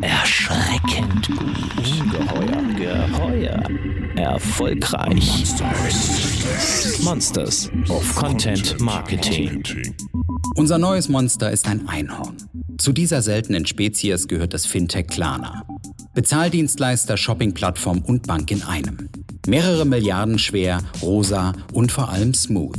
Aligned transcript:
Erschreckend 0.00 1.28
gut. 1.28 2.00
Ungeheuer. 2.00 3.08
Geheuer. 3.08 3.62
Erfolgreich. 4.16 5.44
Monsters 7.02 7.70
of 7.88 8.14
Content 8.14 8.80
Marketing. 8.80 9.62
Unser 10.56 10.78
neues 10.78 11.08
Monster 11.08 11.50
ist 11.50 11.66
ein 11.66 11.88
Einhorn. 11.88 12.36
Zu 12.78 12.92
dieser 12.92 13.22
seltenen 13.22 13.66
Spezies 13.66 14.28
gehört 14.28 14.54
das 14.54 14.66
Fintech 14.66 15.06
Klarna. 15.08 15.64
Bezahldienstleister, 16.14 17.16
Shoppingplattform 17.16 18.02
und 18.02 18.26
Bank 18.26 18.50
in 18.50 18.62
einem. 18.62 19.08
Mehrere 19.46 19.84
Milliarden 19.84 20.38
schwer, 20.38 20.78
rosa 21.02 21.52
und 21.72 21.92
vor 21.92 22.08
allem 22.08 22.34
smooth. 22.34 22.78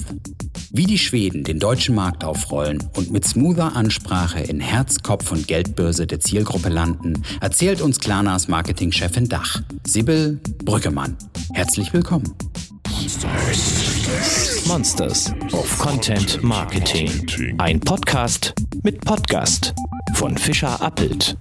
Wie 0.77 0.85
die 0.85 0.99
Schweden 0.99 1.45
den 1.45 1.57
deutschen 1.57 1.95
Markt 1.95 2.25
aufrollen 2.25 2.83
und 2.97 3.09
mit 3.09 3.23
smoother 3.23 3.77
Ansprache 3.77 4.41
in 4.41 4.59
Herz, 4.59 5.01
Kopf 5.01 5.31
und 5.31 5.47
Geldbörse 5.47 6.05
der 6.05 6.19
Zielgruppe 6.19 6.67
landen, 6.67 7.23
erzählt 7.39 7.79
uns 7.79 7.97
Klarnas 7.97 8.49
Marketingchefin 8.49 9.29
Dach, 9.29 9.61
Sibyl 9.87 10.37
Brüggemann. 10.65 11.15
Herzlich 11.53 11.93
willkommen. 11.93 12.29
Monsters 14.67 15.33
of 15.53 15.79
Content 15.79 16.43
Marketing. 16.43 17.25
Ein 17.57 17.79
Podcast 17.79 18.53
mit 18.83 18.99
Podcast 18.99 19.73
von 20.15 20.37
Fischer 20.37 20.81
Appelt. 20.81 21.37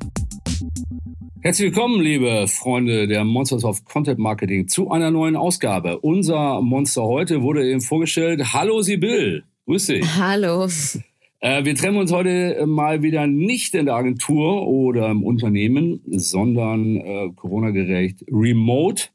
Herzlich 1.46 1.74
willkommen, 1.74 2.00
liebe 2.00 2.46
Freunde 2.48 3.06
der 3.06 3.22
Monsters 3.22 3.64
of 3.64 3.84
Content 3.84 4.18
Marketing, 4.18 4.66
zu 4.66 4.90
einer 4.90 5.10
neuen 5.10 5.36
Ausgabe. 5.36 5.98
Unser 5.98 6.62
Monster 6.62 7.02
heute 7.02 7.42
wurde 7.42 7.68
eben 7.68 7.82
vorgestellt. 7.82 8.54
Hallo 8.54 8.80
Sibyl, 8.80 9.44
grüß 9.66 9.88
dich. 9.88 10.06
Hallo. 10.16 10.66
Äh, 11.40 11.66
wir 11.66 11.74
treffen 11.74 11.98
uns 11.98 12.12
heute 12.12 12.64
mal 12.64 13.02
wieder 13.02 13.26
nicht 13.26 13.74
in 13.74 13.84
der 13.84 13.94
Agentur 13.94 14.66
oder 14.66 15.10
im 15.10 15.22
Unternehmen, 15.22 16.00
sondern 16.06 16.96
äh, 16.96 17.30
Corona-gerecht 17.36 18.24
remote. 18.32 19.08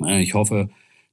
Äh, 0.00 0.22
ich 0.22 0.34
hoffe, 0.34 0.68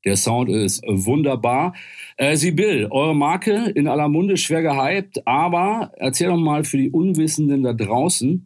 der 0.05 0.15
Sound 0.15 0.51
ist 0.51 0.83
wunderbar. 0.87 1.73
Äh, 2.17 2.35
Sibyl, 2.35 2.87
eure 2.91 3.15
Marke 3.15 3.71
in 3.73 3.87
aller 3.87 4.09
Munde 4.09 4.37
schwer 4.37 4.61
gehypt, 4.61 5.25
aber 5.25 5.91
erzähl 5.97 6.27
doch 6.27 6.37
mal 6.37 6.63
für 6.65 6.77
die 6.77 6.91
Unwissenden 6.91 7.63
da 7.63 7.73
draußen, 7.73 8.45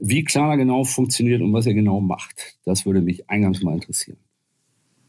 wie 0.00 0.24
Klarna 0.24 0.56
genau 0.56 0.84
funktioniert 0.84 1.42
und 1.42 1.52
was 1.52 1.66
er 1.66 1.74
genau 1.74 2.00
macht. 2.00 2.56
Das 2.64 2.86
würde 2.86 3.00
mich 3.00 3.28
eingangs 3.28 3.62
mal 3.62 3.74
interessieren. 3.74 4.16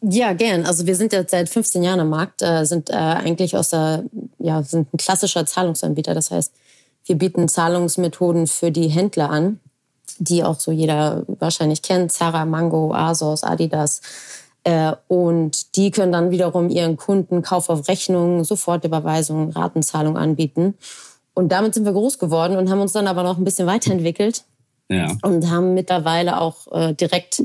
Ja, 0.04 0.34
gern. 0.34 0.66
Also 0.66 0.88
wir 0.88 0.96
sind 0.96 1.14
jetzt 1.14 1.32
seit 1.32 1.48
15 1.48 1.84
Jahren 1.84 2.00
am 2.00 2.10
Markt, 2.10 2.42
äh, 2.42 2.66
sind 2.66 2.90
äh, 2.90 2.94
eigentlich 2.94 3.56
aus 3.56 3.70
der, 3.70 4.04
ja, 4.40 4.64
sind 4.64 4.94
ein 4.94 4.98
klassischer 4.98 5.46
Zahlungsanbieter. 5.46 6.14
Das 6.14 6.32
heißt, 6.32 6.54
wir 7.06 7.16
bieten 7.16 7.48
Zahlungsmethoden 7.48 8.48
für 8.48 8.72
die 8.72 8.88
Händler 8.88 9.30
an, 9.30 9.60
die 10.18 10.44
auch 10.44 10.60
so 10.60 10.72
jeder 10.72 11.24
wahrscheinlich 11.28 11.84
kennt. 11.84 12.12
Zara, 12.12 12.46
Mango, 12.46 12.94
Asos, 12.94 13.44
Adidas. 13.44 14.02
Äh, 14.64 14.94
und 15.08 15.76
die 15.76 15.92
können 15.92 16.12
dann 16.12 16.32
wiederum 16.32 16.70
ihren 16.70 16.98
Kunden 16.98 17.44
Kauf 17.44 17.70
auf 17.70 17.88
Rechnung, 17.88 18.44
Sofortüberweisung, 18.44 19.52
Ratenzahlung 19.52 20.18
anbieten. 20.18 20.76
Und 21.36 21.52
damit 21.52 21.76
sind 21.76 21.86
wir 21.86 21.94
groß 21.94 22.18
geworden 22.18 22.58
und 22.58 22.70
haben 22.72 22.82
uns 22.82 22.92
dann 22.92 23.08
aber 23.08 23.22
noch 23.24 23.38
ein 23.38 23.44
bisschen 23.44 23.68
weiterentwickelt 23.68 24.44
ja. 24.92 25.18
Und 25.24 25.50
haben 25.50 25.74
mittlerweile 25.74 26.40
auch 26.40 26.72
äh, 26.72 26.94
direkt 26.94 27.44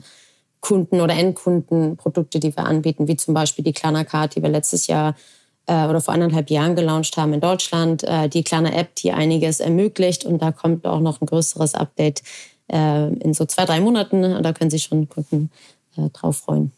Kunden 0.61 1.01
oder 1.01 1.15
Endkunden 1.15 1.97
Produkte, 1.97 2.41
die 2.41 2.55
wir 2.57 2.65
anbieten, 2.65 3.07
wie 3.09 3.17
zum 3.17 3.35
Beispiel 3.35 3.65
die 3.65 3.73
Klarna 3.73 4.05
Card, 4.05 4.37
die 4.37 4.43
wir 4.43 4.49
letztes 4.49 4.87
Jahr 4.89 5.15
äh, 5.67 5.87
oder 5.87 6.01
vor 6.01 6.15
anderthalb 6.15 6.51
Jahren 6.51 6.75
gelauncht 6.75 7.17
haben 7.17 7.33
in 7.33 7.41
Deutschland. 7.41 8.03
Äh, 8.05 8.29
die 8.29 8.43
Klarna 8.43 8.73
App, 8.73 8.95
die 8.97 9.13
einiges 9.13 9.61
ermöglicht. 9.61 10.25
Und 10.25 10.43
da 10.43 10.53
kommt 10.53 10.87
auch 10.87 11.01
noch 11.01 11.21
ein 11.21 11.27
größeres 11.27 11.75
Update 11.75 12.23
äh, 12.69 13.13
in 13.15 13.35
so 13.35 13.45
zwei, 13.45 13.65
drei 13.65 13.81
Monaten. 13.81 14.25
Und 14.25 14.43
da 14.43 14.53
können 14.53 14.71
sich 14.71 14.85
schon 14.85 15.09
Kunden 15.09 15.51
äh, 15.97 16.09
drauf 16.11 16.39
freuen. 16.39 16.73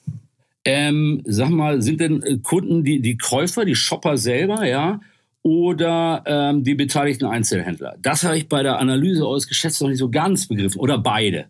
Ähm, 0.65 1.23
sag 1.25 1.49
mal, 1.49 1.81
sind 1.81 2.01
denn 2.01 2.23
äh, 2.23 2.39
Kunden 2.39 2.85
die, 2.85 3.01
die 3.01 3.17
Käufer, 3.17 3.65
die 3.65 3.75
Shopper 3.75 4.19
selber, 4.19 4.67
ja? 4.67 5.01
Oder 5.43 6.23
ähm, 6.27 6.65
die 6.65 6.75
beteiligten 6.75 7.27
Einzelhändler. 7.27 7.97
Das 8.01 8.25
habe 8.25 8.37
ich 8.37 8.49
bei 8.49 8.63
der 8.63 8.79
Analyse 8.79 9.27
eures 9.27 9.49
Geschäfts 9.49 9.81
noch 9.81 9.89
nicht 9.89 9.99
so 9.99 10.11
ganz 10.11 10.47
begriffen. 10.47 10.81
Oder 10.81 10.99
beide? 10.99 11.47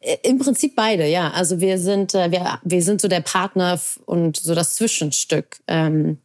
Äh, 0.00 0.16
Im 0.22 0.38
Prinzip 0.38 0.74
beide, 0.76 1.06
ja. 1.06 1.30
Also 1.30 1.60
wir 1.60 1.78
sind, 1.78 2.14
äh, 2.14 2.30
wir, 2.30 2.58
wir 2.62 2.82
sind 2.82 3.00
so 3.00 3.08
der 3.08 3.20
Partner 3.20 3.80
und 4.06 4.36
so 4.36 4.54
das 4.54 4.74
Zwischenstück. 4.74 5.58
Ähm, 5.66 6.18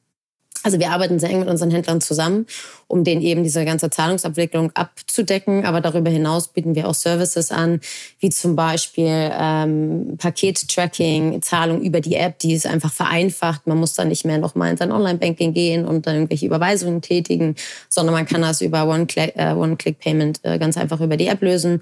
also 0.63 0.79
wir 0.79 0.91
arbeiten 0.91 1.19
sehr 1.19 1.29
eng 1.29 1.39
mit 1.39 1.49
unseren 1.49 1.71
Händlern 1.71 1.99
zusammen, 1.99 2.47
um 2.87 3.03
denen 3.03 3.21
eben 3.21 3.43
diese 3.43 3.65
ganze 3.65 3.89
Zahlungsabwicklung 3.89 4.71
abzudecken. 4.73 5.65
Aber 5.65 5.81
darüber 5.81 6.09
hinaus 6.09 6.47
bieten 6.47 6.73
wir 6.73 6.87
auch 6.87 6.93
Services 6.93 7.51
an, 7.51 7.81
wie 8.19 8.29
zum 8.29 8.55
Beispiel 8.55 9.31
ähm, 9.37 10.15
Paket-Tracking, 10.17 11.41
Zahlung 11.41 11.81
über 11.81 11.99
die 11.99 12.15
App, 12.15 12.39
die 12.39 12.53
ist 12.53 12.65
einfach 12.65 12.93
vereinfacht. 12.93 13.67
Man 13.67 13.77
muss 13.77 13.93
dann 13.93 14.07
nicht 14.07 14.23
mehr 14.23 14.37
nochmal 14.37 14.71
in 14.71 14.77
sein 14.77 14.93
Online-Banking 14.93 15.53
gehen 15.53 15.85
und 15.85 16.07
dann 16.07 16.15
irgendwelche 16.15 16.45
Überweisungen 16.45 17.01
tätigen, 17.01 17.55
sondern 17.89 18.15
man 18.15 18.25
kann 18.25 18.41
das 18.41 18.61
über 18.61 18.87
One-Click-Payment 18.87 20.39
äh, 20.43 20.47
One 20.47 20.55
äh, 20.55 20.59
ganz 20.59 20.77
einfach 20.77 21.01
über 21.01 21.17
die 21.17 21.27
App 21.27 21.41
lösen 21.41 21.81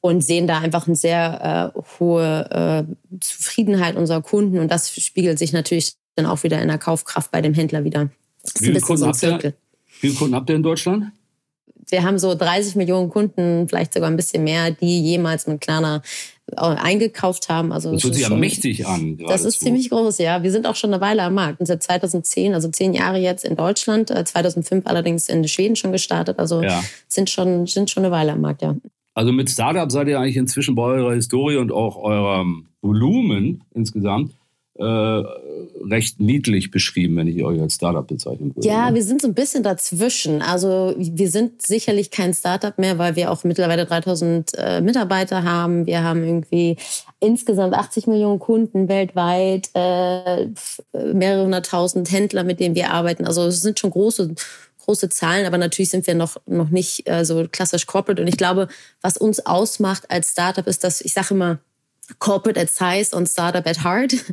und 0.00 0.22
sehen 0.22 0.46
da 0.46 0.58
einfach 0.58 0.86
eine 0.86 0.96
sehr 0.96 1.72
äh, 1.74 1.80
hohe 1.98 2.86
äh, 2.88 3.18
Zufriedenheit 3.20 3.96
unserer 3.96 4.22
Kunden. 4.22 4.58
Und 4.58 4.70
das 4.70 4.94
spiegelt 4.94 5.38
sich 5.38 5.52
natürlich 5.52 5.94
dann 6.14 6.26
auch 6.26 6.42
wieder 6.42 6.60
in 6.60 6.68
der 6.68 6.78
Kaufkraft 6.78 7.30
bei 7.30 7.42
dem 7.42 7.54
Händler 7.54 7.84
wieder. 7.84 8.08
Wie 8.58 8.66
viele, 8.66 8.80
Kunden 8.80 9.06
habt 9.06 9.22
ihr, 9.22 9.38
wie 9.42 9.52
viele 10.08 10.14
Kunden 10.14 10.34
habt 10.34 10.48
ihr 10.50 10.56
in 10.56 10.62
Deutschland? 10.62 11.12
Wir 11.88 12.04
haben 12.04 12.18
so 12.18 12.34
30 12.34 12.76
Millionen 12.76 13.10
Kunden, 13.10 13.68
vielleicht 13.68 13.94
sogar 13.94 14.10
ein 14.10 14.16
bisschen 14.16 14.44
mehr, 14.44 14.70
die 14.70 15.02
jemals 15.02 15.46
mit 15.46 15.60
Klarna 15.60 16.02
äh, 16.52 16.60
eingekauft 16.60 17.48
haben. 17.48 17.72
Also 17.72 17.92
das 17.92 18.04
hört 18.04 18.14
sich 18.14 18.28
ja 18.28 18.34
mächtig 18.34 18.86
an. 18.86 19.18
Das 19.18 19.44
ist 19.44 19.60
ziemlich 19.60 19.90
groß, 19.90 20.18
ja. 20.18 20.42
Wir 20.42 20.50
sind 20.50 20.66
auch 20.66 20.76
schon 20.76 20.92
eine 20.92 21.00
Weile 21.00 21.22
am 21.22 21.34
Markt. 21.34 21.60
Und 21.60 21.66
seit 21.66 21.82
2010, 21.82 22.54
also 22.54 22.68
zehn 22.68 22.94
Jahre 22.94 23.18
jetzt 23.18 23.44
in 23.44 23.56
Deutschland, 23.56 24.08
2005 24.08 24.84
äh, 24.84 24.88
allerdings 24.88 25.28
in 25.28 25.46
Schweden 25.48 25.76
schon 25.76 25.92
gestartet. 25.92 26.38
Also 26.38 26.62
ja. 26.62 26.82
sind, 27.08 27.30
schon, 27.30 27.66
sind 27.66 27.90
schon 27.90 28.04
eine 28.04 28.12
Weile 28.12 28.32
am 28.32 28.40
Markt, 28.40 28.62
ja. 28.62 28.76
Also 29.14 29.32
mit 29.32 29.50
Startup 29.50 29.90
seid 29.90 30.08
ihr 30.08 30.18
eigentlich 30.18 30.36
inzwischen 30.36 30.74
bei 30.74 30.84
eurer 30.84 31.14
Historie 31.14 31.56
und 31.56 31.72
auch 31.72 31.96
eurem 31.96 32.68
Volumen 32.80 33.64
insgesamt 33.74 34.32
äh, 34.80 35.24
recht 35.90 36.20
niedlich 36.20 36.70
beschrieben, 36.70 37.16
wenn 37.16 37.28
ich 37.28 37.44
euch 37.44 37.60
als 37.60 37.74
Startup 37.74 38.06
bezeichnen 38.06 38.54
würde. 38.54 38.66
Ja, 38.66 38.94
wir 38.94 39.02
sind 39.02 39.20
so 39.20 39.28
ein 39.28 39.34
bisschen 39.34 39.62
dazwischen. 39.62 40.40
Also 40.40 40.94
wir 40.96 41.28
sind 41.28 41.62
sicherlich 41.62 42.10
kein 42.10 42.32
Startup 42.32 42.76
mehr, 42.78 42.98
weil 42.98 43.14
wir 43.16 43.30
auch 43.30 43.44
mittlerweile 43.44 43.84
3000 43.84 44.52
äh, 44.56 44.80
Mitarbeiter 44.80 45.44
haben. 45.44 45.86
Wir 45.86 46.02
haben 46.02 46.24
irgendwie 46.24 46.76
insgesamt 47.20 47.74
80 47.74 48.06
Millionen 48.06 48.38
Kunden 48.38 48.88
weltweit, 48.88 49.68
äh, 49.74 50.46
mehrere 51.12 51.44
hunderttausend 51.44 52.10
Händler, 52.10 52.44
mit 52.44 52.58
denen 52.58 52.74
wir 52.74 52.90
arbeiten. 52.90 53.26
Also 53.26 53.42
es 53.44 53.60
sind 53.60 53.78
schon 53.78 53.90
große 53.90 54.34
große 54.86 55.10
Zahlen, 55.10 55.46
aber 55.46 55.58
natürlich 55.58 55.90
sind 55.90 56.06
wir 56.06 56.14
noch, 56.14 56.36
noch 56.46 56.70
nicht 56.70 57.08
äh, 57.08 57.24
so 57.24 57.46
klassisch 57.52 57.86
corporate. 57.86 58.20
Und 58.22 58.28
ich 58.28 58.36
glaube, 58.36 58.66
was 59.02 59.18
uns 59.18 59.44
ausmacht 59.46 60.10
als 60.10 60.32
Startup 60.32 60.66
ist, 60.66 60.82
dass 60.82 61.00
ich 61.00 61.12
sage 61.12 61.34
immer, 61.34 61.58
Corporate 62.18 62.60
at 62.60 62.70
Size 62.70 63.16
und 63.16 63.28
Startup 63.28 63.66
at 63.66 63.84
Heart. 63.84 64.14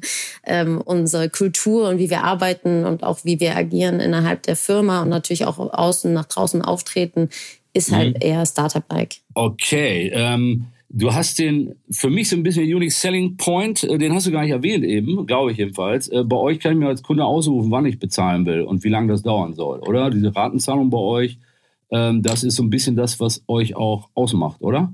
Ähm, 0.50 0.82
unsere 0.86 1.30
Kultur 1.30 1.90
und 1.90 2.00
wie 2.00 2.10
wir 2.10 2.24
arbeiten 2.24 2.86
und 2.86 3.04
auch 3.04 3.26
wie 3.26 3.42
wir 3.42 3.58
agieren 3.58 4.00
innerhalb 4.00 4.44
der 4.44 4.56
Firma 4.56 5.02
und 5.02 5.10
natürlich 5.10 5.44
auch 5.44 5.58
außen 5.58 6.14
nach 6.14 6.24
draußen 6.24 6.62
auftreten, 6.62 7.30
ist 7.74 7.92
halt 7.92 8.16
mhm. 8.16 8.22
eher 8.22 8.46
Startup-like. 8.46 9.18
Okay. 9.34 10.10
Ähm, 10.14 10.68
du 10.90 11.14
hast 11.14 11.40
den 11.40 11.76
für 11.90 12.10
mich 12.10 12.30
so 12.30 12.36
ein 12.36 12.44
bisschen 12.44 12.64
Unique 12.64 12.92
Selling 12.92 13.38
Point, 13.38 13.84
äh, 13.84 13.98
den 13.98 14.14
hast 14.14 14.28
du 14.28 14.32
gar 14.32 14.42
nicht 14.42 14.52
erwähnt 14.52 14.84
eben, 14.84 15.26
glaube 15.26 15.52
ich 15.52 15.58
jedenfalls. 15.58 16.08
Äh, 16.08 16.24
bei 16.24 16.38
euch 16.38 16.60
kann 16.60 16.74
ich 16.74 16.78
mir 16.78 16.88
als 16.88 17.04
Kunde 17.04 17.26
ausrufen, 17.26 17.72
wann 17.72 17.86
ich 17.86 18.00
bezahlen 18.00 18.46
will 18.46 18.62
und 18.62 18.84
wie 18.84 18.90
lange 18.90 19.12
das 19.12 19.24
dauern 19.24 19.54
soll, 19.54 19.80
oder? 19.80 20.10
Diese 20.10 20.36
Ratenzahlung 20.36 20.90
bei 20.90 20.98
euch, 20.98 21.38
ähm, 21.92 22.22
das 22.22 22.44
ist 22.44 22.56
so 22.56 22.64
ein 22.64 22.70
bisschen 22.70 22.96
das, 22.96 23.20
was 23.20 23.44
euch 23.48 23.76
auch 23.76 24.10
ausmacht, 24.14 24.62
oder? 24.62 24.94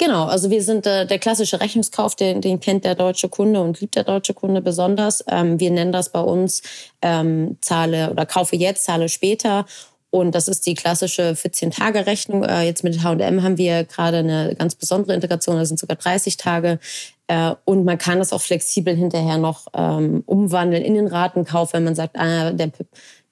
Genau, 0.00 0.24
also 0.24 0.48
wir 0.48 0.62
sind 0.62 0.86
äh, 0.86 1.04
der 1.04 1.18
klassische 1.18 1.60
Rechnungskauf, 1.60 2.14
den, 2.14 2.40
den 2.40 2.58
kennt 2.58 2.86
der 2.86 2.94
deutsche 2.94 3.28
Kunde 3.28 3.60
und 3.60 3.82
liebt 3.82 3.96
der 3.96 4.04
deutsche 4.04 4.32
Kunde 4.32 4.62
besonders. 4.62 5.22
Ähm, 5.28 5.60
wir 5.60 5.70
nennen 5.70 5.92
das 5.92 6.10
bei 6.10 6.22
uns 6.22 6.62
ähm, 7.02 7.58
zahle 7.60 8.10
oder 8.10 8.24
kaufe 8.24 8.56
jetzt, 8.56 8.84
zahle 8.84 9.10
später. 9.10 9.66
Und 10.08 10.34
das 10.34 10.48
ist 10.48 10.64
die 10.64 10.74
klassische 10.74 11.34
14-Tage-Rechnung. 11.34 12.44
Äh, 12.44 12.62
jetzt 12.62 12.82
mit 12.82 13.02
H&M 13.02 13.42
haben 13.42 13.58
wir 13.58 13.84
gerade 13.84 14.16
eine 14.16 14.54
ganz 14.58 14.74
besondere 14.74 15.12
Integration, 15.12 15.56
das 15.56 15.68
sind 15.68 15.78
sogar 15.78 15.98
30 15.98 16.38
Tage. 16.38 16.78
Äh, 17.26 17.54
und 17.66 17.84
man 17.84 17.98
kann 17.98 18.20
das 18.20 18.32
auch 18.32 18.40
flexibel 18.40 18.96
hinterher 18.96 19.36
noch 19.36 19.66
ähm, 19.74 20.22
umwandeln 20.24 20.82
in 20.82 20.94
den 20.94 21.08
Ratenkauf, 21.08 21.74
wenn 21.74 21.84
man 21.84 21.94
sagt, 21.94 22.18
ah, 22.18 22.52
der, 22.52 22.70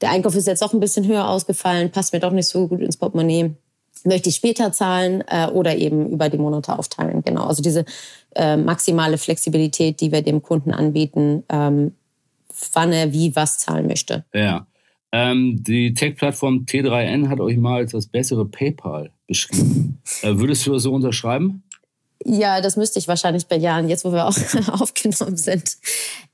der 0.03 0.11
Einkauf 0.11 0.37
ist 0.37 0.47
jetzt 0.47 0.63
auch 0.63 0.75
ein 0.75 0.81
bisschen 0.81 1.07
höher 1.07 1.31
ausgefallen, 1.31 1.91
passt 1.91 2.13
mir 2.13 2.21
doch 2.21 2.33
nicht 2.33 2.47
so 2.47 2.69
gut 2.69 2.83
ins 2.83 2.99
Portemonnaie 2.99 3.55
möchte 4.05 4.29
ich 4.29 4.37
später 4.37 4.73
zahlen 4.73 5.23
äh, 5.27 5.47
oder 5.49 5.77
eben 5.77 6.09
über 6.11 6.29
die 6.29 6.39
Monate 6.39 6.79
aufteilen. 6.79 7.23
Genau, 7.25 7.45
also 7.45 7.63
diese 7.63 7.85
äh, 8.35 8.57
maximale 8.57 9.19
Flexibilität, 9.19 10.01
die 10.01 10.13
wir 10.13 10.23
dem 10.23 10.43
Kunden 10.43 10.73
anbieten, 10.73 11.45
ähm, 11.49 11.93
wann 12.73 12.93
er 12.93 13.13
wie 13.13 13.35
was 13.37 13.59
zahlen 13.59 13.87
möchte. 13.87 14.25
Ja. 14.33 14.67
Ähm, 15.11 15.63
die 15.63 15.95
Tech-Plattform 15.95 16.67
T3N 16.69 17.29
hat 17.29 17.41
euch 17.41 17.57
mal 17.57 17.77
als 17.77 17.93
das 17.93 18.07
bessere 18.07 18.45
PayPal 18.45 19.11
beschrieben. 19.27 20.01
Äh, 20.23 20.37
würdest 20.39 20.67
du 20.67 20.73
das 20.73 20.83
so 20.83 20.93
unterschreiben? 20.93 21.63
Ja, 22.25 22.61
das 22.61 22.77
müsste 22.77 22.99
ich 22.99 23.07
wahrscheinlich 23.07 23.47
bei 23.47 23.57
Jahren, 23.57 23.89
jetzt 23.89 24.05
wo 24.05 24.13
wir 24.13 24.27
auch 24.27 24.37
aufgenommen 24.81 25.37
sind. 25.37 25.77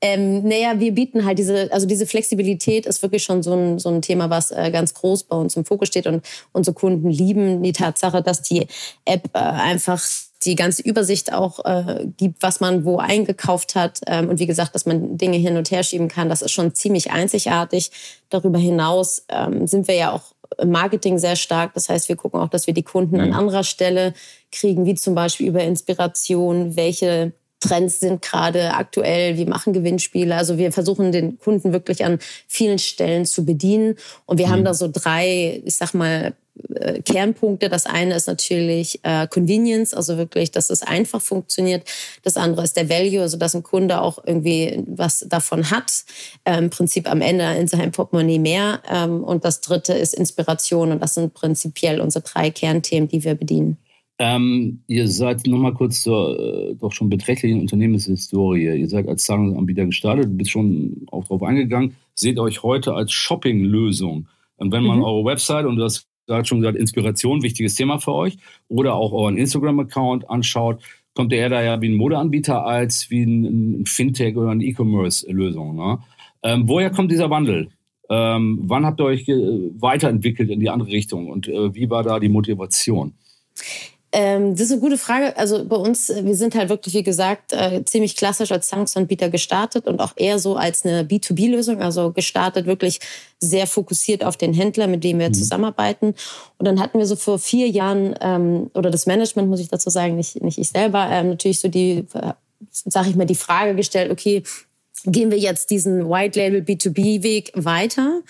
Ähm, 0.01 0.47
naja, 0.47 0.79
wir 0.79 0.91
bieten 0.91 1.25
halt 1.25 1.37
diese, 1.37 1.71
also 1.71 1.85
diese 1.85 2.07
Flexibilität 2.07 2.85
ist 2.87 3.03
wirklich 3.03 3.23
schon 3.23 3.43
so 3.43 3.53
ein, 3.53 3.77
so 3.77 3.89
ein 3.89 4.01
Thema, 4.01 4.29
was 4.29 4.49
äh, 4.51 4.71
ganz 4.71 4.95
groß 4.95 5.25
bei 5.25 5.35
uns 5.35 5.55
im 5.55 5.63
Fokus 5.63 5.89
steht 5.89 6.07
und 6.07 6.25
unsere 6.53 6.73
Kunden 6.73 7.09
lieben 7.09 7.61
die 7.61 7.73
Tatsache, 7.73 8.23
dass 8.23 8.41
die 8.41 8.67
App 9.05 9.29
äh, 9.33 9.37
einfach 9.37 10.01
die 10.43 10.55
ganze 10.55 10.81
Übersicht 10.83 11.33
auch 11.33 11.63
äh, 11.65 12.05
gibt, 12.17 12.41
was 12.43 12.59
man 12.59 12.85
wo 12.85 12.97
eingekauft 12.97 13.75
hat. 13.75 14.01
Ähm, 14.07 14.29
und 14.29 14.39
wie 14.39 14.45
gesagt, 14.45 14.75
dass 14.75 14.85
man 14.85 15.17
Dinge 15.17 15.37
hin 15.37 15.57
und 15.57 15.71
her 15.71 15.83
schieben 15.83 16.07
kann, 16.07 16.29
das 16.29 16.41
ist 16.41 16.51
schon 16.51 16.73
ziemlich 16.75 17.11
einzigartig. 17.11 17.91
Darüber 18.29 18.59
hinaus 18.59 19.25
ähm, 19.29 19.65
sind 19.65 19.87
wir 19.87 19.95
ja 19.95 20.11
auch 20.11 20.34
im 20.57 20.71
Marketing 20.71 21.17
sehr 21.17 21.35
stark. 21.35 21.73
Das 21.73 21.89
heißt, 21.89 22.09
wir 22.09 22.15
gucken 22.15 22.39
auch, 22.39 22.49
dass 22.49 22.67
wir 22.67 22.73
die 22.73 22.83
Kunden 22.83 23.19
an 23.19 23.29
mhm. 23.29 23.35
anderer 23.35 23.63
Stelle 23.63 24.13
kriegen, 24.51 24.85
wie 24.85 24.95
zum 24.95 25.15
Beispiel 25.15 25.47
über 25.47 25.63
Inspiration, 25.63 26.75
welche 26.75 27.33
Trends 27.59 27.99
sind 27.99 28.21
gerade 28.21 28.73
aktuell, 28.73 29.37
wir 29.37 29.47
machen 29.47 29.73
Gewinnspiele. 29.73 30.35
Also 30.35 30.57
wir 30.57 30.71
versuchen 30.71 31.11
den 31.11 31.39
Kunden 31.39 31.73
wirklich 31.73 32.05
an 32.05 32.19
vielen 32.47 32.79
Stellen 32.79 33.25
zu 33.25 33.45
bedienen. 33.45 33.95
Und 34.25 34.37
wir 34.37 34.47
mhm. 34.47 34.51
haben 34.51 34.65
da 34.65 34.73
so 34.73 34.89
drei, 34.91 35.61
ich 35.65 35.75
sag 35.75 35.93
mal, 35.93 36.33
äh, 36.75 37.01
Kernpunkte. 37.01 37.69
Das 37.69 37.85
eine 37.85 38.15
ist 38.15 38.27
natürlich 38.27 38.99
äh, 39.03 39.27
Convenience, 39.27 39.93
also 39.93 40.17
wirklich, 40.17 40.51
dass 40.51 40.69
es 40.69 40.81
einfach 40.81 41.21
funktioniert. 41.21 41.87
Das 42.23 42.37
andere 42.37 42.63
ist 42.63 42.77
der 42.77 42.89
Value, 42.89 43.21
also 43.21 43.37
dass 43.37 43.55
ein 43.55 43.63
Kunde 43.63 44.01
auch 44.01 44.19
irgendwie 44.25 44.83
was 44.87 45.25
davon 45.29 45.69
hat. 45.71 46.05
Äh, 46.43 46.57
Im 46.57 46.69
Prinzip 46.69 47.09
am 47.09 47.21
Ende 47.21 47.45
in 47.55 47.67
seinem 47.67 47.91
Portemonnaie 47.91 48.39
mehr. 48.39 48.81
Ähm, 48.89 49.23
und 49.23 49.45
das 49.45 49.61
dritte 49.61 49.93
ist 49.93 50.13
Inspiration. 50.13 50.91
Und 50.91 51.01
das 51.01 51.15
sind 51.15 51.33
prinzipiell 51.33 51.99
unsere 51.99 52.23
drei 52.23 52.49
Kernthemen, 52.51 53.09
die 53.09 53.23
wir 53.23 53.35
bedienen. 53.35 53.77
Ähm, 54.17 54.81
ihr 54.87 55.09
seid 55.09 55.45
nochmal 55.45 55.73
kurz 55.73 56.03
zur 56.03 56.39
äh, 56.39 56.75
doch 56.75 56.93
schon 56.93 57.09
beträchtlichen 57.09 57.59
Unternehmenshistorie. 57.59 58.79
Ihr 58.79 58.87
seid 58.87 59.09
als 59.09 59.25
Zahlungsanbieter 59.25 59.85
gestartet, 59.85 60.37
bist 60.37 60.51
schon 60.51 61.05
auch 61.11 61.23
darauf 61.23 61.43
eingegangen, 61.43 61.95
seht 62.13 62.39
euch 62.39 62.63
heute 62.63 62.93
als 62.93 63.11
Shopping-Lösung. 63.11 64.27
Und 64.55 64.71
wenn 64.71 64.83
man 64.83 64.99
mhm. 64.99 65.03
eure 65.03 65.25
Website 65.25 65.65
und 65.65 65.75
das 65.75 66.07
gerade 66.27 66.45
schon 66.45 66.61
gesagt, 66.61 66.77
Inspiration, 66.77 67.43
wichtiges 67.43 67.75
Thema 67.75 67.99
für 67.99 68.13
euch, 68.13 68.37
oder 68.67 68.95
auch 68.95 69.11
euren 69.11 69.37
Instagram-Account 69.37 70.29
anschaut, 70.29 70.81
kommt 71.13 71.31
eher 71.33 71.49
da 71.49 71.63
ja 71.63 71.81
wie 71.81 71.89
ein 71.89 71.95
Modeanbieter 71.95 72.65
als 72.65 73.09
wie 73.09 73.23
ein, 73.23 73.85
Fintech 73.85 74.35
oder 74.35 74.49
eine 74.49 74.63
E-Commerce-Lösung. 74.63 75.75
Ne? 75.75 75.99
Ähm, 76.43 76.67
woher 76.67 76.89
kommt 76.89 77.11
dieser 77.11 77.29
Wandel? 77.29 77.69
Ähm, 78.09 78.59
wann 78.63 78.85
habt 78.85 78.99
ihr 78.99 79.05
euch 79.05 79.25
weiterentwickelt 79.27 80.49
in 80.49 80.59
die 80.59 80.69
andere 80.69 80.89
Richtung 80.89 81.27
und 81.29 81.47
äh, 81.47 81.73
wie 81.73 81.89
war 81.89 82.03
da 82.03 82.19
die 82.19 82.29
Motivation? 82.29 83.13
Ähm, 84.17 84.55
das 84.55 84.67
ist 84.67 84.71
eine 84.71 84.79
gute 84.79 84.97
Frage. 84.97 85.35
Also 85.35 85.65
bei 85.65 85.75
uns, 85.75 86.09
äh, 86.09 86.23
wir 86.23 86.35
sind 86.35 86.55
halt 86.55 86.69
wirklich, 86.69 86.93
wie 86.93 87.03
gesagt, 87.03 87.51
äh, 87.51 87.83
ziemlich 87.83 88.15
klassisch 88.15 88.49
als 88.53 88.69
Zahlungsanbieter 88.69 89.29
gestartet 89.29 89.87
und 89.87 89.99
auch 89.99 90.13
eher 90.15 90.39
so 90.39 90.55
als 90.55 90.85
eine 90.85 91.03
B2B-Lösung, 91.03 91.81
also 91.81 92.13
gestartet 92.13 92.65
wirklich 92.65 93.01
sehr 93.41 93.67
fokussiert 93.67 94.23
auf 94.23 94.37
den 94.37 94.53
Händler, 94.53 94.87
mit 94.87 95.03
dem 95.03 95.19
wir 95.19 95.27
mhm. 95.27 95.33
zusammenarbeiten. 95.33 96.15
Und 96.57 96.65
dann 96.65 96.79
hatten 96.79 96.97
wir 96.97 97.05
so 97.05 97.17
vor 97.17 97.39
vier 97.39 97.67
Jahren, 97.67 98.15
ähm, 98.21 98.71
oder 98.73 98.89
das 98.89 99.05
Management, 99.05 99.49
muss 99.49 99.59
ich 99.59 99.67
dazu 99.67 99.89
sagen, 99.89 100.15
nicht, 100.15 100.41
nicht 100.41 100.59
ich 100.59 100.69
selber, 100.69 101.09
ähm, 101.11 101.31
natürlich 101.31 101.59
so 101.59 101.67
die, 101.67 102.05
äh, 102.13 102.33
sag 102.71 103.07
ich 103.07 103.17
mal, 103.17 103.25
die 103.25 103.35
Frage 103.35 103.75
gestellt, 103.75 104.11
okay, 104.11 104.43
gehen 105.03 105.29
wir 105.29 105.39
jetzt 105.39 105.69
diesen 105.71 106.09
White 106.09 106.39
Label 106.39 106.61
B2B-Weg 106.61 107.51
weiter 107.53 108.21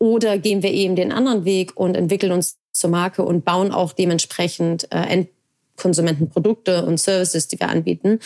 oder 0.00 0.38
gehen 0.38 0.64
wir 0.64 0.72
eben 0.72 0.96
den 0.96 1.12
anderen 1.12 1.44
Weg 1.44 1.76
und 1.76 1.96
entwickeln 1.96 2.32
uns 2.32 2.56
zur 2.74 2.90
Marke 2.90 3.22
und 3.22 3.44
bauen 3.44 3.72
auch 3.72 3.92
dementsprechend 3.92 4.92
äh, 4.92 5.24
Endkonsumentenprodukte 5.76 6.84
und 6.84 7.00
Services, 7.00 7.48
die 7.48 7.58
wir 7.58 7.68
anbieten. 7.68 8.18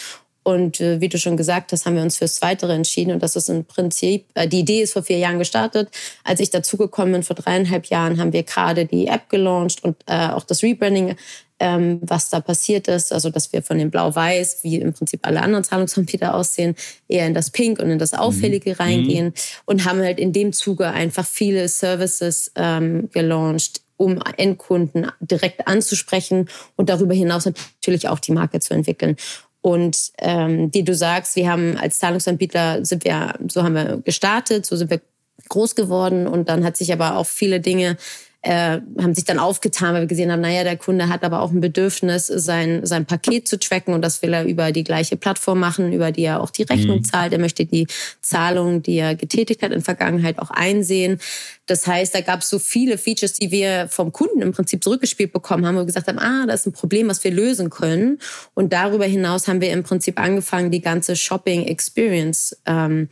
Und 0.43 0.81
äh, 0.81 1.01
wie 1.01 1.11
du 1.11 1.19
schon 1.19 1.37
gesagt 1.37 1.73
hast, 1.73 1.85
haben 1.85 1.95
wir 1.95 2.03
uns 2.03 2.17
fürs 2.17 2.41
Weitere 2.41 2.73
entschieden. 2.73 3.13
Und 3.13 3.23
das 3.23 3.37
ist 3.37 3.51
im 3.51 3.67
Prinzip, 3.67 4.27
äh, 4.35 4.49
die 4.49 4.61
Idee 4.61 4.81
ist 4.81 4.95
vor 4.95 5.03
vier 5.03 5.19
Jahren 5.19 5.39
gestartet. 5.39 5.91
Als 6.25 6.41
ich 6.41 6.49
dazugekommen 6.49 7.13
bin, 7.13 7.23
vor 7.23 7.37
dreieinhalb 7.37 7.87
Jahren, 7.87 8.19
haben 8.19 8.33
wir 8.33 8.45
gerade 8.45 8.87
die 8.87 9.09
App 9.09 9.29
gelauncht 9.29 9.85
und 9.85 9.97
äh, 10.07 10.29
auch 10.29 10.45
das 10.45 10.63
Rebranding 10.63 11.17
ähm, 11.61 11.99
was 12.03 12.31
da 12.31 12.41
passiert 12.41 12.89
ist. 12.89 13.13
Also, 13.13 13.31
dass 13.31 13.53
wir 13.53 13.63
von 13.63 13.79
dem 13.79 13.91
Blau-Weiß, 13.91 14.61
wie 14.63 14.77
im 14.77 14.93
Prinzip 14.93 15.27
alle 15.27 15.43
anderen 15.43 15.65
Zahlungsanbieter 15.65 16.35
aussehen, 16.35 16.75
eher 17.09 17.27
in 17.27 17.35
das 17.35 17.51
Pink 17.51 17.81
und 17.81 17.91
in 17.91 17.99
das 17.99 18.15
Auffällige 18.15 18.71
mhm. 18.71 18.77
reingehen 18.77 19.27
mhm. 19.27 19.33
und 19.67 19.85
haben 19.85 20.01
halt 20.01 20.19
in 20.19 20.33
dem 20.33 20.53
Zuge 20.53 20.89
einfach 20.89 21.27
viele 21.27 21.69
Services 21.69 22.53
ähm, 22.55 23.11
gelauncht 23.13 23.83
um 23.99 24.21
Endkunden 24.39 25.13
direkt 25.21 25.69
anzusprechen 25.69 26.49
und 26.77 26.89
darüber 26.89 27.13
hinaus 27.13 27.45
natürlich 27.45 28.09
auch 28.09 28.21
die 28.21 28.33
Marke 28.33 28.61
zu 28.61 28.73
entwickeln. 28.73 29.17
Und 29.61 30.13
ähm, 30.19 30.73
wie 30.73 30.85
du 30.85 30.95
sagst, 30.95 31.37
wir 31.37 31.51
haben 31.51 31.77
als 31.77 31.99
Zahlungsanbieter 31.99 32.85
sind 32.85 33.05
wir, 33.05 33.35
so 33.49 33.63
haben 33.63 33.75
wir 33.75 33.99
gestartet, 33.99 34.65
so 34.65 34.77
sind 34.77 34.91
wir 34.91 35.03
groß 35.49 35.75
geworden 35.75 36.27
und 36.27 36.49
dann 36.49 36.65
hat 36.65 36.77
sich 36.77 36.93
aber 36.93 37.17
auch 37.17 37.27
viele 37.27 37.61
Dinge 37.61 37.97
äh, 38.43 38.81
haben 39.01 39.15
sich 39.15 39.25
dann 39.25 39.41
aufgetan, 39.41 39.95
weil 39.95 40.03
wir 40.03 40.07
gesehen 40.07 40.31
haben, 40.31 40.41
naja, 40.41 40.63
der 40.63 40.77
Kunde 40.77 41.09
hat 41.09 41.25
aber 41.25 41.43
auch 41.43 41.51
ein 41.51 41.61
Bedürfnis, 41.61 42.29
sein, 42.29 42.87
sein 42.87 43.05
Paket 43.05 43.49
zu 43.49 43.59
tracken 43.59 43.93
und 43.95 44.03
das 44.03 44.23
will 44.23 44.33
er 44.33 44.45
über 44.45 44.71
die 44.71 44.85
gleiche 44.85 45.17
Plattform 45.17 45.59
machen, 45.59 45.93
über 45.93 46.13
die 46.13 46.23
er 46.23 46.41
auch 46.41 46.51
die 46.51 46.63
Rechnung 46.63 46.99
mhm. 46.99 47.05
zahlt. 47.05 47.33
Er 47.33 47.41
möchte 47.41 47.67
die 47.67 47.89
Zahlung, 48.23 48.83
die 48.83 48.99
er 48.99 49.17
getätigt 49.17 49.63
hat 49.63 49.73
in 49.73 49.81
Vergangenheit 49.81 50.39
auch 50.39 50.51
einsehen. 50.51 51.19
Das 51.67 51.87
heißt, 51.87 52.15
da 52.15 52.21
gab 52.21 52.41
es 52.41 52.49
so 52.49 52.61
viele 52.61 52.97
Features, 52.97 53.35
die 53.35 53.51
wir 53.51 53.89
vom 53.89 54.13
Kunden 54.13 54.41
im 54.41 54.53
Prinzip 54.53 54.85
zurückgespielt 54.85 55.33
bekommen 55.33 55.67
haben, 55.67 55.75
wo 55.75 55.81
wir 55.81 55.87
gesagt 55.87 56.07
haben, 56.07 56.21
ah, 56.21 56.47
das 56.47 56.61
ist 56.61 56.67
ein 56.67 56.73
Problem, 56.73 57.09
was 57.09 57.25
wir 57.25 57.33
lösen 57.33 57.71
können. 57.71 58.21
Und 58.55 58.73
darüber 58.73 59.05
hinaus 59.05 59.49
haben 59.49 59.61
wir 59.61 59.73
im 59.73 59.83
Prinzip 59.83 60.19
angefangen, 60.21 60.71
die 60.71 60.81
ganze 60.81 61.17
Shopping 61.17 61.65
Experience 61.65 62.57
ähm, 62.67 63.09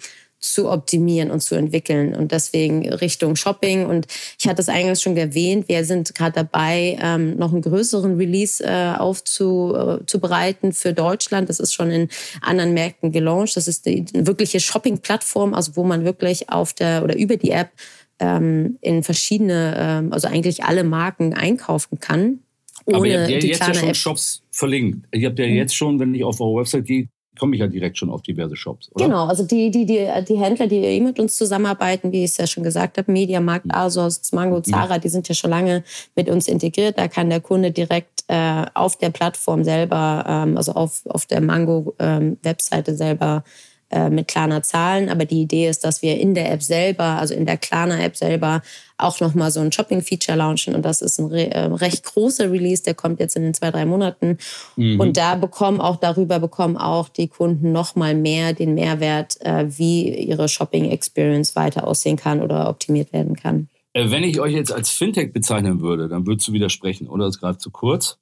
zu 0.53 0.71
optimieren 0.71 1.31
und 1.31 1.41
zu 1.41 1.55
entwickeln 1.55 2.15
und 2.15 2.33
deswegen 2.33 2.89
Richtung 2.89 3.37
Shopping. 3.37 3.87
Und 3.87 4.07
ich 4.39 4.49
hatte 4.49 4.61
es 4.61 4.69
eingangs 4.69 5.03
schon 5.03 5.17
erwähnt, 5.17 5.69
wir 5.69 5.85
sind 5.85 6.15
gerade 6.15 6.35
dabei, 6.35 6.99
ähm, 7.01 7.37
noch 7.37 7.53
einen 7.53 7.63
größeren 7.63 8.17
Release 8.17 8.65
äh, 8.65 8.95
aufzubereiten 8.97 10.73
für 10.73 10.93
Deutschland. 10.93 11.49
Das 11.49 11.61
ist 11.61 11.75
schon 11.75 11.91
in 11.91 12.09
anderen 12.41 12.75
Märkten 12.75 13.13
gelauncht. 13.13 13.57
Das 13.57 13.69
ist 13.69 13.87
die 13.87 14.05
wirkliche 14.13 14.61
Shopping-Plattform, 14.61 15.55
also 15.55 15.77
wo 15.77 15.85
man 15.85 16.05
wirklich 16.05 16.51
auf 16.51 16.73
der 16.73 17.05
oder 17.05 17.17
über 17.17 17.37
die 17.37 17.51
App 17.51 17.71
ähm, 18.19 18.79
in 18.81 19.03
verschiedene, 19.03 19.75
ähm, 19.79 20.13
also 20.13 20.29
eigentlich 20.29 20.65
alle 20.65 20.85
Marken 20.85 21.35
einkaufen 21.35 22.01
kann. 22.01 22.41
Ohne 22.85 22.97
Aber 22.97 23.07
ihr 23.07 23.21
habt 23.21 23.31
ja 23.31 23.39
jetzt 23.39 23.61
ja 23.61 23.75
schon 23.75 23.89
App. 23.89 23.97
Shops 23.97 24.43
verlinkt. 24.51 25.07
Ihr 25.13 25.29
habt 25.29 25.39
ja 25.39 25.47
mhm. 25.47 25.55
jetzt 25.55 25.75
schon, 25.75 25.99
wenn 25.99 26.15
ich 26.15 26.25
auf 26.25 26.41
eure 26.41 26.61
Website 26.61 26.85
gehe, 26.85 27.09
komme 27.39 27.55
ich 27.55 27.61
ja 27.61 27.67
direkt 27.67 27.99
schon 27.99 28.11
auf 28.11 28.23
diverse 28.23 28.57
Shops, 28.57 28.91
oder? 28.93 29.05
Genau, 29.05 29.27
also 29.27 29.45
die, 29.45 29.71
die, 29.71 29.87
die, 29.87 30.09
die 30.29 30.37
Händler, 30.37 30.67
die 30.67 30.77
eh 30.77 31.01
mit 31.01 31.19
uns 31.19 31.37
zusammenarbeiten, 31.37 32.13
wie 32.13 32.25
ich 32.25 32.31
es 32.31 32.37
ja 32.37 32.47
schon 32.47 32.63
gesagt 32.65 32.99
habe, 32.99 33.11
Mediamarkt, 33.11 33.67
mhm. 33.67 33.73
Asos, 33.73 34.33
Mango, 34.33 34.61
Zara, 34.61 34.99
die 34.99 35.09
sind 35.09 35.29
ja 35.29 35.35
schon 35.35 35.51
lange 35.51 35.85
mit 36.15 36.29
uns 36.29 36.49
integriert. 36.49 36.99
Da 36.99 37.09
kann 37.09 37.31
der 37.31 37.41
Kunde 37.41 37.71
direkt 37.71 38.25
äh, 38.29 38.65
auf 38.75 38.97
der 38.97 39.11
Plattform 39.11 39.65
selber, 39.65 40.25
ähm, 40.27 40.57
also 40.57 40.73
auf, 40.73 41.03
auf 41.07 41.27
der 41.27 41.41
Mango-Webseite 41.41 42.91
ähm, 42.91 42.97
selber 42.97 43.45
äh, 43.91 44.11
mit 44.11 44.29
Klarna 44.29 44.63
zahlen. 44.63 45.09
Aber 45.09 45.25
die 45.25 45.43
Idee 45.43 45.69
ist, 45.69 45.85
dass 45.85 46.03
wir 46.03 46.19
in 46.19 46.35
der 46.35 46.53
App 46.53 46.63
selber, 46.63 47.05
also 47.05 47.35
in 47.35 47.47
der 47.47 47.57
Klarna-App 47.57 48.17
selber, 48.17 48.63
auch 48.99 49.21
nochmal 49.21 49.51
so 49.51 49.61
ein 49.61 49.73
Shopping-Feature 49.73 50.37
launchen. 50.37 50.75
Und 50.75 50.83
das 50.83 51.03
ist 51.03 51.19
ein 51.19 51.27
re 51.27 51.51
äh, 51.51 51.67
recht 51.67 52.05
großer 52.05 52.51
Release, 52.51 52.83
der 52.83 52.95
kommt 52.95 53.21
jetzt 53.21 53.37
in 53.37 53.43
den 53.43 53.55
zwei, 53.55 53.71
drei 53.71 53.85
Monaten. 53.87 54.39
Mhm. 54.77 54.99
Und 54.99 55.17
da 55.17 55.35
bekommen 55.35 55.81
auch, 55.81 55.97
darüber 55.97 56.39
bekommen 56.39 56.77
auch 56.77 57.09
die 57.09 57.29
Kunden 57.29 57.73
nochmal 57.73 58.15
mehr 58.15 58.53
den 58.55 58.75
Mehrwert, 58.75 59.41
äh, 59.41 59.67
wie 59.69 60.09
ihre 60.15 60.49
Shopping-Experience 60.49 61.55
weiter 61.57 61.87
aussehen 61.87 62.17
kann 62.17 62.43
oder 62.43 62.69
optimiert 62.69 63.13
werden 63.13 63.37
kann. 63.37 63.69
Äh, 63.93 64.11
wenn 64.11 64.25
ich 64.25 64.41
euch 64.41 64.53
jetzt 64.53 64.73
als 64.73 64.91
Fintech 64.91 65.33
bezeichnen 65.33 65.81
würde, 65.81 66.09
dann 66.09 66.27
würdest 66.27 66.49
du 66.49 66.53
widersprechen, 66.53 67.09
oder? 67.09 67.27
Das 67.27 67.37
ist 67.37 67.41
gerade 67.41 67.59
zu 67.59 67.71
kurz. 67.71 68.19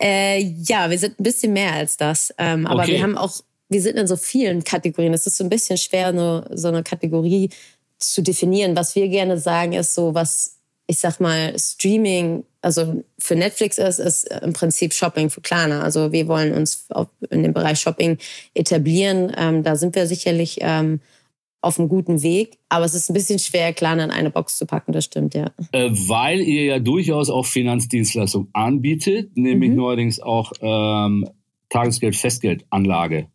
Äh, 0.00 0.40
ja, 0.64 0.88
wir 0.88 0.98
sind 0.98 1.20
ein 1.20 1.22
bisschen 1.22 1.52
mehr 1.52 1.74
als 1.74 1.96
das. 1.96 2.32
Ähm, 2.38 2.66
aber 2.66 2.82
okay. 2.82 2.92
wir 2.92 3.02
haben 3.02 3.18
auch 3.18 3.32
wir 3.70 3.80
sind 3.80 3.96
in 3.96 4.06
so 4.06 4.16
vielen 4.16 4.64
Kategorien. 4.64 5.14
Es 5.14 5.26
ist 5.26 5.36
so 5.36 5.44
ein 5.44 5.50
bisschen 5.50 5.78
schwer, 5.78 6.12
nur 6.12 6.48
so 6.52 6.68
eine 6.68 6.82
Kategorie 6.82 7.50
zu 7.98 8.22
definieren. 8.22 8.76
Was 8.76 8.94
wir 8.94 9.08
gerne 9.08 9.38
sagen, 9.38 9.72
ist 9.72 9.94
so, 9.94 10.14
was 10.14 10.60
ich 10.90 10.98
sag 10.98 11.20
mal, 11.20 11.56
Streaming, 11.56 12.42
also 12.62 13.04
für 13.16 13.36
Netflix 13.36 13.78
ist, 13.78 14.00
ist 14.00 14.24
im 14.42 14.52
Prinzip 14.52 14.92
Shopping 14.92 15.30
für 15.30 15.40
Klarna. 15.40 15.82
Also 15.82 16.10
wir 16.10 16.26
wollen 16.26 16.52
uns 16.52 16.88
in 17.30 17.44
dem 17.44 17.52
Bereich 17.52 17.78
Shopping 17.78 18.18
etablieren. 18.54 19.32
Ähm, 19.38 19.62
da 19.62 19.76
sind 19.76 19.94
wir 19.94 20.08
sicherlich 20.08 20.58
ähm, 20.60 20.98
auf 21.60 21.78
einem 21.78 21.88
guten 21.88 22.22
Weg. 22.24 22.58
Aber 22.68 22.84
es 22.84 22.94
ist 22.94 23.08
ein 23.08 23.14
bisschen 23.14 23.38
schwer, 23.38 23.72
Klarna 23.72 24.02
in 24.02 24.10
eine 24.10 24.30
Box 24.30 24.58
zu 24.58 24.66
packen, 24.66 24.90
das 24.90 25.04
stimmt, 25.04 25.34
ja. 25.34 25.52
Äh, 25.70 25.90
weil 25.92 26.40
ihr 26.40 26.64
ja 26.64 26.78
durchaus 26.80 27.30
auch 27.30 27.46
Finanzdienstleistungen 27.46 28.48
anbietet, 28.52 29.36
nämlich 29.36 29.70
mhm. 29.70 29.76
neuerdings 29.76 30.18
auch 30.18 30.52
ähm, 30.60 31.28
Tagesgeld-Festgeldanlage 31.68 33.28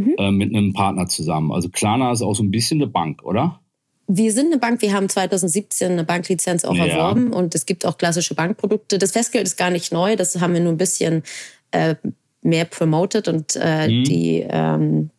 mhm. 0.00 0.14
äh, 0.18 0.30
mit 0.30 0.54
einem 0.54 0.72
Partner 0.72 1.06
zusammen. 1.06 1.52
Also 1.52 1.68
Klarna 1.68 2.12
ist 2.12 2.22
auch 2.22 2.34
so 2.34 2.42
ein 2.42 2.50
bisschen 2.50 2.80
eine 2.80 2.90
Bank, 2.90 3.22
oder? 3.24 3.60
wir 4.08 4.32
sind 4.32 4.46
eine 4.46 4.58
Bank, 4.58 4.82
wir 4.82 4.92
haben 4.92 5.08
2017 5.08 5.92
eine 5.92 6.04
Banklizenz 6.04 6.64
auch 6.64 6.74
ja. 6.74 6.86
erworben 6.86 7.32
und 7.32 7.54
es 7.54 7.66
gibt 7.66 7.84
auch 7.84 7.98
klassische 7.98 8.34
Bankprodukte. 8.34 8.98
Das 8.98 9.12
Festgeld 9.12 9.46
ist 9.46 9.56
gar 9.56 9.70
nicht 9.70 9.92
neu, 9.92 10.16
das 10.16 10.40
haben 10.40 10.54
wir 10.54 10.60
nur 10.60 10.72
ein 10.72 10.78
bisschen 10.78 11.24
äh, 11.72 11.96
mehr 12.42 12.64
promoted 12.64 13.26
und 13.26 13.56
äh, 13.60 13.88
mhm. 13.88 14.04
die 14.04 14.46
ähm, 14.48 15.10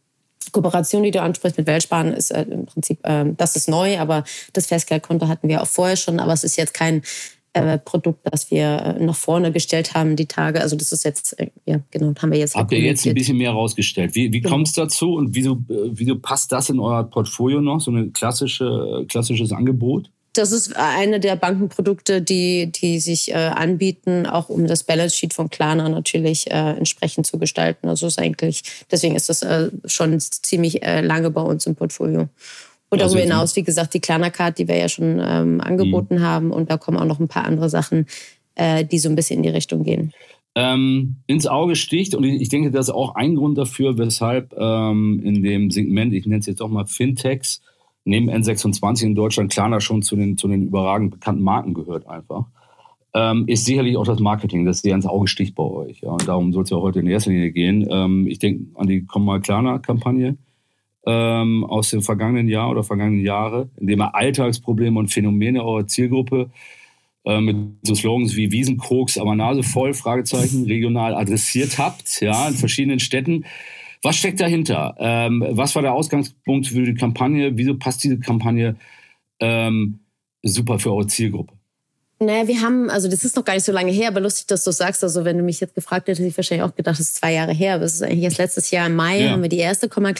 Kooperation, 0.53 1.03
die 1.03 1.11
du 1.11 1.21
ansprichst 1.21 1.57
mit 1.57 1.67
Weltsparen, 1.67 2.13
ist 2.13 2.31
äh, 2.31 2.43
im 2.43 2.65
Prinzip, 2.65 3.05
äh, 3.05 3.25
das 3.35 3.57
ist 3.57 3.67
neu, 3.67 3.99
aber 3.99 4.23
das 4.53 4.67
Festgeldkonto 4.67 5.27
hatten 5.27 5.49
wir 5.49 5.61
auch 5.61 5.67
vorher 5.67 5.97
schon, 5.97 6.21
aber 6.21 6.31
es 6.31 6.45
ist 6.45 6.55
jetzt 6.55 6.73
kein 6.73 7.01
äh, 7.65 7.77
Produkt, 7.77 8.19
das 8.31 8.51
wir 8.51 8.97
äh, 8.97 9.03
nach 9.03 9.15
vorne 9.15 9.51
gestellt 9.51 9.93
haben, 9.93 10.15
die 10.15 10.25
Tage. 10.25 10.61
Also 10.61 10.75
das 10.75 10.91
ist 10.91 11.03
jetzt, 11.03 11.39
äh, 11.39 11.49
ja, 11.65 11.79
genau, 11.91 12.13
haben 12.21 12.31
wir 12.31 12.39
jetzt. 12.39 12.55
Habt 12.55 12.71
ihr 12.71 12.79
jetzt 12.79 13.05
ein 13.05 13.13
bisschen 13.13 13.37
mehr 13.37 13.51
rausgestellt? 13.51 14.15
Wie, 14.15 14.31
wie 14.33 14.41
genau. 14.41 14.55
kommt 14.55 14.67
es 14.67 14.73
dazu 14.73 15.13
und 15.13 15.35
wieso, 15.35 15.57
wieso 15.67 16.17
passt 16.17 16.51
das 16.51 16.69
in 16.69 16.79
euer 16.79 17.03
Portfolio 17.03 17.61
noch, 17.61 17.81
so 17.81 17.91
ein 17.91 18.13
klassische, 18.13 19.05
klassisches 19.07 19.51
Angebot? 19.51 20.09
Das 20.33 20.51
ist 20.51 20.75
eine 20.75 21.19
der 21.19 21.35
Bankenprodukte, 21.35 22.21
die, 22.21 22.71
die 22.71 22.99
sich 22.99 23.31
äh, 23.31 23.33
anbieten, 23.33 24.27
auch 24.27 24.49
um 24.49 24.67
das 24.67 24.83
Balance 24.83 25.15
Sheet 25.15 25.33
von 25.33 25.49
Klarna 25.49 25.89
natürlich 25.89 26.51
äh, 26.51 26.77
entsprechend 26.77 27.25
zu 27.25 27.39
gestalten. 27.39 27.87
Also 27.87 28.05
ist 28.05 28.19
eigentlich, 28.19 28.61
deswegen 28.91 29.15
ist 29.15 29.29
das 29.29 29.41
äh, 29.41 29.71
schon 29.85 30.19
ziemlich 30.19 30.81
lange 30.83 31.31
bei 31.31 31.41
uns 31.41 31.65
im 31.65 31.75
Portfolio. 31.75 32.29
Und 32.89 33.01
darüber 33.01 33.19
hinaus, 33.19 33.55
wie 33.55 33.63
gesagt, 33.63 33.93
die 33.93 33.99
Klarna-Card, 33.99 34.57
die 34.57 34.67
wir 34.67 34.77
ja 34.77 34.87
schon 34.87 35.21
ähm, 35.21 35.59
angeboten 35.59 36.15
mhm. 36.15 36.21
haben. 36.21 36.51
Und 36.51 36.69
da 36.71 36.77
kommen 36.77 36.97
auch 36.97 37.05
noch 37.05 37.19
ein 37.19 37.27
paar 37.27 37.45
andere 37.45 37.69
Sachen, 37.69 38.05
äh, 38.55 38.85
die 38.85 38.99
so 38.99 39.09
ein 39.09 39.15
bisschen 39.15 39.37
in 39.37 39.43
die 39.43 39.49
Richtung 39.49 39.83
gehen. 39.83 40.13
Ähm, 40.55 41.17
ins 41.27 41.45
Auge 41.45 41.75
sticht, 41.75 42.15
und 42.15 42.23
ich 42.23 42.49
denke, 42.49 42.71
das 42.71 42.87
ist 42.87 42.93
auch 42.93 43.15
ein 43.15 43.35
Grund 43.35 43.57
dafür, 43.57 43.97
weshalb 43.97 44.55
ähm, 44.57 45.21
in 45.23 45.43
dem 45.43 45.69
Segment, 45.69 46.13
ich 46.13 46.25
nenne 46.25 46.39
es 46.39 46.47
jetzt 46.47 46.61
auch 46.61 46.69
mal 46.69 46.85
Fintechs, 46.85 47.61
neben 48.05 48.29
N26 48.31 49.03
in 49.03 49.15
Deutschland 49.15 49.51
Klarna 49.51 49.79
schon 49.81 50.01
zu 50.01 50.15
den, 50.15 50.37
zu 50.37 50.47
den 50.47 50.63
überragend 50.63 51.11
bekannten 51.11 51.43
Marken 51.43 51.73
gehört 51.73 52.07
einfach, 52.07 52.45
ähm, 53.13 53.43
ist 53.47 53.65
sicherlich 53.65 53.97
auch 53.97 54.05
das 54.05 54.19
Marketing, 54.19 54.65
das 54.65 54.81
dir 54.81 54.95
ins 54.95 55.05
Auge 55.05 55.27
sticht 55.27 55.53
bei 55.53 55.63
euch. 55.63 56.01
Ja. 56.01 56.09
Und 56.09 56.27
darum 56.27 56.53
soll 56.53 56.63
es 56.63 56.69
ja 56.69 56.77
heute 56.77 57.01
in 57.01 57.07
erster 57.07 57.31
Linie 57.31 57.51
gehen. 57.51 57.85
Ähm, 57.89 58.25
ich 58.27 58.39
denke 58.39 58.65
an 58.79 58.87
die 58.87 59.05
Komm 59.05 59.25
mal 59.25 59.41
Klarna-Kampagne 59.41 60.37
ähm, 61.07 61.63
aus 61.63 61.89
dem 61.89 62.01
vergangenen 62.01 62.49
Jahr 62.49 62.69
oder 62.69 62.83
vergangenen 62.83 63.23
Jahre, 63.23 63.69
indem 63.77 64.01
er 64.01 64.13
Alltagsprobleme 64.13 64.99
und 64.99 65.07
Phänomene 65.07 65.63
eurer 65.63 65.87
Zielgruppe 65.87 66.49
äh, 67.25 67.39
mit 67.39 67.55
so 67.83 67.95
Slogans 67.95 68.35
wie 68.35 68.51
Wiesenkoks, 68.51 69.17
aber 69.17 69.33
Nase 69.33 69.63
voll, 69.63 69.93
Fragezeichen, 69.93 70.65
regional 70.65 71.15
adressiert 71.15 71.77
habt, 71.77 72.19
ja, 72.21 72.49
in 72.49 72.55
verschiedenen 72.55 72.99
Städten. 72.99 73.45
Was 74.03 74.17
steckt 74.17 74.41
dahinter? 74.41 74.95
Ähm, 74.99 75.45
was 75.51 75.75
war 75.75 75.81
der 75.81 75.93
Ausgangspunkt 75.93 76.67
für 76.67 76.83
die 76.83 76.93
Kampagne? 76.93 77.57
Wieso 77.57 77.77
passt 77.77 78.03
diese 78.03 78.19
Kampagne 78.19 78.75
ähm, 79.39 79.99
super 80.43 80.77
für 80.77 80.91
eure 80.91 81.07
Zielgruppe? 81.07 81.56
Naja, 82.19 82.47
wir 82.47 82.61
haben, 82.61 82.89
also 82.89 83.07
das 83.07 83.23
ist 83.23 83.35
noch 83.35 83.45
gar 83.45 83.53
nicht 83.53 83.65
so 83.65 83.71
lange 83.71 83.91
her, 83.91 84.07
aber 84.07 84.19
lustig, 84.19 84.47
dass 84.47 84.63
du 84.63 84.71
sagst. 84.71 85.03
Also, 85.03 85.23
wenn 85.23 85.37
du 85.37 85.43
mich 85.43 85.59
jetzt 85.59 85.75
gefragt 85.75 86.07
hättest, 86.07 86.19
hätte 86.19 86.29
ich 86.29 86.37
wahrscheinlich 86.37 86.67
auch 86.67 86.75
gedacht, 86.75 86.99
das 86.99 87.07
ist 87.07 87.15
zwei 87.15 87.33
Jahre 87.33 87.53
her. 87.53 87.75
Aber 87.75 87.83
es 87.83 87.93
ist 87.93 88.01
eigentlich 88.01 88.23
erst 88.23 88.39
letztes 88.39 88.71
Jahr 88.71 88.87
im 88.87 88.95
Mai 88.95 89.21
ja. 89.21 89.29
haben 89.31 89.43
wir 89.43 89.49
die 89.49 89.59
erste 89.59 89.87
Komma 89.87 90.13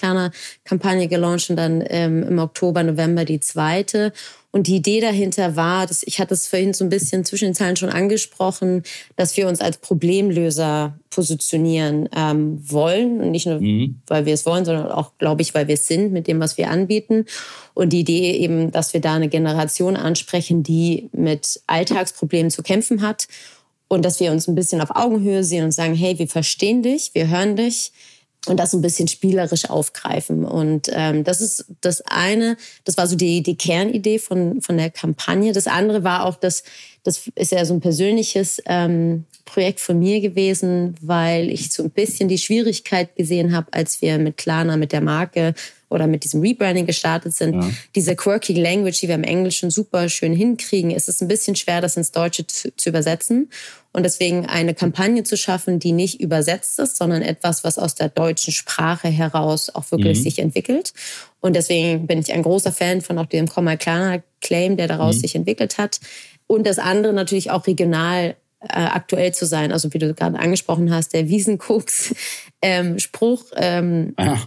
Kampagne 0.63 1.07
gelauncht 1.07 1.49
und 1.49 1.55
dann 1.55 1.83
ähm, 1.87 2.21
im 2.23 2.37
Oktober, 2.37 2.83
November 2.83 3.25
die 3.25 3.39
zweite. 3.39 4.13
Und 4.51 4.67
die 4.67 4.77
Idee 4.77 5.01
dahinter 5.01 5.55
war, 5.55 5.85
dass 5.85 6.03
ich 6.03 6.19
hatte 6.19 6.33
es 6.33 6.47
vorhin 6.47 6.73
so 6.73 6.85
ein 6.85 6.89
bisschen 6.89 7.25
zwischen 7.25 7.49
den 7.49 7.53
Zeilen 7.53 7.75
schon 7.75 7.89
angesprochen, 7.89 8.83
dass 9.17 9.35
wir 9.35 9.47
uns 9.47 9.59
als 9.59 9.77
Problemlöser 9.77 10.97
positionieren 11.09 12.07
ähm, 12.15 12.57
wollen. 12.67 13.19
Und 13.19 13.31
nicht 13.31 13.45
nur, 13.45 13.59
mhm. 13.59 14.01
weil 14.07 14.25
wir 14.25 14.33
es 14.33 14.45
wollen, 14.45 14.63
sondern 14.63 14.89
auch, 14.89 15.11
glaube 15.17 15.41
ich, 15.41 15.53
weil 15.53 15.67
wir 15.67 15.73
es 15.75 15.85
sind 15.85 16.13
mit 16.13 16.27
dem, 16.27 16.39
was 16.39 16.57
wir 16.57 16.69
anbieten. 16.69 17.25
Und 17.73 17.91
die 17.91 17.99
Idee 17.99 18.31
eben, 18.37 18.71
dass 18.71 18.93
wir 18.93 19.01
da 19.01 19.15
eine 19.15 19.27
Generation 19.27 19.97
ansprechen, 19.97 20.63
die 20.63 21.09
mit 21.11 21.59
Alltagsproblemen 21.67 22.49
zu 22.49 22.63
kämpfen 22.63 23.01
hat. 23.01 23.27
Und 23.89 24.03
dass 24.03 24.19
wir 24.19 24.31
uns 24.31 24.47
ein 24.47 24.55
bisschen 24.55 24.81
auf 24.81 24.95
Augenhöhe 24.95 25.43
sehen 25.43 25.65
und 25.65 25.71
sagen, 25.71 25.93
hey, 25.93 26.17
wir 26.19 26.27
verstehen 26.27 26.83
dich, 26.83 27.11
wir 27.13 27.29
hören 27.29 27.55
dich 27.57 27.91
und 28.47 28.57
das 28.57 28.71
so 28.71 28.77
ein 28.77 28.81
bisschen 28.81 29.07
spielerisch 29.07 29.69
aufgreifen. 29.69 30.45
Und 30.45 30.89
ähm, 30.91 31.23
das 31.23 31.41
ist 31.41 31.65
das 31.81 32.01
eine, 32.01 32.57
das 32.85 32.97
war 32.97 33.07
so 33.07 33.15
die, 33.15 33.43
die 33.43 33.57
Kernidee 33.57 34.19
von, 34.19 34.61
von 34.61 34.77
der 34.77 34.89
Kampagne. 34.89 35.53
Das 35.53 35.67
andere 35.67 36.03
war 36.03 36.25
auch, 36.25 36.35
dass 36.35 36.63
das 37.03 37.29
ist 37.35 37.53
ja 37.53 37.63
so 37.63 37.73
ein 37.73 37.79
persönliches 37.79 38.61
ähm, 38.65 39.23
Projekt 39.45 39.79
von 39.79 39.97
mir 39.97 40.19
gewesen, 40.19 40.95
weil 41.01 41.49
ich 41.49 41.71
so 41.71 41.83
ein 41.83 41.89
bisschen 41.89 42.27
die 42.27 42.37
Schwierigkeit 42.37 43.15
gesehen 43.15 43.55
habe, 43.55 43.67
als 43.71 44.01
wir 44.01 44.17
mit 44.17 44.35
Klarna, 44.35 44.75
mit 44.75 44.91
der 44.91 44.99
Marke 44.99 45.53
oder 45.89 46.08
mit 46.08 46.24
diesem 46.24 46.41
Rebranding 46.41 46.86
gestartet 46.86 47.34
sind, 47.34 47.56
ja. 47.56 47.70
diese 47.96 48.15
quirky 48.15 48.53
Language, 48.53 49.00
die 49.00 49.08
wir 49.08 49.15
im 49.15 49.24
Englischen 49.24 49.72
super 49.72 50.10
schön 50.10 50.34
hinkriegen, 50.34 50.91
ist 50.91 51.08
es 51.08 51.22
ein 51.22 51.27
bisschen 51.27 51.56
schwer, 51.56 51.82
das 51.82 51.96
ins 51.96 52.12
Deutsche 52.12 52.46
zu, 52.46 52.75
zu 52.75 52.89
übersetzen. 52.89 53.50
Und 53.94 54.03
deswegen 54.03 54.46
eine 54.46 54.74
Kampagne 54.74 55.24
zu 55.24 55.38
schaffen, 55.38 55.79
die 55.79 55.94
nicht 55.94 56.20
übersetzt 56.20 56.77
ist, 56.79 56.98
sondern 56.98 57.22
etwas, 57.22 57.63
was 57.63 57.79
aus 57.79 57.96
der 57.96 58.10
deutschen 58.10 58.53
Sprache 58.53 59.08
heraus 59.08 59.74
auch 59.74 59.89
wirklich 59.91 60.20
mhm. 60.20 60.24
sich 60.24 60.39
entwickelt. 60.39 60.94
Und 61.39 61.56
deswegen 61.56 62.06
bin 62.06 62.20
ich 62.20 62.34
ein 62.34 62.44
großer 62.44 62.72
Fan 62.72 63.01
von 63.01 63.17
auch 63.17 63.25
dem 63.25 63.48
Komma 63.48 63.77
Klarna 63.77 64.22
Claim, 64.41 64.77
der 64.77 64.88
daraus 64.88 65.15
mhm. 65.15 65.22
sich 65.22 65.36
entwickelt 65.36 65.77
hat. 65.77 66.00
Und 66.48 66.67
das 66.67 66.79
andere 66.79 67.13
natürlich 67.13 67.50
auch 67.50 67.65
regional 67.65 68.36
äh, 68.60 68.67
aktuell 68.70 69.34
zu 69.34 69.46
sein. 69.46 69.72
Also 69.72 69.94
wie 69.94 70.00
du 70.00 70.13
gerade 70.13 70.39
angesprochen 70.39 70.94
hast, 70.94 71.13
der 71.13 71.29
Wiesenkoks-Spruch, 71.29 73.44
ähm, 73.56 74.13
ähm, 74.17 74.38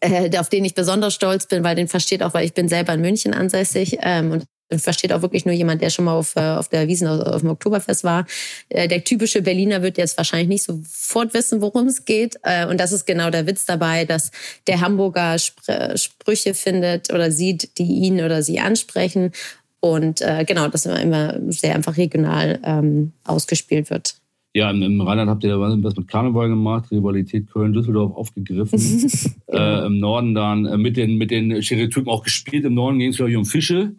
äh, 0.00 0.36
auf 0.38 0.48
den 0.48 0.64
ich 0.64 0.74
besonders 0.74 1.14
stolz 1.14 1.46
bin, 1.46 1.64
weil 1.64 1.76
den 1.76 1.88
versteht 1.88 2.22
auch, 2.22 2.34
weil 2.34 2.44
ich 2.44 2.54
bin 2.54 2.68
selber 2.68 2.94
in 2.94 3.00
München 3.00 3.34
ansässig 3.34 3.98
ähm, 4.02 4.32
und 4.32 4.44
versteht 4.76 5.12
auch 5.12 5.22
wirklich 5.22 5.46
nur 5.46 5.54
jemand, 5.54 5.80
der 5.80 5.90
schon 5.90 6.04
mal 6.04 6.12
auf, 6.12 6.36
äh, 6.36 6.40
auf 6.40 6.68
der 6.68 6.88
Wiesen 6.88 7.08
auf 7.08 7.40
dem 7.40 7.50
Oktoberfest 7.50 8.04
war. 8.04 8.26
Äh, 8.68 8.86
der 8.88 9.02
typische 9.04 9.40
Berliner 9.42 9.82
wird 9.82 9.96
jetzt 9.96 10.16
wahrscheinlich 10.18 10.48
nicht 10.48 10.64
sofort 10.64 11.32
wissen, 11.32 11.62
worum 11.62 11.86
es 11.86 12.04
geht. 12.04 12.38
Äh, 12.42 12.66
und 12.66 12.78
das 12.78 12.92
ist 12.92 13.06
genau 13.06 13.30
der 13.30 13.46
Witz 13.46 13.64
dabei, 13.64 14.04
dass 14.04 14.30
der 14.66 14.80
Hamburger 14.80 15.36
Sprüche 15.38 16.54
findet 16.54 17.12
oder 17.12 17.30
sieht, 17.30 17.78
die 17.78 17.84
ihn 17.84 18.20
oder 18.22 18.42
sie 18.42 18.60
ansprechen. 18.60 19.32
Und 19.80 20.24
genau, 20.46 20.66
das 20.66 20.86
immer 20.86 21.38
sehr 21.50 21.76
einfach 21.76 21.96
regional 21.96 22.58
ähm, 22.64 23.12
ausgespielt 23.22 23.90
wird. 23.90 24.16
Ja, 24.54 24.70
im 24.70 25.00
Rheinland 25.00 25.30
habt 25.30 25.44
ihr 25.44 25.50
ja 25.50 25.60
was 25.60 25.96
mit 25.96 26.08
Karneval 26.08 26.48
gemacht, 26.48 26.90
Rivalität 26.90 27.50
Köln-Düsseldorf 27.50 28.16
aufgegriffen. 28.16 28.78
genau. 29.46 29.82
äh, 29.82 29.86
Im 29.86 30.00
Norden 30.00 30.34
dann 30.34 30.80
mit 30.80 30.96
den, 30.96 31.16
mit 31.16 31.30
den 31.30 31.62
Stereotypen 31.62 32.08
auch 32.08 32.22
gespielt. 32.22 32.64
Im 32.64 32.74
Norden 32.74 32.98
ging 32.98 33.10
es, 33.10 33.16
glaube 33.16 33.30
ich, 33.30 33.36
um 33.36 33.44
Fische. 33.44 33.92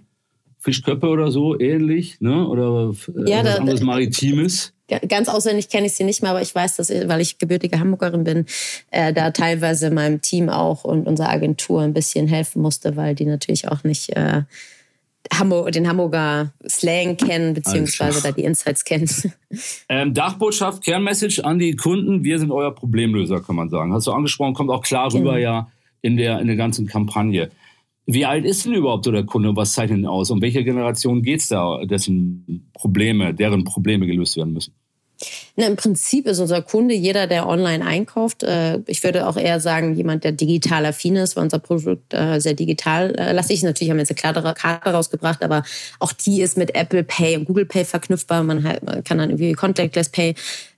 Fischköppe 0.60 1.08
oder 1.08 1.32
so 1.32 1.58
ähnlich, 1.58 2.20
ne? 2.20 2.46
Oder 2.46 2.94
äh, 3.15 3.29
ja, 3.29 3.38
was 3.38 3.53
da, 3.53 3.60
anderes 3.60 3.82
Maritimes. 3.82 4.74
Ganz 5.08 5.29
auswendig 5.29 5.70
kenne 5.70 5.86
ich 5.88 5.94
sie 5.94 6.03
nicht 6.03 6.22
mehr, 6.22 6.32
aber 6.32 6.41
ich 6.41 6.53
weiß, 6.53 6.77
dass, 6.77 6.89
weil 6.89 7.22
ich 7.22 7.38
gebürtige 7.38 7.79
Hamburgerin 7.79 8.24
bin, 8.24 8.46
äh, 8.91 9.13
da 9.13 9.32
teilweise 9.32 9.91
meinem 9.91 10.22
Team 10.22 10.50
auch 10.50 10.84
und 10.84 11.08
unserer 11.08 11.29
Agentur 11.29 11.82
ein 11.82 11.94
bisschen 11.94 12.27
helfen 12.27 12.62
musste, 12.62 12.98
weil 12.98 13.15
die 13.15 13.25
natürlich 13.25 13.68
auch 13.70 13.84
nicht 13.84 14.10
äh, 14.18 14.41
Hamburg, 15.33 15.71
den 15.71 15.88
Hamburger 15.88 16.53
Slang 16.67 17.17
kennen, 17.17 17.53
beziehungsweise 17.53 18.21
da 18.21 18.31
die 18.31 18.43
Insights 18.43 18.83
kennen. 18.83 19.09
Ähm, 19.89 20.13
Dachbotschaft, 20.13 20.86
Kernmessage 20.86 21.43
an 21.43 21.57
die 21.57 21.75
Kunden, 21.75 22.24
wir 22.24 22.38
sind 22.38 22.51
euer 22.51 22.74
Problemlöser, 22.74 23.41
kann 23.41 23.55
man 23.55 23.69
sagen. 23.69 23.91
Hast 23.91 24.05
du 24.05 24.12
angesprochen, 24.12 24.53
kommt 24.53 24.69
auch 24.69 24.83
klar 24.83 25.12
rüber 25.12 25.33
genau. 25.33 25.38
ja 25.38 25.71
in 26.03 26.17
der, 26.17 26.39
in 26.39 26.45
der 26.45 26.55
ganzen 26.55 26.86
Kampagne. 26.86 27.50
Wie 28.05 28.25
alt 28.25 28.45
ist 28.45 28.65
denn 28.65 28.74
überhaupt 28.74 29.05
so 29.05 29.12
der 29.12 29.25
Kunde? 29.25 29.55
Was 29.55 29.74
zeichnet 29.74 30.00
ihn 30.00 30.05
aus? 30.05 30.29
Um 30.31 30.41
welche 30.41 30.63
Generation 30.63 31.24
geht 31.24 31.41
es 31.41 31.48
da, 31.48 31.83
dessen 31.86 32.69
Probleme, 32.74 33.33
deren 33.33 33.63
Probleme 33.63 34.05
gelöst 34.05 34.38
werden 34.38 34.53
müssen? 34.53 34.74
Na, 35.59 35.67
Im 35.67 35.75
Prinzip 35.75 36.25
ist 36.25 36.39
unser 36.39 36.61
Kunde 36.61 36.93
jeder, 36.93 37.27
der 37.27 37.45
online 37.45 37.85
einkauft. 37.85 38.43
Äh, 38.43 38.79
ich 38.87 39.03
würde 39.03 39.27
auch 39.27 39.35
eher 39.35 39.59
sagen, 39.59 39.93
jemand, 39.93 40.23
der 40.23 40.31
digital 40.31 40.85
affin 40.85 41.17
ist, 41.17 41.35
weil 41.35 41.43
unser 41.43 41.59
Produkt 41.59 42.13
äh, 42.13 42.39
sehr 42.39 42.53
digital 42.53 43.13
äh, 43.15 43.33
lastig 43.33 43.57
ist. 43.57 43.63
Natürlich 43.63 43.91
haben 43.91 43.97
wir 43.97 44.03
jetzt 44.03 44.11
eine 44.11 44.33
klare 44.33 44.53
Karte 44.53 44.91
rausgebracht, 44.91 45.43
aber 45.43 45.63
auch 45.99 46.13
die 46.13 46.41
ist 46.41 46.55
mit 46.55 46.75
Apple 46.75 47.03
Pay 47.03 47.35
und 47.35 47.43
Google 47.43 47.65
Pay 47.65 47.83
verknüpfbar. 47.83 48.41
Man, 48.43 48.63
kann 49.03 49.17
dann 49.17 49.31
irgendwie 49.31 49.51
Contactless 49.51 50.07
Pay 50.07 50.33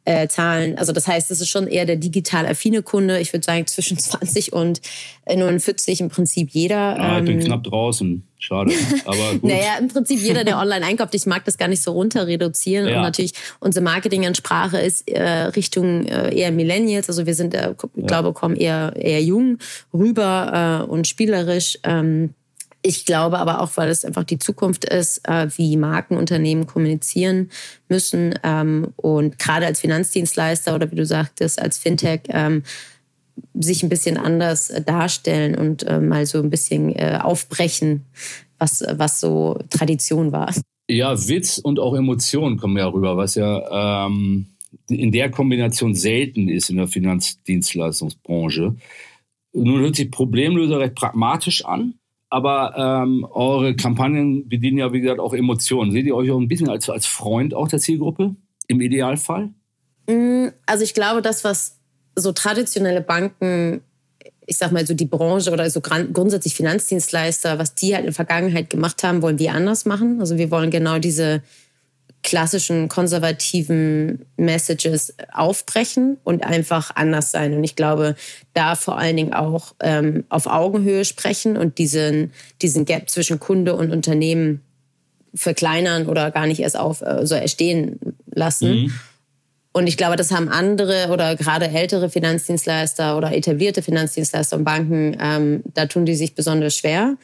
äh, 0.06 0.28
Zahlen. 0.28 0.78
Also 0.78 0.94
das 0.94 1.08
heißt, 1.08 1.30
es 1.30 1.42
ist 1.42 1.50
schon 1.50 1.68
eher 1.68 1.86
der 1.86 1.96
digital 1.96 2.48
affine 2.48 2.82
Kunde. 2.82 3.20
Ich 3.20 3.34
würde 3.34 3.46
sagen 3.46 3.68
zwischen 3.68 3.98
20 4.00 4.54
und 4.54 4.82
49 5.28 6.02
im 6.02 6.10
Prinzip 6.10 6.50
jeder. 6.52 6.98
Ja, 6.98 7.20
ich 7.20 7.26
bin 7.26 7.40
ähm, 7.40 7.46
knapp 7.46 7.64
draußen. 7.64 8.24
Schade. 8.40 8.74
Aber 9.06 9.32
gut. 9.34 9.44
naja, 9.44 9.78
im 9.80 9.88
Prinzip 9.88 10.20
jeder, 10.20 10.44
der 10.44 10.58
online 10.60 10.84
einkauft. 10.84 11.14
Ich 11.14 11.28
mag 11.28 11.46
das 11.46 11.58
gar 11.58 11.68
nicht 11.68 11.84
so 11.84 11.92
runter 11.92 12.26
reduzieren. 12.26 12.88
Ja. 12.88 12.98
Und 12.98 13.02
natürlich 13.04 13.34
unsere 13.60 13.84
Marketingansprache 13.84 14.71
ist 14.80 15.10
äh, 15.10 15.22
Richtung 15.22 16.06
äh, 16.06 16.34
eher 16.34 16.52
Millennials. 16.52 17.10
Also 17.10 17.26
wir 17.26 17.36
sind, 17.36 17.54
äh, 17.54 17.74
ich 17.96 18.08
glaube, 18.08 18.34
kommen 18.34 18.56
eher, 18.56 18.94
eher 18.96 19.22
jung 19.22 19.58
rüber 19.94 20.84
äh, 20.88 20.90
und 20.90 21.08
spielerisch. 21.08 21.78
Ähm, 21.84 22.34
ich 22.84 23.06
glaube 23.06 23.38
aber 23.38 23.62
auch, 23.62 23.72
weil 23.76 23.90
es 23.90 24.06
einfach 24.06 24.24
die 24.24 24.40
Zukunft 24.40 24.86
ist, 24.86 25.28
äh, 25.28 25.48
wie 25.56 25.78
Markenunternehmen 25.78 26.66
kommunizieren 26.66 27.50
müssen. 27.90 28.34
Ähm, 28.44 28.94
und 28.96 29.38
gerade 29.38 29.66
als 29.66 29.80
Finanzdienstleister 29.82 30.74
oder 30.74 30.92
wie 30.92 30.96
du 30.96 31.06
sagtest, 31.06 31.62
als 31.62 31.78
Fintech, 31.78 32.22
ähm, 32.30 32.64
sich 33.54 33.84
ein 33.84 33.90
bisschen 33.90 34.18
anders 34.18 34.74
darstellen 34.86 35.56
und 35.56 35.84
äh, 35.84 36.00
mal 36.00 36.26
so 36.26 36.40
ein 36.40 36.50
bisschen 36.50 37.00
aufbrechen 37.22 38.06
was, 38.62 38.84
was 38.94 39.20
so 39.20 39.60
Tradition 39.70 40.32
war. 40.32 40.54
Ja, 40.88 41.28
Witz 41.28 41.58
und 41.58 41.80
auch 41.80 41.96
Emotionen 41.96 42.58
kommen 42.58 42.78
ja 42.78 42.88
rüber, 42.88 43.18
was 43.18 43.36
ja 43.36 44.06
ähm, 44.06 44.51
in 44.90 45.12
der 45.12 45.30
Kombination 45.30 45.94
selten 45.94 46.50
ist 46.50 46.70
in 46.70 46.78
der 46.78 46.88
Finanzdienstleistungsbranche. 46.88 48.76
Nun 49.54 49.82
hört 49.82 49.96
sich 49.96 50.12
Problemlöser 50.12 50.80
recht 50.80 50.96
pragmatisch 50.96 51.66
an, 51.66 51.96
aber 52.30 53.04
ähm, 53.04 53.28
eure 53.30 53.76
Kampagnen 53.76 54.48
bedienen 54.48 54.78
ja, 54.78 54.94
wie 54.94 55.02
gesagt, 55.02 55.20
auch 55.20 55.34
Emotionen. 55.34 55.92
Seht 55.92 56.06
ihr 56.06 56.16
euch 56.16 56.32
auch 56.32 56.40
ein 56.40 56.48
bisschen 56.48 56.70
als, 56.70 56.90
als 56.90 57.06
Freund 57.06 57.54
auch 57.54 57.68
der 57.68 57.80
Zielgruppe 57.80 58.36
im 58.68 58.80
Idealfall? 58.80 59.50
Mm, 60.08 60.48
also 60.66 60.84
ich 60.84 60.94
glaube, 60.94 61.22
das, 61.22 61.44
was 61.44 61.80
so 62.16 62.32
traditionelle 62.32 63.02
Banken, 63.02 63.82
ich 64.46 64.58
sag 64.58 64.72
mal 64.72 64.86
so 64.86 64.94
die 64.94 65.06
Branche 65.06 65.52
oder 65.52 65.70
so 65.70 65.82
grundsätzlich 65.82 66.56
Finanzdienstleister, 66.56 67.60
was 67.60 67.76
die 67.76 67.94
halt 67.94 68.02
in 68.02 68.08
der 68.08 68.16
Vergangenheit 68.16 68.70
gemacht 68.70 69.04
haben, 69.04 69.22
wollen 69.22 69.40
wir 69.40 69.54
anders 69.54 69.86
machen. 69.86 70.20
Also 70.22 70.38
wir 70.38 70.52
wollen 70.52 70.72
genau 70.72 71.00
diese 71.00 71.42
klassischen 72.24 72.88
konservativen 72.88 74.26
Messages 74.38 75.16
aufbrechen 75.34 76.18
und 76.24 76.44
einfach 76.44 76.96
anders 76.96 77.32
sein. 77.32 77.54
Und 77.54 77.64
ich 77.64 77.76
glaube, 77.76 78.16
da 78.54 78.76
vor 78.76 78.98
allen 78.98 79.18
Dingen 79.18 79.34
auch 79.34 79.74
ähm, 79.82 80.26
auf 80.30 80.46
Augenhöhe 80.46 81.06
sprechen 81.06 81.58
und 81.58 81.78
diesen, 81.78 82.32
diesen 82.62 82.86
Gap 82.86 83.10
zwischen 83.10 83.40
Kunde 83.40 83.76
und 83.76 83.92
Unternehmen 83.92 84.62
verkleinern 85.34 86.08
oder 86.08 86.30
gar 86.32 86.46
nicht 86.46 86.60
erst 86.60 86.78
auf 86.78 87.02
äh, 87.02 87.26
so 87.26 87.36
erstehen 87.36 88.00
lassen. 88.34 88.84
Mhm. 88.84 88.94
Und 89.74 89.88
ich 89.88 89.96
glaube, 89.96 90.18
das 90.18 90.32
haben 90.32 90.50
andere 90.50 91.08
oder 91.12 91.36
gerade 91.36 91.70
ältere 91.70 92.10
Finanzdienstleister 92.10 93.18
oder 93.18 93.34
etablierte 93.34 93.82
Finanzdienstleister 93.82 94.58
und 94.58 94.66
Banken, 94.66 95.16
ähm, 95.20 95.64
da 95.74 95.86
tun 95.86 96.06
die 96.06 96.16
sich 96.16 96.36
besonders 96.36 96.76
schwer. 96.76 97.16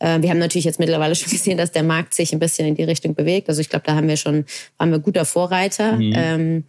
Äh, 0.00 0.20
wir 0.20 0.30
haben 0.30 0.38
natürlich 0.38 0.64
jetzt 0.64 0.80
mittlerweile 0.80 1.14
schon 1.16 1.30
gesehen, 1.30 1.56
dass 1.56 1.70
der 1.70 1.84
Markt 1.84 2.14
sich 2.14 2.32
ein 2.32 2.40
bisschen 2.40 2.66
in 2.66 2.74
die 2.74 2.84
Richtung 2.84 3.14
bewegt. 3.14 3.48
Also 3.48 3.60
ich 3.60 3.68
glaube, 3.68 3.84
da 3.86 3.94
haben 3.94 4.08
wir 4.08 4.16
schon, 4.16 4.44
waren 4.78 4.90
wir 4.90 4.98
guter 4.98 5.24
Vorreiter. 5.24 5.92
Mhm. 5.92 6.12
Ähm, 6.16 6.64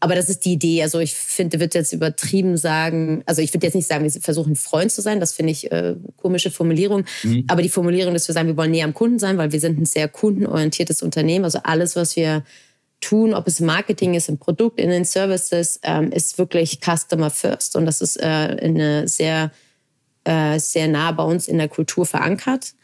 aber 0.00 0.14
das 0.16 0.28
ist 0.28 0.44
die 0.44 0.52
Idee. 0.52 0.82
Also 0.82 1.00
ich 1.00 1.14
finde, 1.14 1.60
wird 1.60 1.74
jetzt 1.74 1.94
übertrieben 1.94 2.58
sagen, 2.58 3.22
also 3.24 3.40
ich 3.40 3.54
würde 3.54 3.66
jetzt 3.66 3.74
nicht 3.74 3.88
sagen, 3.88 4.04
wir 4.04 4.10
versuchen 4.10 4.54
Freund 4.54 4.92
zu 4.92 5.00
sein, 5.00 5.18
das 5.18 5.32
finde 5.32 5.52
ich 5.52 5.72
äh, 5.72 5.94
komische 6.18 6.50
Formulierung. 6.50 7.04
Mhm. 7.22 7.44
Aber 7.46 7.62
die 7.62 7.70
Formulierung, 7.70 8.12
dass 8.12 8.28
wir 8.28 8.34
sagen, 8.34 8.48
wir 8.48 8.56
wollen 8.58 8.72
näher 8.72 8.84
am 8.84 8.92
Kunden 8.92 9.18
sein, 9.18 9.38
weil 9.38 9.52
wir 9.52 9.60
sind 9.60 9.80
ein 9.80 9.86
sehr 9.86 10.08
kundenorientiertes 10.08 11.00
Unternehmen. 11.00 11.46
Also 11.46 11.60
alles, 11.62 11.96
was 11.96 12.16
wir 12.16 12.44
tun, 13.00 13.32
ob 13.32 13.46
es 13.46 13.60
Marketing 13.60 14.12
ist, 14.12 14.28
im 14.28 14.36
Produkt, 14.36 14.78
in 14.78 14.90
den 14.90 15.06
Services, 15.06 15.80
ähm, 15.82 16.12
ist 16.12 16.36
wirklich 16.36 16.80
Customer 16.84 17.30
First. 17.30 17.74
Und 17.74 17.86
das 17.86 18.02
ist 18.02 18.20
äh, 18.20 18.26
eine 18.26 19.08
sehr 19.08 19.52
äh, 20.24 20.58
sehr 20.58 20.88
nah 20.88 21.12
bei 21.12 21.24
uns 21.24 21.48
in 21.48 21.58
der 21.58 21.68
Kultur 21.68 22.06
verankert 22.06 22.74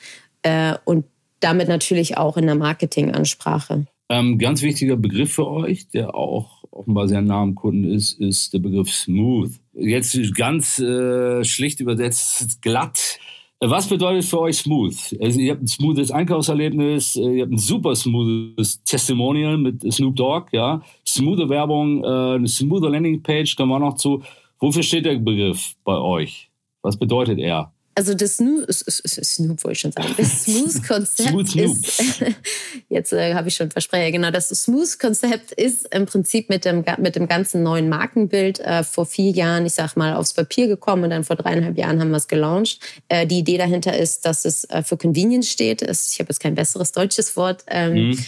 äh, 0.42 0.74
und 0.84 1.04
damit 1.40 1.68
natürlich 1.68 2.16
auch 2.16 2.36
in 2.36 2.46
der 2.46 2.54
Marketingansprache. 2.54 3.86
Ähm, 4.08 4.38
ganz 4.38 4.62
wichtiger 4.62 4.96
Begriff 4.96 5.34
für 5.34 5.48
euch, 5.48 5.88
der 5.88 6.14
auch 6.14 6.64
offenbar 6.70 7.08
sehr 7.08 7.22
nah 7.22 7.42
am 7.42 7.54
Kunden 7.54 7.84
ist, 7.84 8.18
ist 8.20 8.52
der 8.52 8.58
Begriff 8.58 8.90
Smooth. 8.90 9.52
Jetzt 9.72 10.18
ganz 10.34 10.78
äh, 10.78 11.44
schlicht 11.44 11.80
übersetzt 11.80 12.60
glatt. 12.62 13.18
Was 13.62 13.88
bedeutet 13.88 14.24
für 14.24 14.40
euch 14.40 14.56
smooth? 14.56 14.96
Also 15.20 15.38
ihr 15.38 15.52
habt 15.52 15.62
ein 15.62 15.66
smoothes 15.66 16.10
Einkaufserlebnis, 16.10 17.16
äh, 17.16 17.36
ihr 17.36 17.42
habt 17.42 17.52
ein 17.52 17.58
super 17.58 17.94
smoothes 17.94 18.82
Testimonial 18.84 19.58
mit 19.58 19.82
Snoop 19.92 20.16
Dogg, 20.16 20.46
ja. 20.52 20.82
Smoothe 21.06 21.48
Werbung, 21.48 22.02
äh, 22.02 22.36
eine 22.36 22.48
smoothe 22.48 22.88
Landingpage, 22.88 23.56
kommen 23.56 23.70
wir 23.70 23.78
noch 23.78 23.96
zu. 23.96 24.22
Wofür 24.58 24.82
steht 24.82 25.04
der 25.04 25.16
Begriff 25.16 25.74
bei 25.84 25.98
euch? 25.98 26.49
Was 26.82 26.98
bedeutet 26.98 27.38
er? 27.38 27.72
Also 27.96 28.14
das 28.14 28.36
Snoop, 28.36 28.64
Snoop 28.72 29.64
wollte 29.64 29.72
ich 29.72 29.80
schon 29.80 29.92
sagen. 29.92 30.14
Das 30.16 30.44
Smooth-Konzept 30.44 31.56
ist, 31.56 32.02
jetzt 32.88 33.12
äh, 33.12 33.34
habe 33.34 33.48
ich 33.48 33.56
schon 33.56 33.70
Versprecher, 33.70 34.12
genau, 34.12 34.30
das 34.30 34.48
Smooth-Konzept 34.48 35.52
ist 35.52 35.92
im 35.92 36.06
Prinzip 36.06 36.48
mit 36.48 36.64
dem, 36.64 36.84
mit 36.98 37.16
dem 37.16 37.26
ganzen 37.26 37.62
neuen 37.62 37.88
Markenbild 37.88 38.60
äh, 38.60 38.84
vor 38.84 39.06
vier 39.06 39.32
Jahren, 39.32 39.66
ich 39.66 39.74
sag 39.74 39.96
mal, 39.96 40.14
aufs 40.14 40.32
Papier 40.32 40.68
gekommen 40.68 41.04
und 41.04 41.10
dann 41.10 41.24
vor 41.24 41.36
dreieinhalb 41.36 41.76
Jahren 41.76 42.00
haben 42.00 42.10
wir 42.10 42.16
es 42.16 42.28
gelauncht. 42.28 42.78
Äh, 43.08 43.26
die 43.26 43.40
Idee 43.40 43.58
dahinter 43.58 43.94
ist, 43.96 44.24
dass 44.24 44.44
es 44.44 44.64
äh, 44.64 44.82
für 44.82 44.96
Convenience 44.96 45.50
steht. 45.50 45.82
Ich 45.82 46.18
habe 46.20 46.28
jetzt 46.28 46.40
kein 46.40 46.54
besseres 46.54 46.92
deutsches 46.92 47.36
Wort. 47.36 47.64
Ähm, 47.66 48.10
mhm. 48.10 48.24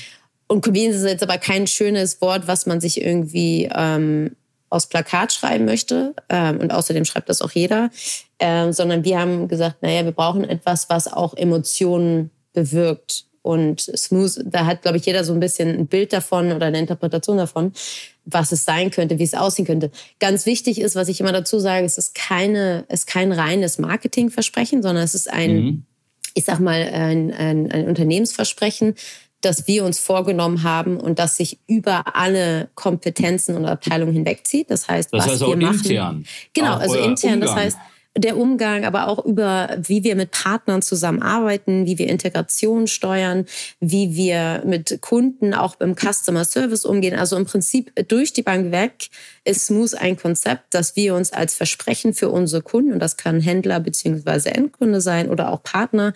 Und 0.48 0.62
Convenience 0.62 0.98
ist 0.98 1.06
jetzt 1.06 1.22
aber 1.22 1.38
kein 1.38 1.66
schönes 1.66 2.20
Wort, 2.20 2.46
was 2.46 2.66
man 2.66 2.80
sich 2.80 3.00
irgendwie 3.00 3.70
ähm, 3.74 4.36
aus 4.72 4.86
Plakat 4.86 5.32
schreiben 5.32 5.64
möchte. 5.64 6.14
Ähm, 6.28 6.58
und 6.58 6.72
außerdem 6.72 7.04
schreibt 7.04 7.28
das 7.28 7.42
auch 7.42 7.52
jeder. 7.52 7.90
Ähm, 8.38 8.72
sondern 8.72 9.04
wir 9.04 9.20
haben 9.20 9.48
gesagt, 9.48 9.82
naja, 9.82 10.04
wir 10.04 10.12
brauchen 10.12 10.44
etwas, 10.44 10.88
was 10.88 11.12
auch 11.12 11.34
Emotionen 11.34 12.30
bewirkt. 12.52 13.26
Und 13.42 13.80
Smooth, 13.80 14.40
da 14.46 14.66
hat, 14.66 14.82
glaube 14.82 14.98
ich, 14.98 15.06
jeder 15.06 15.24
so 15.24 15.32
ein 15.32 15.40
bisschen 15.40 15.68
ein 15.68 15.86
Bild 15.88 16.12
davon 16.12 16.52
oder 16.52 16.66
eine 16.66 16.78
Interpretation 16.78 17.36
davon, 17.36 17.72
was 18.24 18.52
es 18.52 18.64
sein 18.64 18.90
könnte, 18.90 19.18
wie 19.18 19.24
es 19.24 19.34
aussehen 19.34 19.66
könnte. 19.66 19.90
Ganz 20.20 20.46
wichtig 20.46 20.80
ist, 20.80 20.94
was 20.94 21.08
ich 21.08 21.20
immer 21.20 21.32
dazu 21.32 21.58
sage, 21.58 21.84
es 21.84 21.98
ist 21.98 22.14
keine, 22.14 22.84
es 22.88 23.00
ist 23.00 23.06
kein 23.06 23.32
reines 23.32 23.78
Marketingversprechen, 23.78 24.82
sondern 24.82 25.02
es 25.02 25.14
ist 25.14 25.28
ein, 25.28 25.54
mhm. 25.56 25.82
ich 26.34 26.44
sag 26.44 26.60
mal, 26.60 26.82
ein, 26.82 27.32
ein, 27.32 27.70
ein 27.72 27.88
Unternehmensversprechen, 27.88 28.94
das 29.44 29.66
wir 29.66 29.84
uns 29.84 29.98
vorgenommen 29.98 30.62
haben 30.62 30.98
und 30.98 31.18
das 31.18 31.36
sich 31.36 31.58
über 31.66 32.16
alle 32.16 32.70
Kompetenzen 32.74 33.56
und 33.56 33.66
Abteilungen 33.66 34.12
hinwegzieht. 34.12 34.70
Das 34.70 34.88
heißt, 34.88 35.12
das 35.12 35.24
was 35.26 35.32
heißt 35.32 35.40
wir 35.42 35.56
machen. 35.56 35.80
Intern. 35.84 36.24
Genau, 36.54 36.76
also 36.76 36.96
intern. 36.96 37.34
Umgang. 37.34 37.40
Das 37.40 37.56
heißt, 37.56 37.78
der 38.16 38.36
Umgang, 38.36 38.84
aber 38.84 39.08
auch 39.08 39.24
über, 39.24 39.76
wie 39.80 40.04
wir 40.04 40.16
mit 40.16 40.32
Partnern 40.32 40.82
zusammenarbeiten, 40.82 41.86
wie 41.86 41.96
wir 41.96 42.08
Integration 42.08 42.86
steuern, 42.86 43.46
wie 43.80 44.14
wir 44.14 44.62
mit 44.66 45.00
Kunden 45.00 45.54
auch 45.54 45.76
beim 45.76 45.94
Customer 45.96 46.44
Service 46.44 46.84
umgehen. 46.84 47.18
Also 47.18 47.36
im 47.36 47.46
Prinzip 47.46 47.90
durch 48.08 48.34
die 48.34 48.42
Bank 48.42 48.70
weg 48.70 49.08
ist 49.44 49.66
Smooth 49.66 49.94
ein 49.94 50.18
Konzept, 50.18 50.74
das 50.74 50.94
wir 50.94 51.14
uns 51.14 51.32
als 51.32 51.54
Versprechen 51.54 52.12
für 52.12 52.28
unsere 52.28 52.62
Kunden, 52.62 52.92
und 52.92 53.00
das 53.00 53.16
kann 53.16 53.40
Händler 53.40 53.80
beziehungsweise 53.80 54.50
Endkunde 54.50 55.00
sein 55.00 55.30
oder 55.30 55.50
auch 55.50 55.62
Partner, 55.62 56.12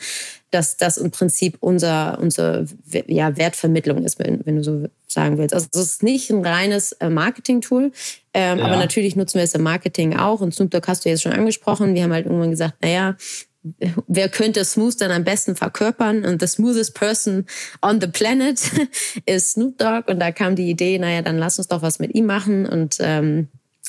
dass 0.50 0.76
das 0.76 0.98
im 0.98 1.11
Prinzip 1.11 1.56
unser, 1.61 2.18
unsere 2.20 2.66
ja, 3.06 3.37
Wertvermittlung 3.37 4.04
ist, 4.04 4.18
wenn, 4.18 4.44
wenn, 4.44 4.56
du 4.56 4.64
so 4.64 4.87
sagen 5.16 5.38
willst. 5.38 5.52
Also 5.52 5.66
es 5.72 5.81
ist 5.81 6.02
nicht 6.05 6.31
ein 6.31 6.46
reines 6.46 6.92
äh, 6.92 7.11
Marketing-Tool, 7.11 7.90
ähm, 8.33 8.59
ja. 8.59 8.64
aber 8.64 8.76
natürlich 8.76 9.16
nutzen 9.16 9.38
wir 9.38 9.42
es 9.42 9.55
im 9.55 9.62
Marketing 9.62 10.16
auch. 10.16 10.40
Und 10.40 10.55
Snoop 10.55 10.70
Dogg 10.70 10.87
hast 10.87 11.05
du 11.05 11.09
jetzt 11.09 11.22
schon 11.22 11.33
angesprochen. 11.33 11.94
Wir 11.94 12.05
haben 12.05 12.12
halt 12.12 12.26
irgendwann 12.26 12.50
gesagt, 12.50 12.74
naja, 12.83 13.16
wer 14.07 14.29
könnte 14.29 14.64
Smooth 14.64 15.00
dann 15.00 15.11
am 15.11 15.24
besten 15.24 15.57
verkörpern? 15.57 16.24
Und 16.24 16.40
the 16.40 16.46
smoothest 16.46 16.94
person 16.94 17.46
on 17.83 18.00
the 18.00 18.07
planet 18.07 18.61
ist 19.26 19.52
Snoop 19.52 19.79
Dogg. 19.79 20.11
Und 20.11 20.20
da 20.20 20.33
kam 20.33 20.57
die 20.57 20.70
Idee, 20.70 20.98
naja, 20.98 21.22
dann 21.22 21.38
lass 21.38 21.59
uns 21.59 21.68
doch 21.68 21.83
was 21.83 21.98
mit 21.98 22.14
ihm 22.14 22.26
machen. 22.26 22.66
Und 22.66 22.98
ähm, 23.00 23.48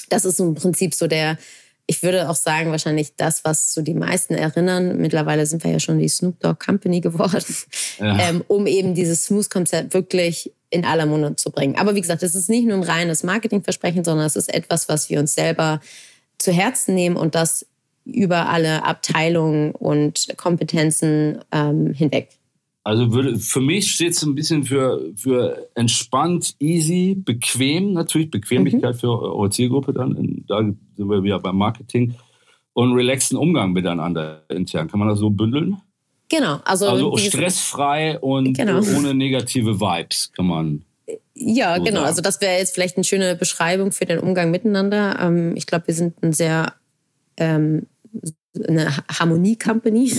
das 0.09 0.25
ist 0.25 0.39
im 0.39 0.55
Prinzip 0.55 0.93
so 0.93 1.07
der, 1.07 1.37
ich 1.85 2.03
würde 2.03 2.29
auch 2.29 2.35
sagen, 2.35 2.71
wahrscheinlich 2.71 3.15
das, 3.15 3.43
was 3.45 3.73
so 3.73 3.81
die 3.81 3.93
meisten 3.93 4.33
erinnern. 4.33 4.97
Mittlerweile 4.97 5.45
sind 5.45 5.63
wir 5.63 5.71
ja 5.71 5.79
schon 5.79 5.99
die 5.99 6.09
Snoop 6.09 6.39
Dogg 6.39 6.59
Company 6.63 7.01
geworden, 7.01 7.45
ja. 7.99 8.19
ähm, 8.29 8.43
um 8.47 8.67
eben 8.67 8.93
dieses 8.93 9.25
Smooth-Konzept 9.25 9.93
wirklich 9.93 10.51
in 10.69 10.85
aller 10.85 11.05
Munde 11.05 11.35
zu 11.35 11.51
bringen. 11.51 11.75
Aber 11.77 11.95
wie 11.95 12.01
gesagt, 12.01 12.23
es 12.23 12.35
ist 12.35 12.49
nicht 12.49 12.67
nur 12.67 12.77
ein 12.77 12.83
reines 12.83 13.23
Marketingversprechen, 13.23 14.03
sondern 14.03 14.25
es 14.25 14.35
ist 14.35 14.53
etwas, 14.53 14.89
was 14.89 15.09
wir 15.09 15.19
uns 15.19 15.33
selber 15.33 15.79
zu 16.37 16.51
Herzen 16.51 16.95
nehmen 16.95 17.15
und 17.15 17.35
das 17.35 17.65
über 18.05 18.49
alle 18.49 18.83
Abteilungen 18.83 19.71
und 19.71 20.27
Kompetenzen 20.37 21.39
ähm, 21.51 21.93
hinweg. 21.93 22.29
Also 22.83 23.11
würde, 23.11 23.37
für 23.37 23.59
mich 23.59 23.91
steht 23.91 24.13
es 24.13 24.23
ein 24.23 24.33
bisschen 24.33 24.63
für, 24.63 25.11
für 25.15 25.67
entspannt, 25.75 26.55
easy, 26.59 27.15
bequem, 27.15 27.91
natürlich 27.91 28.31
Bequemlichkeit 28.31 28.95
mhm. 28.95 28.99
für 28.99 29.21
eure 29.21 29.49
Zielgruppe 29.49 29.91
dann. 29.91 30.45
Da 30.47 30.59
sind 30.59 31.09
wir 31.09 31.21
wieder 31.21 31.39
beim 31.39 31.57
Marketing. 31.57 32.15
Und 32.71 32.93
relaxten 32.93 33.37
Umgang 33.37 33.73
miteinander 33.73 34.43
intern. 34.49 34.87
Kann 34.87 34.99
man 34.99 35.09
das 35.09 35.19
so 35.19 35.31
bündeln? 35.31 35.81
Genau. 36.29 36.59
Also, 36.65 36.89
also 36.89 37.17
stressfrei 37.17 38.19
und 38.19 38.53
genau. 38.53 38.79
ohne 38.79 39.13
negative 39.13 39.79
Vibes 39.79 40.31
kann 40.35 40.47
man. 40.47 40.85
Ja, 41.33 41.77
so 41.77 41.83
genau. 41.83 41.99
Sagen. 41.99 42.07
Also 42.07 42.21
das 42.21 42.41
wäre 42.41 42.57
jetzt 42.57 42.73
vielleicht 42.73 42.97
eine 42.97 43.05
schöne 43.05 43.35
Beschreibung 43.35 43.91
für 43.91 44.05
den 44.05 44.19
Umgang 44.19 44.51
miteinander. 44.51 45.17
Ähm, 45.21 45.55
ich 45.55 45.67
glaube, 45.67 45.87
wir 45.87 45.93
sind 45.93 46.21
ein 46.21 46.33
sehr 46.33 46.73
ähm, 47.37 47.87
eine 48.67 48.91
Harmonie-Company. 49.07 50.11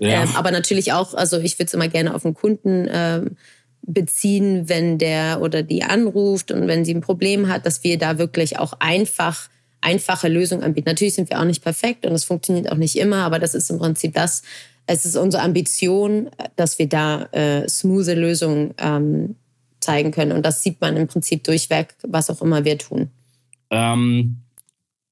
Ja. 0.00 0.24
Ähm, 0.24 0.28
aber 0.34 0.50
natürlich 0.50 0.92
auch, 0.92 1.14
also 1.14 1.38
ich 1.38 1.58
würde 1.58 1.66
es 1.66 1.74
immer 1.74 1.88
gerne 1.88 2.14
auf 2.14 2.22
den 2.22 2.34
Kunden 2.34 2.86
ähm, 2.90 3.36
beziehen, 3.82 4.68
wenn 4.68 4.98
der 4.98 5.40
oder 5.40 5.62
die 5.62 5.84
anruft 5.84 6.50
und 6.50 6.66
wenn 6.66 6.84
sie 6.84 6.94
ein 6.94 7.00
Problem 7.00 7.48
hat, 7.48 7.64
dass 7.64 7.84
wir 7.84 7.98
da 7.98 8.18
wirklich 8.18 8.58
auch 8.58 8.74
einfach 8.80 9.48
einfache 9.80 10.28
Lösungen 10.28 10.64
anbieten. 10.64 10.88
Natürlich 10.88 11.14
sind 11.14 11.30
wir 11.30 11.40
auch 11.40 11.44
nicht 11.44 11.62
perfekt 11.62 12.04
und 12.04 12.12
es 12.12 12.24
funktioniert 12.24 12.70
auch 12.70 12.76
nicht 12.76 12.96
immer, 12.96 13.18
aber 13.18 13.38
das 13.38 13.54
ist 13.54 13.70
im 13.70 13.78
Prinzip 13.78 14.14
das, 14.14 14.42
es 14.86 15.04
ist 15.04 15.16
unsere 15.16 15.42
Ambition, 15.42 16.30
dass 16.56 16.78
wir 16.78 16.88
da 16.88 17.22
äh, 17.32 17.68
smooth 17.68 18.06
Lösungen 18.14 18.74
ähm, 18.78 19.36
zeigen 19.80 20.10
können. 20.10 20.32
Und 20.32 20.44
das 20.44 20.62
sieht 20.62 20.80
man 20.80 20.96
im 20.96 21.06
Prinzip 21.06 21.44
durchweg, 21.44 21.94
was 22.02 22.30
auch 22.30 22.42
immer 22.42 22.64
wir 22.64 22.78
tun. 22.78 23.10
Ähm, 23.70 24.38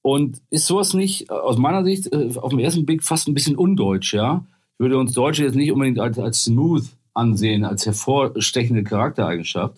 und 0.01 0.41
ist 0.49 0.67
sowas 0.67 0.93
nicht 0.93 1.29
äh, 1.29 1.33
aus 1.33 1.57
meiner 1.57 1.83
Sicht 1.83 2.11
äh, 2.13 2.29
auf 2.35 2.51
den 2.51 2.59
ersten 2.59 2.85
Blick 2.85 3.03
fast 3.03 3.27
ein 3.27 3.33
bisschen 3.33 3.55
undeutsch, 3.55 4.13
ja? 4.13 4.45
Ich 4.73 4.79
würde 4.79 4.97
uns 4.97 5.13
Deutsche 5.13 5.43
jetzt 5.43 5.55
nicht 5.55 5.71
unbedingt 5.71 5.99
als, 5.99 6.19
als 6.19 6.43
smooth 6.43 6.85
ansehen, 7.13 7.63
als 7.63 7.85
hervorstechende 7.85 8.83
Charaktereigenschaft. 8.83 9.75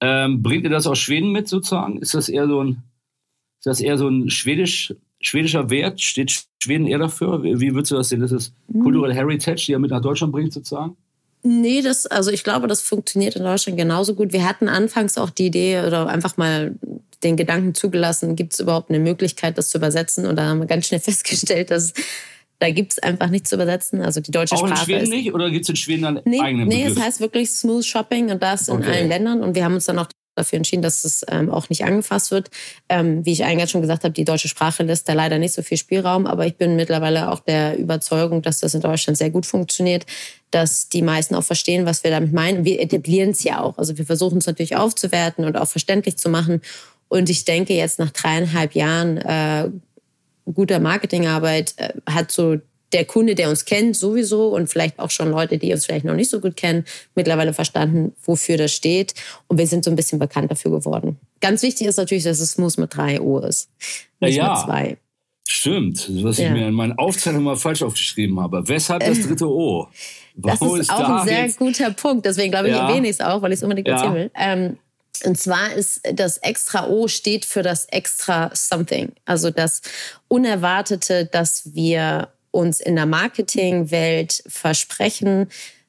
Ähm, 0.00 0.42
bringt 0.42 0.64
ihr 0.64 0.70
das 0.70 0.86
aus 0.86 0.98
Schweden 0.98 1.30
mit 1.30 1.46
sozusagen? 1.46 1.98
Ist 1.98 2.14
das 2.14 2.28
eher 2.28 2.46
so 2.46 2.64
ein, 2.64 2.82
ist 3.58 3.66
das 3.66 3.80
eher 3.80 3.98
so 3.98 4.08
ein 4.08 4.30
schwedisch, 4.30 4.94
schwedischer 5.20 5.70
Wert? 5.70 6.00
Steht 6.00 6.44
Schweden 6.62 6.86
eher 6.86 6.98
dafür? 6.98 7.42
Wie, 7.42 7.74
würdest 7.74 7.92
du 7.92 7.96
das 7.96 8.08
sehen? 8.08 8.20
Das 8.20 8.32
ist 8.32 8.52
mhm. 8.68 8.82
kulturelle 8.82 9.14
Heritage, 9.14 9.64
die 9.66 9.72
er 9.72 9.78
mit 9.78 9.90
nach 9.90 10.02
Deutschland 10.02 10.32
bringt 10.32 10.52
sozusagen? 10.52 10.96
Nee, 11.42 11.80
das, 11.80 12.06
also 12.06 12.30
ich 12.30 12.44
glaube, 12.44 12.66
das 12.66 12.82
funktioniert 12.82 13.36
in 13.36 13.44
Deutschland 13.44 13.78
genauso 13.78 14.14
gut. 14.14 14.32
Wir 14.32 14.46
hatten 14.46 14.68
anfangs 14.68 15.16
auch 15.16 15.30
die 15.30 15.46
Idee 15.46 15.80
oder 15.80 16.08
einfach 16.08 16.36
mal 16.36 16.74
den 17.22 17.36
Gedanken 17.36 17.74
zugelassen, 17.74 18.36
gibt 18.36 18.54
es 18.54 18.60
überhaupt 18.60 18.90
eine 18.90 18.98
Möglichkeit, 18.98 19.58
das 19.58 19.68
zu 19.68 19.78
übersetzen? 19.78 20.26
Und 20.26 20.36
da 20.36 20.44
haben 20.48 20.60
wir 20.60 20.66
ganz 20.66 20.86
schnell 20.86 21.00
festgestellt, 21.00 21.70
dass 21.70 21.92
da 22.58 22.70
gibt 22.70 22.92
es 22.92 22.98
einfach 22.98 23.30
nichts 23.30 23.48
zu 23.48 23.56
übersetzen. 23.56 24.02
Also 24.02 24.20
die 24.20 24.30
deutsche 24.30 24.54
Auch 24.54 24.58
Sprache. 24.58 24.74
Auch 24.74 24.80
in 24.80 24.84
Schweden 24.84 25.02
ist, 25.04 25.10
nicht? 25.10 25.34
Oder 25.34 25.50
gibt 25.50 25.64
es 25.64 25.70
in 25.70 25.76
Schweden 25.76 26.04
einen 26.04 26.20
nee, 26.26 26.40
eigenen 26.40 26.68
Nee, 26.68 26.84
Begriff? 26.84 26.98
es 26.98 27.02
heißt 27.02 27.20
wirklich 27.20 27.50
Smooth 27.50 27.86
Shopping 27.86 28.30
und 28.30 28.42
das 28.42 28.68
in 28.68 28.76
okay. 28.76 28.90
allen 28.90 29.08
Ländern. 29.08 29.42
Und 29.42 29.54
wir 29.54 29.64
haben 29.64 29.74
uns 29.74 29.86
dann 29.86 29.98
auch 29.98 30.08
dafür 30.40 30.56
entschieden, 30.56 30.82
dass 30.82 31.04
es 31.04 31.24
ähm, 31.28 31.50
auch 31.50 31.68
nicht 31.68 31.84
angefasst 31.84 32.30
wird. 32.30 32.50
Ähm, 32.88 33.24
wie 33.24 33.32
ich 33.32 33.44
eingangs 33.44 33.70
schon 33.70 33.80
gesagt 33.80 34.04
habe, 34.04 34.12
die 34.12 34.24
deutsche 34.24 34.48
Sprache 34.48 34.82
lässt 34.82 35.08
da 35.08 35.12
leider 35.12 35.38
nicht 35.38 35.54
so 35.54 35.62
viel 35.62 35.78
Spielraum, 35.78 36.26
aber 36.26 36.46
ich 36.46 36.56
bin 36.56 36.76
mittlerweile 36.76 37.30
auch 37.30 37.40
der 37.40 37.78
Überzeugung, 37.78 38.42
dass 38.42 38.60
das 38.60 38.74
in 38.74 38.80
Deutschland 38.80 39.16
sehr 39.18 39.30
gut 39.30 39.46
funktioniert, 39.46 40.06
dass 40.50 40.88
die 40.88 41.02
meisten 41.02 41.34
auch 41.34 41.44
verstehen, 41.44 41.86
was 41.86 42.02
wir 42.02 42.10
damit 42.10 42.32
meinen. 42.32 42.64
Wir 42.64 42.80
etablieren 42.80 43.30
es 43.30 43.44
ja 43.44 43.60
auch. 43.60 43.78
Also 43.78 43.96
wir 43.96 44.06
versuchen 44.06 44.38
es 44.38 44.46
natürlich 44.46 44.76
aufzuwerten 44.76 45.44
und 45.44 45.56
auch 45.56 45.68
verständlich 45.68 46.16
zu 46.16 46.28
machen. 46.28 46.60
Und 47.08 47.28
ich 47.28 47.44
denke, 47.44 47.74
jetzt 47.74 47.98
nach 47.98 48.10
dreieinhalb 48.10 48.74
Jahren 48.74 49.18
äh, 49.18 49.70
guter 50.52 50.80
Marketingarbeit 50.80 51.74
äh, 51.76 51.92
hat 52.08 52.30
so 52.30 52.56
der 52.92 53.04
Kunde, 53.04 53.34
der 53.34 53.48
uns 53.48 53.64
kennt, 53.64 53.96
sowieso 53.96 54.48
und 54.48 54.68
vielleicht 54.68 54.98
auch 54.98 55.10
schon 55.10 55.30
Leute, 55.30 55.58
die 55.58 55.72
uns 55.72 55.86
vielleicht 55.86 56.04
noch 56.04 56.14
nicht 56.14 56.30
so 56.30 56.40
gut 56.40 56.56
kennen, 56.56 56.84
mittlerweile 57.14 57.52
verstanden, 57.52 58.12
wofür 58.24 58.56
das 58.56 58.72
steht. 58.72 59.14
Und 59.46 59.58
wir 59.58 59.66
sind 59.66 59.84
so 59.84 59.90
ein 59.90 59.96
bisschen 59.96 60.18
bekannt 60.18 60.50
dafür 60.50 60.72
geworden. 60.72 61.18
Ganz 61.40 61.62
wichtig 61.62 61.86
ist 61.86 61.96
natürlich, 61.96 62.24
dass 62.24 62.40
es 62.40 62.58
Muss 62.58 62.76
mit 62.76 62.94
drei 62.94 63.20
O 63.20 63.38
ist, 63.38 63.70
nicht 64.20 64.36
ja, 64.36 64.52
mit 64.52 64.64
zwei. 64.64 64.96
Stimmt, 65.46 66.08
was 66.22 66.38
ja. 66.38 66.46
ich 66.46 66.52
mir 66.52 66.68
in 66.68 66.74
meinen 66.74 66.96
Aufzeichnungen 66.98 67.44
mal 67.44 67.56
falsch 67.56 67.82
aufgeschrieben 67.82 68.38
habe. 68.40 68.68
Weshalb 68.68 69.04
das 69.04 69.20
dritte 69.20 69.48
O? 69.48 69.88
Warum 70.36 70.78
das 70.78 70.80
ist, 70.86 70.90
auch 70.92 71.00
da 71.00 71.20
ein 71.22 71.28
sehr 71.28 71.48
guter 71.54 71.90
Punkt. 71.90 72.24
Deswegen 72.24 72.52
glaube 72.52 72.68
ich, 72.68 72.74
ja. 72.74 72.88
erwähne 72.88 73.08
ich 73.08 73.14
es 73.14 73.20
auch, 73.20 73.42
weil 73.42 73.52
ich 73.52 73.58
es 73.58 73.62
unbedingt 73.62 73.88
erzählen 73.88 74.14
will. 74.14 74.30
Ähm, 74.34 74.78
und 75.24 75.38
zwar 75.38 75.72
ist 75.72 76.00
das 76.14 76.38
extra 76.38 76.88
O 76.88 77.08
steht 77.08 77.44
für 77.44 77.62
das 77.62 77.86
extra 77.86 78.50
Something. 78.54 79.12
Also 79.24 79.50
das 79.50 79.82
Unerwartete, 80.28 81.26
dass 81.26 81.74
wir 81.74 82.28
uns 82.50 82.80
in 82.80 82.96
der 82.96 83.06
Marketingwelt 83.06 84.42
versprechen, 84.46 85.48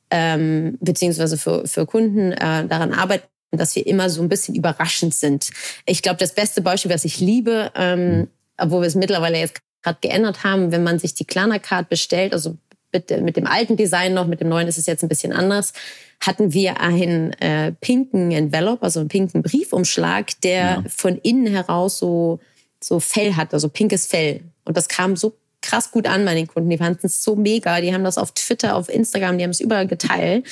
ähm, 0.10 0.78
beziehungsweise 0.80 1.38
für, 1.38 1.68
für 1.68 1.86
Kunden 1.86 2.32
äh, 2.34 2.68
daran 2.68 2.94
arbeiten, 2.94 3.26
dass 3.52 3.76
wir 3.76 3.86
immer 3.86 4.10
so 4.10 4.22
ein 4.22 4.30
bisschen 4.30 4.56
überraschend 4.56 5.14
sind. 5.14 5.50
Ich 5.86 6.02
glaube, 6.02 6.18
das 6.18 6.34
beste 6.34 6.62
Beispiel, 6.62 6.92
was 6.92 7.06
ich 7.06 7.20
liebe, 7.20 7.72
ähm, 7.76 8.28
obwohl 8.58 8.82
wir 8.82 8.88
es 8.88 8.96
mittlerweile 8.96 9.40
jetzt 9.40 9.62
gerade 9.82 9.98
geändert 10.02 10.44
haben, 10.44 10.72
wenn 10.72 10.84
man 10.84 11.00
sich 11.00 11.14
die 11.14 11.26
Klarna-Card 11.26 11.90
bestellt, 11.90 12.34
also 12.34 12.58
mit, 12.94 13.10
mit, 13.22 13.38
dem 13.38 13.48
alten 13.48 13.78
Design 13.78 14.14
noch, 14.14 14.28
mit 14.28 14.42
dem 14.42 14.50
neuen 14.50 14.68
ist 14.68 14.78
es 14.78 14.86
jetzt 14.86 15.04
ein 15.04 15.10
bisschen 15.10 15.34
anders, 15.34 15.74
hatten 16.20 16.54
wir 16.54 16.82
einen 16.82 17.34
äh, 17.34 17.72
pinken 17.72 18.32
Envelope, 18.32 18.84
also 18.84 19.00
einen 19.00 19.10
pinken 19.10 19.42
Briefumschlag, 19.42 20.40
der 20.42 20.62
ja. 20.62 20.84
von 20.88 21.18
innen 21.18 21.48
heraus 21.48 21.98
so, 21.98 22.40
so 22.80 23.00
Fell 23.00 23.36
hat, 23.36 23.54
also 23.54 23.70
pinkes 23.70 24.06
Fell. 24.06 24.42
Und 24.66 24.78
das 24.78 24.88
kam 24.88 25.16
so 25.16 25.36
krass 25.62 25.92
gut 25.92 26.08
an 26.08 26.26
bei 26.26 26.34
den 26.34 26.48
Kunden. 26.48 26.70
Die 26.70 26.78
fanden 26.78 27.06
es 27.06 27.24
so 27.24 27.36
mega. 27.36 27.82
Die 27.82 27.94
haben 27.94 28.04
das 28.04 28.18
auf 28.18 28.32
Twitter, 28.32 28.76
auf 28.76 28.90
Instagram, 28.90 29.38
die 29.38 29.44
haben 29.44 29.52
es 29.52 29.60
überall 29.60 29.88
geteilt. 29.88 30.46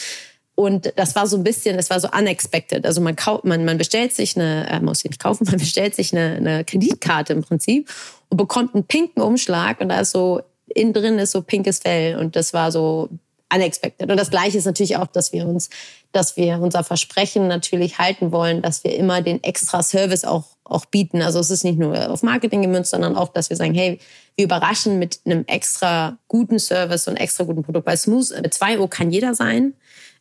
Und 0.60 0.92
das 0.98 1.16
war 1.16 1.26
so 1.26 1.38
ein 1.38 1.44
bisschen, 1.46 1.78
das 1.78 1.90
war 1.90 2.02
so 2.02 2.10
unexpected. 2.10 2.86
Also 2.86 3.00
man, 3.00 3.16
kauft, 3.16 3.46
man, 3.46 3.64
man 3.64 3.78
bestellt 3.78 4.14
sich 4.14 4.36
eine, 4.36 4.70
äh, 4.70 4.82
muss 4.82 5.06
ich 5.06 5.12
nicht 5.12 5.24
kaufen, 5.24 5.46
man 5.50 5.58
bestellt 5.58 5.96
sich 5.96 6.14
eine, 6.14 6.36
eine 6.36 6.66
Kreditkarte 6.66 7.32
im 7.32 7.44
Prinzip 7.44 7.90
und 8.28 8.36
bekommt 8.36 8.76
einen 8.76 8.84
pinken 8.84 9.22
Umschlag 9.22 9.80
und 9.80 9.88
da 9.88 10.02
ist 10.02 10.12
so, 10.12 10.42
innen 10.68 10.92
drin 10.92 11.18
ist 11.18 11.32
so 11.32 11.42
pinkes 11.42 11.80
Fell 11.80 12.18
und 12.18 12.36
das 12.36 12.54
war 12.54 12.74
so 12.74 13.08
unexpected. 13.54 14.12
Und 14.12 14.18
das 14.18 14.32
Gleiche 14.32 14.58
ist 14.58 14.66
natürlich 14.66 14.98
auch, 14.98 15.08
dass 15.08 15.32
wir 15.32 15.48
uns, 15.48 15.70
dass 16.12 16.36
wir 16.38 16.60
unser 16.60 16.84
Versprechen 16.84 17.48
natürlich 17.48 17.98
halten 17.98 18.34
wollen, 18.34 18.62
dass 18.62 18.84
wir 18.84 18.96
immer 18.96 19.22
den 19.22 19.42
extra 19.44 19.82
Service 19.82 20.26
auch, 20.26 20.44
auch 20.70 20.86
bieten. 20.86 21.22
Also 21.22 21.40
es 21.40 21.50
ist 21.50 21.64
nicht 21.64 21.80
nur 21.80 22.10
auf 22.10 22.24
Marketing 22.24 22.62
gemünzt, 22.62 22.92
sondern 22.92 23.16
auch, 23.16 23.30
dass 23.30 23.50
wir 23.50 23.58
sagen, 23.58 23.74
hey, 23.74 24.00
wir 24.36 24.46
überraschen 24.46 25.00
mit 25.00 25.20
einem 25.26 25.44
extra 25.48 26.18
guten 26.28 26.60
Service 26.60 27.08
und 27.08 27.18
extra 27.18 27.44
guten 27.44 27.64
Produkt. 27.64 27.86
Bei 27.86 27.96
Smooth 27.96 28.42
mit 28.42 28.54
2 28.54 28.80
Uhr 28.80 28.90
kann 28.90 29.12
jeder 29.12 29.36
sein. 29.36 29.74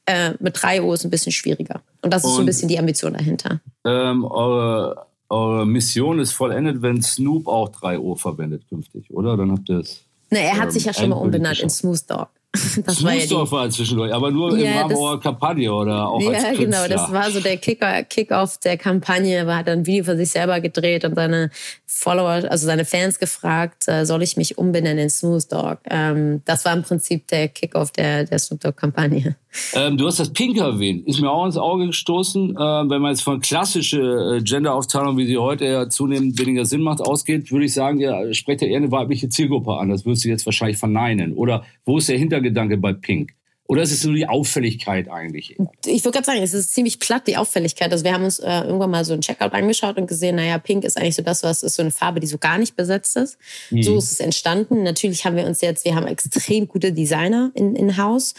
Äh, 0.07 0.33
mit 0.41 0.61
3 0.61 0.83
Uhr 0.83 0.95
ist 0.95 1.05
ein 1.05 1.11
bisschen 1.11 1.33
schwieriger. 1.33 1.83
Und 2.03 2.13
das 2.13 2.25
ist 2.25 2.31
und, 2.31 2.37
so 2.37 2.43
ein 2.43 2.47
bisschen 2.47 2.69
die 2.69 2.79
Ambition 2.79 3.13
dahinter. 3.13 3.61
Ähm, 3.85 4.25
eure, 4.25 5.07
eure 5.29 5.67
Mission 5.67 6.19
ist 6.19 6.33
vollendet, 6.33 6.81
wenn 6.83 7.03
Snoop 7.03 7.47
auch 7.47 7.69
3 7.69 7.99
Uhr 7.99 8.17
verwendet 8.17 8.67
künftig, 8.69 9.11
oder? 9.11 9.37
Dann 9.37 9.53
habt 9.53 9.69
ihr 9.69 9.81
es. 9.81 10.05
Na, 10.31 10.39
er 10.39 10.57
hat 10.57 10.67
ähm, 10.67 10.71
sich 10.71 10.85
ja 10.85 10.95
schon 10.95 11.11
mal 11.11 11.17
umbenannt 11.17 11.61
in 11.61 11.71
Smooth 11.71 12.11
Dog. 12.11 12.29
Das 12.53 13.05
war 13.05 13.13
ja 13.13 13.27
die, 13.27 13.35
war 13.35 13.69
zwischendurch, 13.69 14.13
aber 14.13 14.31
nur 14.31 14.57
ja, 14.57 14.71
im 14.71 14.79
Rahmen 14.79 14.97
eurer 14.97 15.21
Kampagne 15.21 15.73
oder 15.73 16.09
auch 16.09 16.21
ja, 16.21 16.31
als 16.31 16.45
Künstler. 16.45 16.65
genau, 16.65 16.89
das 16.89 17.13
war 17.13 17.31
so 17.31 17.41
der 17.41 17.59
Kick-Off 17.59 18.59
der 18.59 18.79
Kampagne. 18.79 19.37
Er 19.37 19.57
hat 19.57 19.69
ein 19.69 19.85
Video 19.85 20.05
für 20.05 20.17
sich 20.17 20.31
selber 20.31 20.61
gedreht 20.61 21.05
und 21.05 21.15
seine 21.15 21.51
Follower, 21.87 22.51
also 22.51 22.67
seine 22.67 22.87
Fans 22.87 23.19
gefragt, 23.19 23.87
äh, 23.87 24.07
soll 24.07 24.23
ich 24.23 24.37
mich 24.37 24.57
umbenennen 24.57 25.05
in 25.05 25.11
Smooth 25.11 25.53
Dog? 25.53 25.79
Ähm, 25.91 26.43
das 26.47 26.65
war 26.65 26.73
im 26.73 26.83
Prinzip 26.83 27.27
der 27.29 27.49
Kick-Off 27.49 27.91
der, 27.91 28.25
der 28.25 28.39
Snoop 28.39 28.61
Dogg-Kampagne. 28.61 29.37
Ähm, 29.75 29.97
du 29.97 30.07
hast 30.07 30.19
das 30.19 30.33
Pink 30.33 30.57
erwähnt, 30.59 31.07
ist 31.07 31.21
mir 31.21 31.31
auch 31.31 31.47
ins 31.47 31.57
Auge 31.57 31.87
gestoßen. 31.87 32.51
Äh, 32.51 32.59
wenn 32.59 33.03
man 33.03 33.11
jetzt 33.11 33.23
von 33.23 33.41
klassische 33.41 34.39
äh, 34.39 34.43
Gender-Aufteilung, 34.43 35.17
wie 35.17 35.27
sie 35.27 35.39
heute 35.39 35.65
ja 35.65 35.89
zunehmend 35.89 36.39
weniger 36.39 36.65
Sinn 36.65 36.83
macht, 36.83 37.01
ausgeht, 37.01 37.51
würde 37.51 37.67
ich 37.67 37.75
sagen, 37.75 38.01
ja, 38.01 38.33
sprecht 38.33 38.63
ja 38.63 38.69
eher 38.69 38.79
eine 38.79 38.91
weibliche 38.91 39.29
Zielgruppe 39.29 39.75
an. 39.75 39.89
Das 39.89 40.05
würdest 40.05 40.25
du 40.25 40.29
jetzt 40.29 40.47
wahrscheinlich 40.47 40.79
verneinen. 40.79 41.35
Oder 41.35 41.65
wo 41.85 41.99
ist 41.99 42.09
der 42.09 42.19
Hintergedanke 42.19 42.77
bei 42.77 42.93
Pink? 42.93 43.33
Oder 43.69 43.83
ist 43.83 43.93
es 43.93 44.03
nur 44.03 44.15
die 44.15 44.27
Auffälligkeit 44.27 45.11
eigentlich? 45.11 45.55
Ich 45.85 46.03
würde 46.03 46.17
gerade 46.17 46.25
sagen, 46.25 46.43
es 46.43 46.55
ist 46.55 46.73
ziemlich 46.73 46.99
platt, 47.01 47.27
die 47.27 47.37
Auffälligkeit. 47.37 47.93
Also 47.93 48.03
wir 48.03 48.15
haben 48.15 48.25
uns 48.25 48.39
äh, 48.39 48.63
irgendwann 48.63 48.91
mal 48.91 49.05
so 49.05 49.13
ein 49.13 49.21
Checkout 49.21 49.53
angeschaut 49.53 49.99
und 49.99 50.07
gesehen, 50.07 50.37
naja, 50.37 50.57
Pink 50.57 50.85
ist 50.85 50.97
eigentlich 50.97 51.17
so 51.17 51.23
das, 51.23 51.43
was 51.43 51.63
ist 51.63 51.75
so 51.75 51.83
eine 51.83 51.91
Farbe, 51.91 52.19
die 52.19 52.27
so 52.27 52.39
gar 52.39 52.57
nicht 52.57 52.77
besetzt 52.77 53.15
ist. 53.19 53.37
Mhm. 53.71 53.83
So 53.83 53.99
ist 53.99 54.11
es 54.11 54.21
entstanden. 54.21 54.85
Natürlich 54.85 55.27
haben 55.27 55.37
wir 55.37 55.45
uns 55.45 55.61
jetzt, 55.61 55.85
wir 55.85 55.95
haben 55.95 56.07
extrem 56.07 56.67
gute 56.67 56.95
Designer 56.95 57.51
in, 57.55 57.77
in 57.77 57.99
Haus 57.99 58.33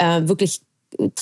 äh, 0.00 0.28
wirklich 0.28 0.60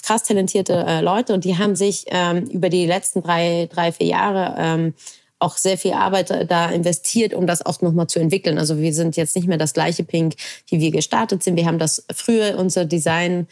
krass 0.03 0.23
talentierte 0.23 0.85
äh, 0.87 1.01
Leute 1.01 1.35
und 1.35 1.45
die 1.45 1.59
haben 1.59 1.77
sich 1.77 2.07
ähm, 2.09 2.45
über 2.47 2.71
die 2.71 2.87
letzten 2.87 3.23
drei, 3.23 3.69
drei 3.71 3.93
vier 3.93 4.07
Jahre 4.07 4.55
ähm, 4.59 4.95
auch 5.41 5.57
sehr 5.57 5.79
viel 5.79 5.93
Arbeit 5.93 6.51
da 6.51 6.71
investiert, 6.71 7.33
um 7.33 7.47
das 7.47 7.65
auch 7.65 7.81
nochmal 7.81 8.09
zu 8.09 8.19
entwickeln. 8.19 8.59
Also 8.59 8.79
wir 8.79 8.93
sind 8.93 9.17
jetzt 9.17 9.37
nicht 9.37 9.47
mehr 9.47 9.59
das 9.59 9.73
gleiche 9.73 10.03
Pink, 10.03 10.35
wie 10.69 10.81
wir 10.81 10.91
gestartet 10.91 11.45
sind. 11.45 11.57
Wir 11.57 11.67
haben 11.67 11.79
das 11.79 12.05
früher, 12.13 12.59
unser 12.59 12.85
Design, 12.85 13.47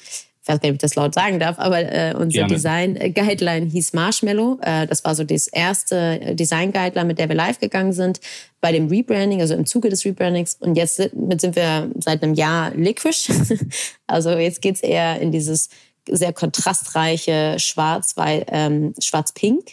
ich 0.46 0.52
weiß 0.52 0.60
gar 0.60 0.68
nicht, 0.68 0.74
ob 0.74 0.76
ich 0.76 0.80
das 0.80 0.94
laut 0.94 1.12
sagen 1.12 1.40
darf, 1.40 1.58
aber 1.58 1.80
äh, 1.80 2.14
unser 2.16 2.46
Design-Guideline 2.46 3.66
hieß 3.66 3.94
Marshmallow. 3.94 4.60
Äh, 4.62 4.86
das 4.86 5.04
war 5.04 5.16
so 5.16 5.24
das 5.24 5.48
erste 5.48 6.36
Design-Guideline, 6.36 7.04
mit 7.04 7.18
der 7.18 7.28
wir 7.28 7.34
live 7.34 7.58
gegangen 7.58 7.92
sind 7.92 8.20
bei 8.60 8.70
dem 8.70 8.86
Rebranding, 8.86 9.40
also 9.40 9.54
im 9.54 9.66
Zuge 9.66 9.88
des 9.88 10.04
Rebrandings. 10.04 10.54
Und 10.60 10.76
jetzt 10.76 10.96
sind 10.98 11.56
wir 11.56 11.90
seit 11.98 12.22
einem 12.22 12.34
Jahr 12.34 12.72
Liquish. 12.76 13.28
also 14.06 14.30
jetzt 14.38 14.62
geht's 14.62 14.82
eher 14.82 15.20
in 15.20 15.32
dieses 15.32 15.68
sehr 16.08 16.32
kontrastreiche 16.32 17.56
Schwarz, 17.58 18.14
ähm, 18.16 18.94
Schwarz-Pink. 19.00 19.64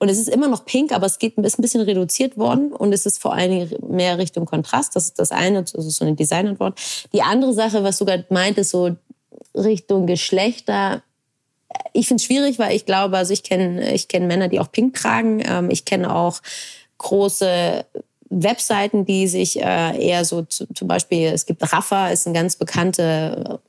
Und 0.00 0.08
es 0.08 0.18
ist 0.18 0.28
immer 0.28 0.48
noch 0.48 0.64
pink, 0.64 0.90
aber 0.90 1.06
es 1.06 1.20
geht 1.20 1.38
ist 1.38 1.58
ein 1.58 1.62
bisschen 1.62 1.82
reduziert 1.82 2.36
worden 2.36 2.72
und 2.72 2.92
es 2.92 3.06
ist 3.06 3.18
vor 3.18 3.34
allen 3.34 3.50
Dingen 3.50 3.70
mehr 3.86 4.18
Richtung 4.18 4.44
Kontrast. 4.44 4.96
Das 4.96 5.04
ist 5.04 5.20
das 5.20 5.30
eine, 5.30 5.62
das 5.62 5.74
ist 5.74 5.96
so 5.98 6.04
eine 6.04 6.16
Designantwort. 6.16 6.80
Die 7.12 7.22
andere 7.22 7.52
Sache, 7.52 7.84
was 7.84 7.98
du 7.98 8.06
gerade 8.06 8.24
meintest, 8.30 8.70
so 8.70 8.96
Richtung 9.54 10.06
Geschlechter. 10.06 11.02
Ich 11.92 12.08
finde 12.08 12.20
es 12.20 12.24
schwierig, 12.24 12.58
weil 12.58 12.74
ich 12.74 12.86
glaube, 12.86 13.16
also 13.16 13.32
ich 13.32 13.42
kenne 13.42 13.92
ich 13.92 14.08
kenn 14.08 14.26
Männer, 14.26 14.48
die 14.48 14.60
auch 14.60 14.72
pink 14.72 14.94
tragen. 14.94 15.42
Ähm, 15.46 15.70
ich 15.70 15.84
kenne 15.84 16.14
auch 16.14 16.40
große 16.98 17.84
Webseiten, 18.30 19.04
die 19.04 19.26
sich 19.26 19.60
äh, 19.60 20.08
eher 20.08 20.24
so 20.24 20.42
zum 20.42 20.88
Beispiel, 20.88 21.26
es 21.28 21.46
gibt 21.46 21.72
Rafa, 21.72 22.08
ist 22.08 22.26
eine 22.26 22.34
ganz 22.34 22.56
bekannte 22.56 23.60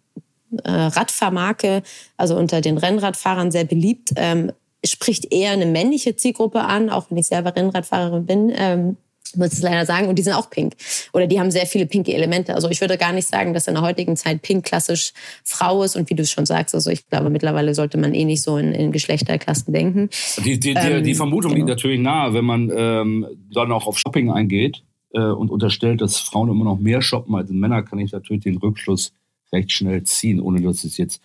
äh, 0.64 0.72
Radfahrmarke, 0.72 1.82
also 2.18 2.38
unter 2.38 2.62
den 2.62 2.78
Rennradfahrern 2.78 3.52
sehr 3.52 3.64
beliebt, 3.64 4.12
ähm, 4.16 4.52
spricht 4.86 5.32
eher 5.34 5.52
eine 5.52 5.66
männliche 5.66 6.16
Zielgruppe 6.16 6.62
an, 6.62 6.90
auch 6.90 7.06
wenn 7.10 7.18
ich 7.18 7.28
selber 7.28 7.56
Rennradfahrerin 7.56 8.26
bin. 8.26 8.54
Ähm, 8.56 8.98
muss 9.36 9.54
ich 9.54 9.62
leider 9.62 9.86
sagen. 9.86 10.08
Und 10.08 10.18
die 10.18 10.24
sind 10.24 10.34
auch 10.34 10.50
pink. 10.50 10.74
Oder 11.14 11.28
die 11.28 11.40
haben 11.40 11.52
sehr 11.52 11.66
viele 11.66 11.86
pinke 11.86 12.14
Elemente. 12.14 12.56
Also 12.56 12.70
ich 12.70 12.82
würde 12.82 12.98
gar 12.98 13.14
nicht 13.14 13.28
sagen, 13.28 13.54
dass 13.54 13.68
in 13.68 13.76
der 13.76 13.84
heutigen 13.84 14.16
Zeit 14.16 14.42
pink 14.42 14.66
klassisch 14.66 15.14
Frau 15.44 15.84
ist. 15.84 15.96
Und 15.96 16.10
wie 16.10 16.16
du 16.16 16.24
es 16.24 16.32
schon 16.32 16.46
sagst, 16.46 16.76
also 16.76 16.90
ich 16.90 17.08
glaube, 17.08 17.30
mittlerweile 17.30 17.74
sollte 17.74 17.98
man 17.98 18.14
eh 18.14 18.26
nicht 18.26 18.42
so 18.42 18.58
in, 18.58 18.74
in 18.74 18.92
Geschlechterklassen 18.92 19.74
denken. 19.74 20.10
Die, 20.44 20.60
die, 20.60 20.72
ähm, 20.72 21.04
die 21.04 21.16
Vermutung 21.16 21.52
genau. 21.52 21.66
liegt 21.66 21.70
natürlich 21.70 22.00
nahe, 22.00 22.34
wenn 22.34 22.46
man 22.46 22.72
ähm, 22.76 23.28
dann 23.54 23.72
auch 23.72 23.88
auf 23.88 23.98
Shopping 23.98 24.32
eingeht 24.32 24.84
äh, 25.14 25.22
und 25.22 25.50
unterstellt, 25.50 26.02
dass 26.02 26.18
Frauen 26.18 26.50
immer 26.50 26.66
noch 26.66 26.80
mehr 26.80 27.02
shoppen 27.02 27.36
als 27.36 27.50
Männer, 27.50 27.84
kann 27.84 28.00
ich 28.00 28.12
natürlich 28.12 28.44
den 28.44 28.58
Rückschluss 28.58 29.14
recht 29.54 29.72
schnell 29.72 30.04
ziehen, 30.04 30.40
ohne 30.40 30.62
dass 30.62 30.84
es 30.84 30.98
jetzt 30.98 31.22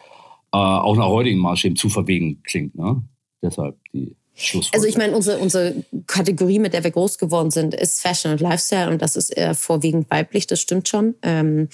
äh, 0.52 0.56
auch 0.58 0.96
nach 0.96 1.06
heutigen 1.06 1.38
Maßstäben 1.38 1.76
zu 1.76 1.88
verwegen 1.88 2.42
klingt. 2.42 2.74
Ne? 2.74 3.02
Deshalb 3.42 3.76
die 3.92 4.16
also 4.72 4.86
ich 4.86 4.96
meine, 4.98 5.14
unsere, 5.14 5.38
unsere 5.38 5.74
Kategorie, 6.06 6.58
mit 6.58 6.74
der 6.74 6.84
wir 6.84 6.90
groß 6.90 7.18
geworden 7.18 7.50
sind, 7.50 7.74
ist 7.74 8.00
Fashion 8.00 8.32
und 8.32 8.40
Lifestyle 8.40 8.90
und 8.90 9.00
das 9.00 9.16
ist 9.16 9.30
eher 9.30 9.54
vorwiegend 9.54 10.10
weiblich, 10.10 10.46
das 10.46 10.60
stimmt 10.60 10.88
schon. 10.88 11.14
Ähm, 11.22 11.68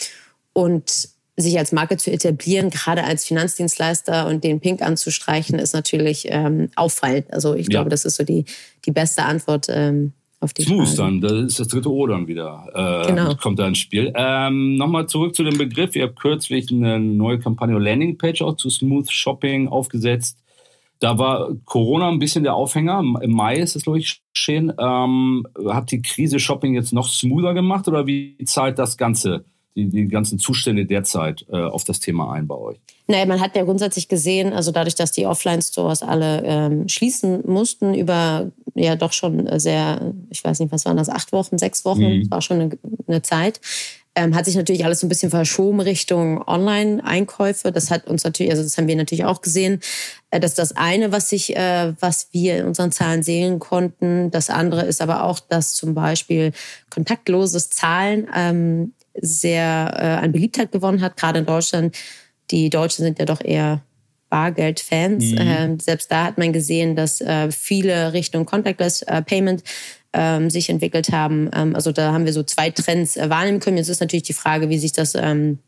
und 0.53 1.09
sich 1.37 1.59
als 1.59 1.73
Marke 1.73 1.97
zu 1.97 2.13
etablieren, 2.13 2.71
gerade 2.71 3.05
als 3.05 3.25
Finanzdienstleister 3.25 4.27
und 4.29 4.45
den 4.45 4.61
Pink 4.61 4.83
anzustreichen, 4.83 5.59
ist 5.59 5.73
natürlich 5.73 6.27
ähm, 6.29 6.71
auffallend. 6.77 7.33
Also 7.33 7.55
ich 7.55 7.67
ja. 7.67 7.71
glaube, 7.71 7.91
das 7.91 8.05
ist 8.05 8.17
so 8.17 8.25
die, 8.25 8.45
die 8.85 8.93
beste 8.93 9.25
Antwort 9.25 9.67
ähm, 9.69 10.13
auf 10.41 10.53
die 10.53 10.63
Smooth 10.63 10.99
dann, 10.99 11.21
das 11.21 11.33
ist 11.33 11.61
das 11.61 11.69
dritte 11.69 11.91
O 11.91 12.07
dann 12.07 12.27
wieder. 12.27 12.67
Äh, 12.75 13.09
genau. 13.09 13.35
Kommt 13.37 13.59
da 13.59 13.67
ins 13.67 13.79
Spiel. 13.79 14.13
Ähm, 14.15 14.77
Nochmal 14.77 15.07
zurück 15.07 15.35
zu 15.35 15.45
dem 15.45 15.57
Begriff. 15.57 15.97
Ihr 15.97 16.05
habt 16.05 16.19
kürzlich 16.19 16.71
eine 16.71 16.99
neue 16.99 17.39
Kampagne 17.39 17.79
Landingpage 17.79 18.43
auch 18.43 18.57
zu 18.57 18.69
Smooth 18.69 19.11
Shopping 19.11 19.69
aufgesetzt. 19.69 20.39
Da 21.03 21.19
war 21.19 21.49
Corona 21.65 22.09
ein 22.09 22.21
bisschen 22.21 22.45
der 22.45 22.55
Aufhänger. 22.55 23.03
Im 23.23 23.33
Mai 23.33 23.57
ist 23.57 23.75
es, 23.75 23.83
glaube 23.83 23.99
ich, 23.99 24.23
geschehen. 24.33 24.73
Ähm, 24.79 25.45
hat 25.67 25.91
die 25.91 26.01
Krise 26.01 26.39
Shopping 26.39 26.75
jetzt 26.75 26.93
noch 26.93 27.09
smoother 27.09 27.55
gemacht 27.55 27.89
oder 27.89 28.07
wie 28.07 28.37
zahlt 28.45 28.79
das 28.79 28.97
Ganze, 28.97 29.45
die, 29.75 29.89
die 29.89 30.07
ganzen 30.07 30.39
Zustände 30.39 30.87
derzeit 30.87 31.45
äh, 31.51 31.57
auf 31.57 31.83
das 31.83 31.99
Thema 31.99 32.33
ein 32.33 32.47
bei 32.47 32.55
euch? 32.55 32.79
Naja, 33.09 33.27
man 33.27 33.41
hat 33.41 33.57
ja 33.57 33.65
grundsätzlich 33.65 34.07
gesehen, 34.07 34.53
also 34.53 34.71
dadurch, 34.71 34.95
dass 34.95 35.11
die 35.11 35.27
Offline-Stores 35.27 36.05
alle 36.05 36.45
ähm, 36.45 36.87
schließen 36.87 37.43
mussten, 37.51 37.95
über 37.95 38.53
ja 38.77 38.95
doch 38.95 39.13
schon 39.13 39.49
sehr, 39.59 40.15
ich 40.31 40.45
weiß 40.45 40.61
nicht, 40.61 40.71
was 40.71 40.85
waren 40.85 40.99
das, 40.99 41.09
acht 41.09 41.33
Wochen, 41.33 41.59
sechs 41.59 41.85
Wochen, 41.85 42.21
mhm. 42.21 42.31
war 42.31 42.43
schon 42.43 42.61
eine, 42.61 42.79
eine 43.09 43.23
Zeit, 43.23 43.61
ähm, 44.15 44.35
hat 44.35 44.45
sich 44.45 44.57
natürlich 44.57 44.85
alles 44.85 45.01
so 45.01 45.07
ein 45.07 45.09
bisschen 45.09 45.31
verschoben 45.31 45.81
Richtung 45.81 46.47
Online-Einkäufe. 46.47 47.73
Das 47.73 47.91
hat 47.91 48.07
uns 48.07 48.25
natürlich, 48.25 48.53
also 48.53 48.63
das 48.63 48.77
haben 48.77 48.87
wir 48.87 48.97
natürlich 48.97 49.25
auch 49.25 49.41
gesehen. 49.41 49.81
Äh, 50.31 50.41
das 50.41 50.53
ist 50.53 50.59
das 50.59 50.77
eine, 50.77 51.13
was 51.13 51.31
sich, 51.31 51.57
äh, 51.57 51.95
was 52.01 52.29
wir 52.33 52.59
in 52.59 52.67
unseren 52.67 52.93
Zahlen 52.93 53.23
sehen 53.23 53.59
konnten. 53.59 54.31
Das 54.31 54.51
andere 54.51 54.83
ist 54.83 55.01
aber 55.01 55.25
auch, 55.25 55.41
dass 55.41 55.75
zum 55.75 55.95
Beispiel 55.95 56.53
kontaktloses 56.91 57.71
Zahlen 57.71 58.29
ähm, 58.35 58.93
sehr 59.21 59.95
äh, 59.97 60.25
an 60.25 60.33
Beliebtheit 60.33 60.73
gewonnen 60.73 61.01
hat, 61.01 61.17
gerade 61.17 61.41
in 61.41 61.47
Deutschland. 61.47 61.97
Die 62.51 62.69
Deutschen 62.69 63.05
sind 63.05 63.19
ja 63.19 63.25
doch 63.25 63.41
eher 63.41 63.83
Bargeld-Fans. 64.29 65.33
Mhm. 65.33 65.39
Ähm, 65.39 65.81
selbst 65.81 66.11
da 66.11 66.25
hat 66.25 66.39
man 66.39 66.53
gesehen, 66.53 66.97
dass 66.97 67.21
äh, 67.21 67.51
viele 67.51 68.13
Richtung 68.15 68.47
Contactless 68.47 69.03
äh, 69.03 69.23
Payment 69.23 69.63
ähm, 70.13 70.51
sich 70.51 70.69
entwickelt 70.69 71.11
haben. 71.13 71.51
Ähm, 71.55 71.75
also 71.75 71.93
da 71.93 72.13
haben 72.13 72.25
wir 72.27 72.33
so 72.33 72.43
zwei 72.43 72.71
Trends 72.71 73.17
äh, 73.17 73.31
wahrnehmen 73.31 73.61
können. 73.61 73.77
Jetzt 73.77 73.89
ist 73.89 74.01
natürlich 74.01 74.25
die 74.25 74.33
Frage, 74.33 74.69
wie 74.69 74.79
sich 74.79 74.93
das 74.93 75.15
ähm, 75.15 75.59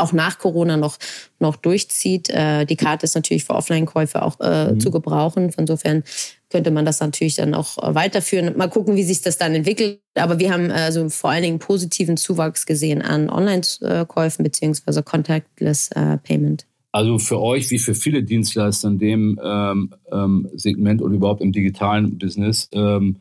auch 0.00 0.12
nach 0.12 0.38
Corona 0.38 0.76
noch, 0.76 0.96
noch 1.38 1.56
durchzieht. 1.56 2.30
Äh, 2.30 2.64
die 2.64 2.76
Karte 2.76 3.04
ist 3.04 3.14
natürlich 3.14 3.44
für 3.44 3.54
Offline-Käufe 3.54 4.22
auch 4.22 4.40
äh, 4.40 4.72
mhm. 4.72 4.80
zu 4.80 4.90
gebrauchen. 4.90 5.50
Insofern 5.56 6.02
könnte 6.48 6.70
man 6.70 6.84
das 6.84 7.00
natürlich 7.00 7.36
dann 7.36 7.54
auch 7.54 7.76
weiterführen. 7.80 8.56
Mal 8.56 8.68
gucken, 8.68 8.96
wie 8.96 9.04
sich 9.04 9.22
das 9.22 9.38
dann 9.38 9.54
entwickelt. 9.54 10.00
Aber 10.14 10.38
wir 10.38 10.52
haben 10.52 10.70
also 10.70 11.08
vor 11.08 11.30
allen 11.30 11.42
Dingen 11.42 11.58
positiven 11.58 12.16
Zuwachs 12.16 12.66
gesehen 12.66 13.02
an 13.02 13.30
Online-Käufen 13.30 14.42
beziehungsweise 14.42 15.02
Contactless 15.02 15.90
äh, 15.92 16.18
Payment. 16.18 16.66
Also 16.92 17.18
für 17.18 17.40
euch 17.40 17.70
wie 17.70 17.78
für 17.78 17.94
viele 17.94 18.24
Dienstleister 18.24 18.88
in 18.88 18.98
dem 18.98 19.40
ähm, 19.42 19.94
ähm, 20.10 20.48
Segment 20.54 21.02
und 21.02 21.14
überhaupt 21.14 21.40
im 21.40 21.52
digitalen 21.52 22.18
Business 22.18 22.68
ähm, 22.72 23.16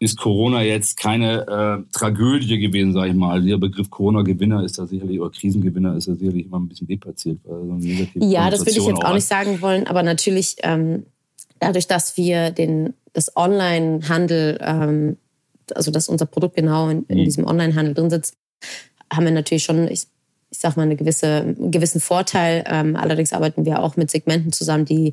ist 0.00 0.16
Corona 0.16 0.62
jetzt 0.62 0.96
keine 0.96 1.46
äh, 1.46 1.92
Tragödie 1.92 2.58
gewesen, 2.58 2.92
sage 2.92 3.08
ich 3.08 3.14
mal. 3.14 3.42
Der 3.42 3.56
Begriff 3.56 3.90
Corona-Gewinner 3.90 4.62
ist 4.62 4.78
da 4.78 4.86
sicherlich, 4.86 5.20
oder 5.20 5.30
Krisengewinner 5.30 5.96
ist 5.96 6.08
da 6.08 6.14
sicherlich 6.14 6.46
immer 6.46 6.60
ein 6.60 6.68
bisschen 6.68 6.86
deplatziert. 6.86 7.38
So 7.44 7.78
ja, 8.20 8.50
das 8.50 8.60
würde 8.60 8.78
ich 8.78 8.86
jetzt 8.86 9.04
auch 9.04 9.14
nicht 9.14 9.26
sagen 9.26 9.60
wollen, 9.60 9.86
aber 9.86 10.02
natürlich 10.02 10.56
ähm, 10.62 11.04
dadurch, 11.58 11.88
dass 11.88 12.16
wir 12.16 12.50
den, 12.50 12.94
das 13.12 13.36
Online-Handel, 13.36 14.58
ähm, 14.60 15.16
also 15.74 15.90
dass 15.90 16.08
unser 16.08 16.26
Produkt 16.26 16.56
genau 16.56 16.88
in, 16.88 17.04
in 17.06 17.18
mhm. 17.18 17.24
diesem 17.24 17.44
Online-Handel 17.46 17.94
drin 17.94 18.10
sitzt, 18.10 18.36
haben 19.12 19.24
wir 19.24 19.32
natürlich 19.32 19.64
schon, 19.64 19.88
ich, 19.88 20.06
ich 20.50 20.58
sag 20.58 20.76
mal, 20.76 20.84
eine 20.84 20.96
gewisse, 20.96 21.40
einen 21.40 21.70
gewissen 21.70 22.00
Vorteil. 22.00 22.64
Ähm, 22.66 22.94
allerdings 22.96 23.32
arbeiten 23.32 23.64
wir 23.64 23.82
auch 23.82 23.96
mit 23.96 24.10
Segmenten 24.10 24.52
zusammen, 24.52 24.84
die 24.84 25.12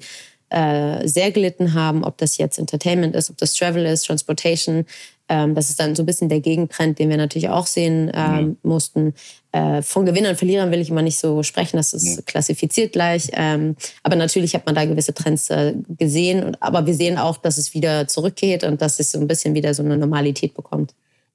äh, 0.49 1.07
sehr 1.07 1.31
gelitten 1.31 1.73
haben, 1.73 2.03
ob 2.03 2.17
das 2.17 2.37
jetzt 2.37 2.59
Entertainment 2.59 3.15
ist, 3.15 3.29
ob 3.29 3.37
das 3.37 3.53
Travel 3.53 3.85
ist, 3.85 4.05
Transportation. 4.05 4.85
Ähm, 5.27 5.55
das 5.55 5.69
ist 5.69 5.79
dann 5.79 5.95
so 5.95 6.03
ein 6.03 6.05
bisschen 6.05 6.29
der 6.29 6.39
Gegentrend, 6.39 6.99
den 6.99 7.09
wir 7.09 7.17
natürlich 7.17 7.49
auch 7.49 7.65
sehen 7.65 8.11
ähm, 8.13 8.57
ja. 8.63 8.69
mussten. 8.69 9.13
Äh, 9.51 9.81
von 9.81 10.05
Gewinnern 10.05 10.31
und 10.31 10.37
Verlierern 10.37 10.71
will 10.71 10.81
ich 10.81 10.89
immer 10.89 11.01
nicht 11.01 11.17
so 11.17 11.41
sprechen, 11.41 11.77
das 11.77 11.93
ist 11.93 12.17
ja. 12.17 12.21
klassifiziert 12.25 12.93
gleich. 12.93 13.29
Ähm, 13.33 13.75
aber 14.03 14.15
natürlich 14.15 14.53
hat 14.53 14.65
man 14.65 14.75
da 14.75 14.85
gewisse 14.85 15.13
Trends 15.13 15.49
äh, 15.49 15.73
gesehen. 15.97 16.55
Aber 16.59 16.85
wir 16.85 16.93
sehen 16.93 17.17
auch, 17.17 17.37
dass 17.37 17.57
es 17.57 17.73
wieder 17.73 18.07
zurückgeht 18.07 18.63
und 18.63 18.81
dass 18.81 18.99
es 18.99 19.11
so 19.11 19.19
ein 19.19 19.27
bisschen 19.27 19.55
wieder 19.55 19.73
so 19.73 19.81
eine 19.81 19.97
Normalität 19.97 20.53
bekommt. 20.53 20.93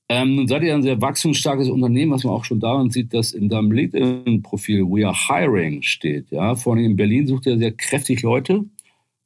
Ähm, 0.08 0.36
nun 0.36 0.48
seid 0.48 0.62
ihr 0.62 0.74
ein 0.74 0.82
sehr 0.82 1.00
wachstumsstarkes 1.00 1.68
Unternehmen, 1.68 2.12
was 2.12 2.24
man 2.24 2.34
auch 2.34 2.44
schon 2.44 2.58
daran 2.58 2.90
sieht, 2.90 3.14
dass 3.14 3.32
in 3.32 3.48
deinem 3.48 3.70
LinkedIn-Profil 3.70 4.82
We 4.82 5.06
are 5.06 5.16
hiring 5.28 5.82
steht. 5.82 6.30
Ja? 6.30 6.56
Vor 6.56 6.74
allem 6.74 6.84
in 6.84 6.96
Berlin 6.96 7.26
sucht 7.26 7.46
ihr 7.46 7.58
sehr 7.58 7.72
kräftig 7.72 8.22
Leute 8.22 8.64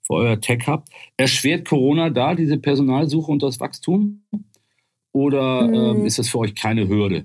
für 0.06 0.14
euer 0.14 0.40
Tech 0.40 0.66
Hub. 0.66 0.84
Erschwert 1.16 1.68
Corona 1.68 2.10
da 2.10 2.34
diese 2.34 2.58
Personalsuche 2.58 3.30
und 3.30 3.42
das 3.42 3.60
Wachstum? 3.60 4.22
Oder 5.12 5.62
ähm, 5.72 5.98
hm. 5.98 6.06
ist 6.06 6.18
das 6.18 6.28
für 6.28 6.38
euch 6.38 6.54
keine 6.54 6.88
Hürde? 6.88 7.24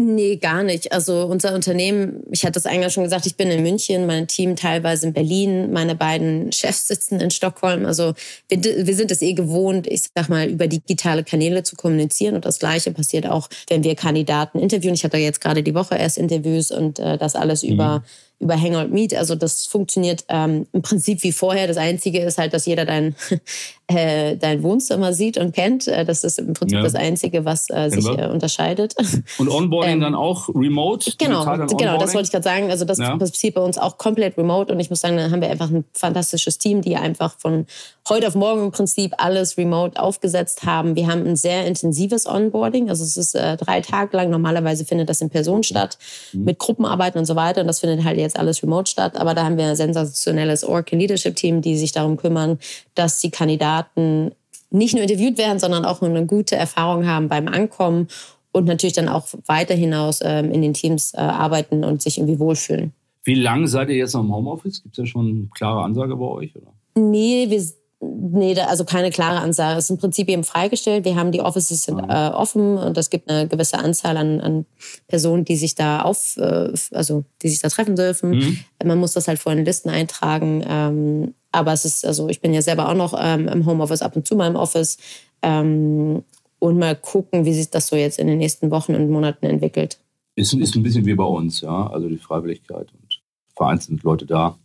Nee, 0.00 0.36
gar 0.36 0.62
nicht. 0.62 0.92
Also 0.92 1.26
unser 1.26 1.52
Unternehmen, 1.56 2.22
ich 2.30 2.44
hatte 2.44 2.56
es 2.56 2.66
eigentlich 2.66 2.92
schon 2.92 3.02
gesagt, 3.02 3.26
ich 3.26 3.36
bin 3.36 3.50
in 3.50 3.64
München, 3.64 4.06
mein 4.06 4.28
Team 4.28 4.54
teilweise 4.54 5.08
in 5.08 5.12
Berlin, 5.12 5.72
meine 5.72 5.96
beiden 5.96 6.52
Chefs 6.52 6.86
sitzen 6.86 7.20
in 7.20 7.32
Stockholm. 7.32 7.84
Also 7.84 8.14
wir, 8.48 8.62
wir 8.62 8.94
sind 8.94 9.10
es 9.10 9.22
eh 9.22 9.32
gewohnt, 9.32 9.88
ich 9.88 10.04
sag 10.14 10.28
mal, 10.28 10.48
über 10.48 10.68
digitale 10.68 11.24
Kanäle 11.24 11.64
zu 11.64 11.74
kommunizieren. 11.74 12.36
Und 12.36 12.44
das 12.44 12.60
Gleiche 12.60 12.92
passiert 12.92 13.26
auch, 13.26 13.48
wenn 13.68 13.82
wir 13.82 13.96
Kandidaten 13.96 14.60
interviewen. 14.60 14.94
Ich 14.94 15.02
hatte 15.02 15.16
jetzt 15.16 15.40
gerade 15.40 15.64
die 15.64 15.74
Woche 15.74 15.96
erst 15.96 16.16
Interviews 16.16 16.70
und 16.70 17.00
äh, 17.00 17.18
das 17.18 17.34
alles 17.34 17.64
mhm. 17.64 17.72
über 17.72 18.04
über 18.40 18.60
Hangout 18.60 18.92
Meet. 18.92 19.14
Also 19.14 19.34
das 19.34 19.66
funktioniert 19.66 20.24
ähm, 20.28 20.66
im 20.72 20.82
Prinzip 20.82 21.22
wie 21.24 21.32
vorher. 21.32 21.66
Das 21.66 21.76
Einzige 21.76 22.20
ist 22.20 22.38
halt, 22.38 22.54
dass 22.54 22.66
jeder 22.66 22.84
dein, 22.84 23.16
äh, 23.88 24.36
dein 24.36 24.62
Wohnzimmer 24.62 25.12
sieht 25.12 25.38
und 25.38 25.54
kennt. 25.54 25.88
Äh, 25.88 26.04
das 26.04 26.22
ist 26.22 26.38
im 26.38 26.52
Prinzip 26.52 26.78
ja. 26.78 26.84
das 26.84 26.94
Einzige, 26.94 27.44
was 27.44 27.68
äh, 27.70 27.90
sich 27.90 28.06
äh, 28.06 28.28
unterscheidet. 28.28 28.94
Und 29.38 29.48
Onboarding 29.48 29.94
ähm, 29.94 30.00
dann 30.00 30.14
auch 30.14 30.48
remote? 30.50 31.12
Genau, 31.18 31.44
genau, 31.66 31.98
das 31.98 32.14
wollte 32.14 32.26
ich 32.26 32.32
gerade 32.32 32.44
sagen. 32.44 32.70
Also 32.70 32.84
das 32.84 32.98
ja. 32.98 33.16
passiert 33.16 33.54
bei 33.54 33.60
uns 33.60 33.76
auch 33.76 33.98
komplett 33.98 34.38
remote. 34.38 34.72
Und 34.72 34.78
ich 34.78 34.90
muss 34.90 35.00
sagen, 35.00 35.16
da 35.16 35.30
haben 35.30 35.40
wir 35.40 35.50
einfach 35.50 35.70
ein 35.70 35.84
fantastisches 35.92 36.58
Team, 36.58 36.80
die 36.80 36.96
einfach 36.96 37.36
von 37.38 37.66
heute 38.08 38.28
auf 38.28 38.34
morgen 38.36 38.66
im 38.66 38.70
Prinzip 38.70 39.14
alles 39.18 39.58
remote 39.58 40.00
aufgesetzt 40.00 40.64
haben. 40.64 40.94
Wir 40.94 41.08
haben 41.08 41.26
ein 41.26 41.36
sehr 41.36 41.66
intensives 41.66 42.26
Onboarding. 42.26 42.88
Also 42.88 43.02
es 43.02 43.16
ist 43.16 43.34
äh, 43.34 43.56
drei 43.56 43.80
Tage 43.80 44.16
lang. 44.16 44.30
Normalerweise 44.30 44.84
findet 44.84 45.08
das 45.08 45.20
in 45.20 45.28
Person 45.28 45.62
statt, 45.62 45.98
mhm. 46.32 46.44
mit 46.44 46.58
Gruppenarbeiten 46.58 47.18
und 47.18 47.26
so 47.26 47.34
weiter. 47.34 47.62
Und 47.62 47.66
das 47.66 47.80
findet 47.80 48.04
halt 48.04 48.16
jetzt 48.16 48.27
alles 48.36 48.62
remote 48.62 48.90
statt. 48.90 49.16
Aber 49.16 49.34
da 49.34 49.44
haben 49.44 49.56
wir 49.56 49.66
ein 49.66 49.76
sensationelles 49.76 50.64
Orkin 50.64 50.98
Leadership 50.98 51.36
Team, 51.36 51.62
die 51.62 51.76
sich 51.76 51.92
darum 51.92 52.16
kümmern, 52.16 52.58
dass 52.94 53.20
die 53.20 53.30
Kandidaten 53.30 54.32
nicht 54.70 54.94
nur 54.94 55.02
interviewt 55.02 55.38
werden, 55.38 55.58
sondern 55.58 55.84
auch 55.84 56.02
eine 56.02 56.26
gute 56.26 56.56
Erfahrung 56.56 57.06
haben 57.06 57.28
beim 57.28 57.48
Ankommen 57.48 58.08
und 58.52 58.66
natürlich 58.66 58.94
dann 58.94 59.08
auch 59.08 59.26
weiter 59.46 59.74
hinaus 59.74 60.20
ähm, 60.22 60.50
in 60.50 60.62
den 60.62 60.74
Teams 60.74 61.14
äh, 61.14 61.18
arbeiten 61.18 61.84
und 61.84 62.02
sich 62.02 62.18
irgendwie 62.18 62.38
wohlfühlen. 62.38 62.92
Wie 63.24 63.34
lange 63.34 63.68
seid 63.68 63.90
ihr 63.90 63.96
jetzt 63.96 64.14
noch 64.14 64.22
im 64.22 64.34
Homeoffice? 64.34 64.82
Gibt 64.82 64.98
es 64.98 65.04
ja 65.04 65.06
schon 65.06 65.28
eine 65.28 65.48
klare 65.54 65.82
Ansage 65.82 66.16
bei 66.16 66.24
euch? 66.24 66.56
Oder? 66.56 66.72
Nee, 66.94 67.46
wir 67.48 67.62
Nee, 68.00 68.58
also 68.60 68.84
keine 68.84 69.10
klare 69.10 69.40
Ansage. 69.40 69.76
Es 69.76 69.86
ist 69.86 69.90
im 69.90 69.98
Prinzip 69.98 70.28
eben 70.28 70.44
freigestellt. 70.44 71.04
Wir 71.04 71.16
haben 71.16 71.32
die 71.32 71.40
Offices 71.40 71.82
sind 71.82 71.98
äh, 71.98 72.28
offen 72.28 72.78
und 72.78 72.96
es 72.96 73.10
gibt 73.10 73.28
eine 73.28 73.48
gewisse 73.48 73.78
Anzahl 73.78 74.16
an, 74.16 74.40
an 74.40 74.66
Personen, 75.08 75.44
die 75.44 75.56
sich 75.56 75.74
da 75.74 76.02
auf, 76.02 76.36
äh, 76.36 76.72
also 76.92 77.24
die 77.42 77.48
sich 77.48 77.58
da 77.58 77.68
treffen 77.68 77.96
dürfen. 77.96 78.30
Mhm. 78.30 78.58
Man 78.84 78.98
muss 78.98 79.14
das 79.14 79.26
halt 79.26 79.40
vorhin 79.40 79.60
in 79.60 79.64
Listen 79.64 79.88
eintragen. 79.90 80.64
Ähm, 80.68 81.34
aber 81.50 81.72
es 81.72 81.84
ist, 81.84 82.06
also 82.06 82.28
ich 82.28 82.40
bin 82.40 82.54
ja 82.54 82.62
selber 82.62 82.88
auch 82.88 82.94
noch 82.94 83.18
ähm, 83.20 83.48
im 83.48 83.66
Homeoffice, 83.66 84.02
ab 84.02 84.14
und 84.14 84.28
zu 84.28 84.36
mal 84.36 84.46
im 84.46 84.56
Office. 84.56 84.98
Ähm, 85.42 86.22
und 86.60 86.78
mal 86.78 86.94
gucken, 86.94 87.44
wie 87.44 87.54
sich 87.54 87.70
das 87.70 87.88
so 87.88 87.96
jetzt 87.96 88.20
in 88.20 88.28
den 88.28 88.38
nächsten 88.38 88.70
Wochen 88.70 88.94
und 88.94 89.10
Monaten 89.10 89.46
entwickelt. 89.46 89.98
Ist, 90.36 90.52
ist 90.52 90.76
ein 90.76 90.84
bisschen 90.84 91.04
wie 91.04 91.14
bei 91.14 91.24
uns, 91.24 91.62
ja. 91.62 91.88
Also 91.88 92.08
die 92.08 92.18
Freiwilligkeit 92.18 92.92
und 92.92 93.22
vereinzelt 93.56 94.04
Leute 94.04 94.24
da, 94.24 94.56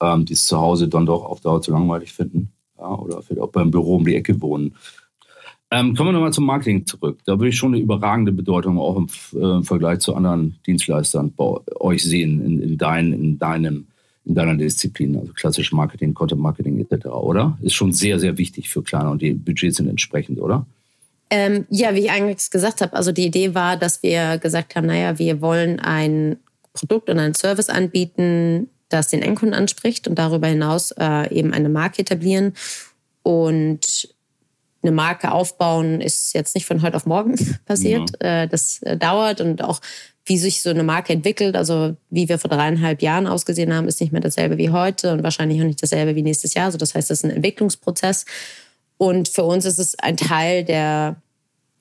ähm, 0.00 0.24
die 0.24 0.34
es 0.34 0.46
zu 0.46 0.60
Hause 0.60 0.86
dann 0.86 1.06
doch 1.06 1.24
auf 1.24 1.40
Dauer 1.40 1.60
zu 1.60 1.72
langweilig 1.72 2.12
finden 2.12 2.52
ja, 2.78 2.94
oder 2.94 3.22
vielleicht 3.22 3.40
auch 3.40 3.50
beim 3.50 3.70
Büro 3.70 3.96
um 3.96 4.04
die 4.04 4.16
Ecke 4.16 4.40
wohnen. 4.40 4.74
Ähm, 5.70 5.94
kommen 5.94 6.08
wir 6.08 6.12
nochmal 6.12 6.32
zum 6.32 6.46
Marketing 6.46 6.86
zurück. 6.86 7.18
Da 7.26 7.32
würde 7.32 7.48
ich 7.48 7.56
schon 7.56 7.74
eine 7.74 7.82
überragende 7.82 8.32
Bedeutung 8.32 8.78
auch 8.78 8.96
im, 8.96 9.08
äh, 9.34 9.56
im 9.56 9.64
Vergleich 9.64 9.98
zu 9.98 10.14
anderen 10.14 10.58
Dienstleistern 10.66 11.32
bei 11.36 11.56
euch 11.80 12.02
sehen, 12.02 12.44
in, 12.44 12.62
in, 12.62 12.78
dein, 12.78 13.12
in, 13.12 13.38
deinem, 13.38 13.86
in 14.24 14.34
deiner 14.34 14.54
Disziplin, 14.54 15.16
also 15.18 15.32
klassisch 15.34 15.72
Marketing, 15.72 16.14
Content 16.14 16.40
Marketing 16.40 16.80
etc., 16.80 17.06
oder? 17.08 17.58
Ist 17.60 17.74
schon 17.74 17.92
sehr, 17.92 18.18
sehr 18.18 18.38
wichtig 18.38 18.70
für 18.70 18.82
Kleine 18.82 19.10
und 19.10 19.20
die 19.20 19.34
Budgets 19.34 19.76
sind 19.76 19.88
entsprechend, 19.88 20.40
oder? 20.40 20.64
Ähm, 21.30 21.66
ja, 21.68 21.94
wie 21.94 22.00
ich 22.00 22.10
eigentlich 22.10 22.50
gesagt 22.50 22.80
habe, 22.80 22.94
also 22.94 23.12
die 23.12 23.26
Idee 23.26 23.54
war, 23.54 23.76
dass 23.76 24.02
wir 24.02 24.38
gesagt 24.38 24.74
haben, 24.74 24.86
naja, 24.86 25.18
wir 25.18 25.42
wollen 25.42 25.78
ein 25.80 26.38
Produkt 26.72 27.10
und 27.10 27.18
einen 27.18 27.34
Service 27.34 27.68
anbieten, 27.68 28.70
das 28.88 29.08
den 29.08 29.22
Endkunden 29.22 29.58
anspricht 29.58 30.08
und 30.08 30.18
darüber 30.18 30.46
hinaus 30.46 30.92
äh, 30.92 31.32
eben 31.34 31.52
eine 31.52 31.68
Marke 31.68 32.02
etablieren. 32.02 32.54
Und 33.22 34.08
eine 34.82 34.92
Marke 34.92 35.32
aufbauen 35.32 36.00
ist 36.00 36.34
jetzt 36.34 36.54
nicht 36.54 36.66
von 36.66 36.82
heute 36.82 36.96
auf 36.96 37.06
morgen 37.06 37.36
passiert. 37.66 38.10
Ja. 38.22 38.42
Äh, 38.42 38.48
das 38.48 38.82
äh, 38.82 38.96
dauert 38.96 39.40
und 39.40 39.62
auch 39.62 39.80
wie 40.24 40.38
sich 40.38 40.62
so 40.62 40.70
eine 40.70 40.82
Marke 40.82 41.12
entwickelt, 41.12 41.56
also 41.56 41.96
wie 42.10 42.28
wir 42.28 42.38
vor 42.38 42.50
dreieinhalb 42.50 43.00
Jahren 43.02 43.26
ausgesehen 43.26 43.74
haben, 43.74 43.88
ist 43.88 44.00
nicht 44.00 44.12
mehr 44.12 44.20
dasselbe 44.20 44.58
wie 44.58 44.70
heute 44.70 45.12
und 45.12 45.22
wahrscheinlich 45.22 45.60
auch 45.60 45.66
nicht 45.66 45.82
dasselbe 45.82 46.14
wie 46.14 46.22
nächstes 46.22 46.54
Jahr. 46.54 46.66
Also 46.66 46.78
das 46.78 46.94
heißt, 46.94 47.10
das 47.10 47.20
ist 47.20 47.24
ein 47.24 47.30
Entwicklungsprozess. 47.30 48.26
Und 48.98 49.28
für 49.28 49.44
uns 49.44 49.64
ist 49.64 49.78
es 49.78 49.98
ein 49.98 50.16
Teil 50.16 50.64
der, 50.64 51.16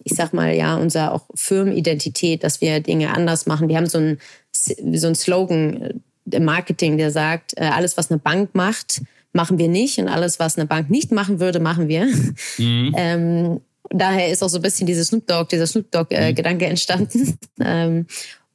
ich 0.04 0.14
sag 0.14 0.34
mal, 0.34 0.54
ja, 0.54 0.78
unserer 0.78 1.14
auch 1.14 1.26
Firmenidentität, 1.36 2.44
dass 2.44 2.62
wir 2.62 2.80
Dinge 2.80 3.14
anders 3.14 3.48
machen. 3.48 3.68
Wir 3.68 3.78
haben 3.78 3.88
so 3.88 3.98
ein, 3.98 4.20
so 4.52 5.08
ein 5.08 5.16
Slogan 5.16 6.04
im 6.32 6.46
Marketing, 6.46 6.98
der 6.98 7.12
sagt, 7.12 7.60
alles, 7.60 7.98
was 7.98 8.12
eine 8.12 8.20
Bank 8.20 8.54
macht, 8.54 9.02
machen 9.34 9.58
wir 9.58 9.68
nicht 9.68 10.00
und 10.00 10.08
alles, 10.08 10.40
was 10.40 10.58
eine 10.58 10.66
Bank 10.66 10.90
nicht 10.90 11.12
machen 11.12 11.40
würde, 11.40 11.60
machen 11.60 11.88
wir. 11.88 12.08
Mhm. 12.58 12.96
ähm, 12.98 13.62
daher 13.90 14.30
ist 14.30 14.44
auch 14.44 14.50
so 14.50 14.58
ein 14.58 14.62
bisschen 14.62 14.88
dieses 14.88 15.08
Snoop 15.08 15.28
Dogg, 15.28 15.50
dieser 15.50 15.68
Snoop 15.68 15.92
Dogg-Gedanke 15.92 16.66
äh, 16.66 16.68
mhm. 16.68 16.72
entstanden. 16.72 17.38
ähm, 17.60 18.06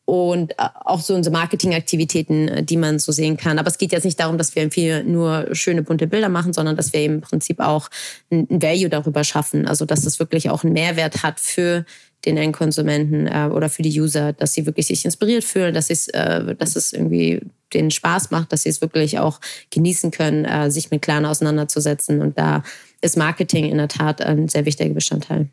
und 0.04 0.52
äh, 0.52 0.68
auch 0.84 1.00
so 1.00 1.14
unsere 1.14 1.32
Marketingaktivitäten, 1.32 2.48
äh, 2.48 2.62
die 2.64 2.76
man 2.76 2.98
so 2.98 3.12
sehen 3.12 3.36
kann. 3.36 3.58
Aber 3.58 3.68
es 3.68 3.78
geht 3.78 3.92
jetzt 3.92 4.04
nicht 4.04 4.18
darum, 4.18 4.38
dass 4.38 4.54
wir 4.54 4.70
viel 4.70 5.04
nur 5.04 5.48
schöne 5.52 5.82
bunte 5.82 6.06
Bilder 6.06 6.28
machen, 6.28 6.52
sondern 6.52 6.76
dass 6.76 6.92
wir 6.92 7.04
im 7.04 7.20
Prinzip 7.20 7.60
auch 7.60 7.88
ein 8.30 8.46
Value 8.50 8.88
darüber 8.88 9.24
schaffen. 9.24 9.66
Also 9.66 9.84
dass 9.84 10.04
es 10.04 10.18
wirklich 10.18 10.50
auch 10.50 10.64
einen 10.64 10.72
Mehrwert 10.72 11.22
hat 11.22 11.38
für 11.40 11.84
den 12.24 12.36
Endkonsumenten 12.36 13.26
äh, 13.26 13.48
oder 13.52 13.68
für 13.68 13.82
die 13.82 14.00
User, 14.00 14.32
dass 14.32 14.54
sie 14.54 14.66
wirklich 14.66 14.86
sich 14.86 15.04
inspiriert 15.04 15.44
fühlen, 15.44 15.74
dass, 15.74 15.88
äh, 15.90 16.54
dass 16.56 16.76
es 16.76 16.92
irgendwie 16.92 17.40
den 17.72 17.90
Spaß 17.90 18.30
macht, 18.30 18.52
dass 18.52 18.62
sie 18.62 18.68
es 18.68 18.80
wirklich 18.80 19.18
auch 19.18 19.40
genießen 19.70 20.10
können, 20.10 20.44
äh, 20.44 20.70
sich 20.70 20.90
mit 20.90 21.02
Clan 21.02 21.26
auseinanderzusetzen. 21.26 22.20
Und 22.20 22.38
da 22.38 22.62
ist 23.00 23.16
Marketing 23.16 23.64
in 23.64 23.78
der 23.78 23.88
Tat 23.88 24.20
ein 24.20 24.48
sehr 24.48 24.66
wichtiger 24.66 24.94
Bestandteil. 24.94 25.48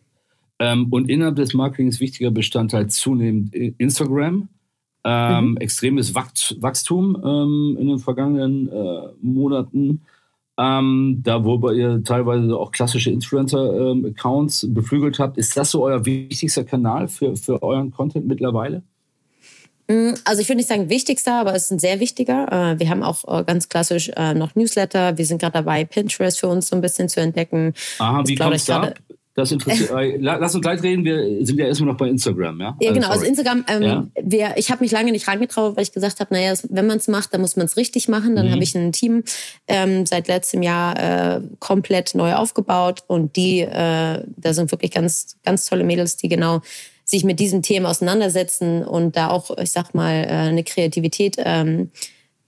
Ähm, 0.60 0.88
und 0.92 1.10
innerhalb 1.10 1.38
des 1.38 1.54
Marketings 1.54 2.00
wichtiger 2.00 2.32
Bestandteil 2.32 2.88
zunehmend 2.88 3.56
Instagram. 3.56 4.50
Ähm, 5.06 5.52
mhm. 5.52 5.58
Extremes 5.58 6.14
Wachstum 6.14 7.16
ähm, 7.24 7.78
in 7.80 7.88
den 7.88 8.00
vergangenen 8.00 8.68
äh, 8.68 9.08
Monaten. 9.22 10.02
Ähm, 10.58 11.22
da, 11.24 11.46
wo 11.46 11.70
ihr 11.70 12.04
teilweise 12.04 12.58
auch 12.58 12.74
klassische 12.74 13.12
Influencer-Accounts 13.12 14.64
ähm, 14.64 14.74
beflügelt 14.74 15.18
habt. 15.18 15.38
Ist 15.38 15.56
das 15.56 15.72
so 15.72 15.86
euer 15.86 16.06
wichtigster 16.06 16.66
Kanal 16.66 17.08
für, 17.08 17.38
für 17.38 17.64
euren 17.64 17.92
Content 17.92 18.28
mittlerweile? 18.28 18.84
Mm, 19.88 20.16
also 20.26 20.42
ich 20.42 20.50
würde 20.50 20.58
nicht 20.58 20.68
sagen 20.68 20.90
wichtigster, 20.90 21.40
aber 21.40 21.56
es 21.56 21.66
ist 21.66 21.72
ein 21.72 21.80
sehr 21.80 22.02
wichtiger. 22.02 22.74
Äh, 22.74 22.80
wir 22.80 22.90
haben 22.90 23.04
auch 23.04 23.24
äh, 23.26 23.46
ganz 23.46 23.70
klassisch 23.70 24.12
äh, 24.18 24.34
noch 24.34 24.54
Newsletter. 24.56 25.18
Wir 25.18 25.26
sind 25.26 25.40
gerade 25.40 25.54
dabei, 25.54 25.86
Pinterest 25.86 26.40
für 26.42 26.48
uns 26.48 26.68
so 26.68 26.76
ein 26.76 26.82
bisschen 26.82 27.08
zu 27.08 27.22
entdecken. 27.22 27.74
Aha, 27.98 28.24
wie 28.28 28.36
kommt 28.36 28.68
da? 28.68 28.94
Das 29.40 29.54
interessiert. 29.54 29.90
Lass 30.20 30.54
uns 30.54 30.62
gleich 30.62 30.84
reden. 30.84 31.06
Wir 31.06 31.46
sind 31.46 31.58
ja 31.58 31.66
erstmal 31.66 31.92
noch 31.92 31.98
bei 31.98 32.10
Instagram, 32.10 32.60
ja? 32.60 32.78
Ja, 32.82 32.92
genau. 32.92 33.10
Also 33.10 33.24
Instagram. 33.24 33.64
Ähm, 33.70 33.82
ja? 33.82 34.08
Wir, 34.22 34.58
ich 34.58 34.70
habe 34.70 34.84
mich 34.84 34.92
lange 34.92 35.14
nicht 35.14 35.30
reingetraut, 35.30 35.78
weil 35.78 35.84
ich 35.84 35.94
gesagt 35.94 36.20
habe, 36.20 36.34
naja, 36.34 36.54
wenn 36.70 36.88
man 36.88 36.98
es 36.98 37.08
macht, 37.08 37.34
dann 37.34 37.40
muss 37.40 37.56
man 37.56 37.66
es 37.66 37.78
richtig 37.78 38.10
machen. 38.10 38.36
Dann 38.36 38.48
mhm. 38.48 38.52
habe 38.52 38.64
ich 38.64 38.76
ein 38.76 38.92
Team 38.92 39.24
ähm, 39.68 40.06
seit 40.06 40.28
letztem 40.28 40.62
Jahr 40.62 41.38
äh, 41.38 41.42
komplett 41.60 42.16
neu 42.16 42.34
aufgebaut 42.34 43.04
und 43.08 43.38
die, 43.38 43.62
äh, 43.62 44.24
da 44.28 44.54
sind 44.54 44.72
wirklich 44.72 44.92
ganz, 44.92 45.38
ganz 45.46 45.66
tolle 45.66 45.86
Mädels, 45.86 46.18
die 46.18 46.28
genau 46.28 46.60
sich 47.06 47.24
mit 47.24 47.40
diesem 47.40 47.62
Thema 47.62 47.90
auseinandersetzen 47.90 48.84
und 48.84 49.16
da 49.16 49.30
auch, 49.30 49.58
ich 49.58 49.72
sag 49.72 49.94
mal, 49.96 50.26
äh, 50.26 50.28
eine 50.28 50.66
Kreativität 50.66 51.38
ähm, 51.40 51.92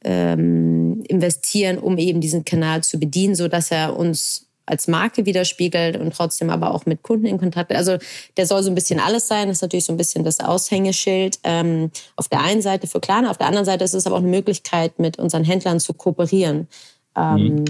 ähm, 0.04 1.04
investieren, 1.08 1.78
um 1.78 1.98
eben 1.98 2.20
diesen 2.20 2.44
Kanal 2.44 2.84
zu 2.84 3.00
bedienen, 3.00 3.36
so 3.36 3.48
dass 3.48 3.72
er 3.72 3.98
uns 3.98 4.51
als 4.72 4.88
Marke 4.88 5.26
widerspiegelt 5.26 5.98
und 5.98 6.14
trotzdem 6.14 6.50
aber 6.50 6.74
auch 6.74 6.86
mit 6.86 7.04
Kunden 7.04 7.26
in 7.26 7.38
Kontakt. 7.38 7.72
Also 7.74 7.98
der 8.38 8.48
soll 8.48 8.64
so 8.64 8.72
ein 8.72 8.76
bisschen 8.76 9.00
alles 9.00 9.28
sein. 9.28 9.50
Das 9.50 9.58
ist 9.58 9.62
natürlich 9.62 9.86
so 9.86 9.94
ein 9.94 9.98
bisschen 9.98 10.24
das 10.24 10.40
Aushängeschild 10.40 11.40
ähm, 11.44 11.92
auf 12.16 12.30
der 12.30 12.42
einen 12.42 12.62
Seite 12.62 12.88
für 12.88 13.02
Klarna, 13.02 13.30
auf 13.30 13.38
der 13.38 13.48
anderen 13.48 13.66
Seite 13.66 13.84
ist 13.84 13.94
es 13.94 14.08
aber 14.08 14.16
auch 14.16 14.22
eine 14.22 14.30
Möglichkeit, 14.30 14.98
mit 14.98 15.20
unseren 15.20 15.44
Händlern 15.44 15.80
zu 15.80 15.94
kooperieren. 15.94 16.68
Ähm, 17.16 17.36
mhm. 17.36 17.66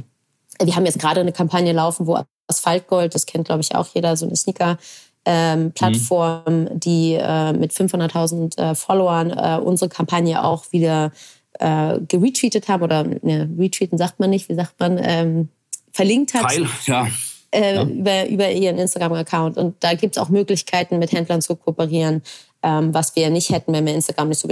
Wir 0.62 0.76
haben 0.76 0.86
jetzt 0.86 1.00
gerade 1.00 1.22
eine 1.22 1.32
Kampagne 1.32 1.74
laufen, 1.74 2.06
wo 2.06 2.20
Asphaltgold, 2.48 3.16
das 3.16 3.26
kennt 3.26 3.46
glaube 3.46 3.62
ich 3.62 3.74
auch 3.76 3.88
jeder, 3.94 4.16
so 4.16 4.28
eine 4.28 4.36
Sneaker. 4.36 4.78
Ähm, 5.24 5.72
Plattform, 5.72 6.64
mhm. 6.64 6.80
die 6.80 7.14
äh, 7.14 7.54
mit 7.54 7.74
500.000 7.74 8.58
äh, 8.58 8.74
Followern 8.74 9.30
äh, 9.30 9.60
unsere 9.64 9.88
Kampagne 9.88 10.44
auch 10.44 10.72
wieder 10.72 11.12
äh, 11.60 12.00
geretweetet 12.08 12.68
haben 12.68 12.82
oder 12.82 13.04
ne, 13.04 13.48
retweeten 13.58 14.00
sagt 14.00 14.20
man 14.20 14.32
nicht, 14.32 14.50
wie 14.50 14.56
sagt 14.56 14.80
man, 14.80 15.00
ähm, 15.00 15.50
verlinkt 15.94 16.34
hat. 16.34 16.44
Teil, 16.44 16.68
ja. 16.86 17.08
Äh, 17.52 17.76
ja. 17.76 17.84
Über, 17.84 18.30
über 18.30 18.52
ihren 18.52 18.78
Instagram-Account. 18.78 19.58
Und 19.58 19.76
da 19.82 19.94
gibt 19.94 20.16
es 20.16 20.22
auch 20.22 20.30
Möglichkeiten, 20.30 21.00
mit 21.00 21.12
Händlern 21.12 21.42
zu 21.42 21.56
kooperieren, 21.56 22.22
ähm, 22.64 22.94
was 22.94 23.16
wir 23.16 23.30
nicht 23.30 23.50
hätten, 23.50 23.74
wenn 23.74 23.86
wir 23.86 23.94
Instagram 23.94 24.30
nicht 24.30 24.40
so 24.40 24.48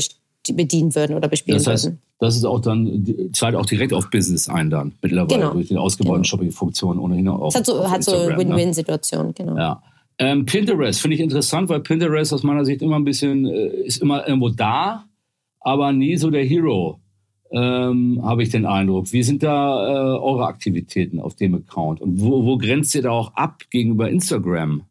bedienen 0.54 0.95
würden 0.95 1.15
oder 1.15 1.28
bespielen 1.28 1.60
das 1.60 1.67
heißt, 1.67 1.86
würden. 1.86 2.02
Das 2.19 2.36
ist 2.36 2.43
auch 2.43 2.60
dann, 2.60 3.32
zahlt 3.34 3.56
auch 3.56 3.65
direkt 3.65 3.93
auf 3.93 4.10
Business 4.10 4.49
ein 4.49 4.69
dann 4.69 4.93
mittlerweile 5.02 5.39
genau. 5.39 5.54
durch 5.54 5.67
die 5.67 5.78
ausgebauten 5.78 6.23
genau. 6.23 6.28
Shopping-Funktionen 6.28 6.99
ohnehin 6.99 7.28
auch. 7.28 7.45
Das 7.45 7.56
hat 7.56 7.65
so, 7.65 7.89
hat 7.89 8.04
so 8.04 8.30
ne? 8.30 8.38
Win-Win-Situation, 8.38 9.34
genau. 9.34 9.56
Ja. 9.58 9.84
Ähm, 10.17 10.45
Pinterest 10.45 11.02
finde 11.02 11.15
ich 11.15 11.21
interessant, 11.21 11.69
weil 11.69 11.80
Pinterest 11.80 12.34
aus 12.34 12.43
meiner 12.43 12.65
Sicht 12.65 12.82
immer 12.82 12.97
ein 12.97 13.06
bisschen, 13.06 13.45
äh, 13.45 13.67
ist 13.86 14.02
immer 14.02 14.28
irgendwo 14.28 14.49
da, 14.49 15.06
aber 15.62 15.93
nie 15.93 16.17
so 16.17 16.30
der 16.30 16.43
Hero 16.43 16.99
ähm, 17.51 18.21
habe 18.23 18.43
ich 18.43 18.49
den 18.49 18.65
Eindruck. 18.65 19.12
Wie 19.12 19.23
sind 19.23 19.43
da 19.43 19.88
äh, 19.88 20.19
eure 20.19 20.45
Aktivitäten 20.45 21.19
auf 21.19 21.35
dem 21.35 21.55
Account? 21.55 22.01
Und 22.01 22.21
wo, 22.21 22.45
wo 22.45 22.57
grenzt 22.57 22.93
ihr 22.95 23.01
da 23.01 23.12
auch 23.12 23.33
ab 23.35 23.63
gegenüber 23.69 24.09
Instagram? 24.09 24.83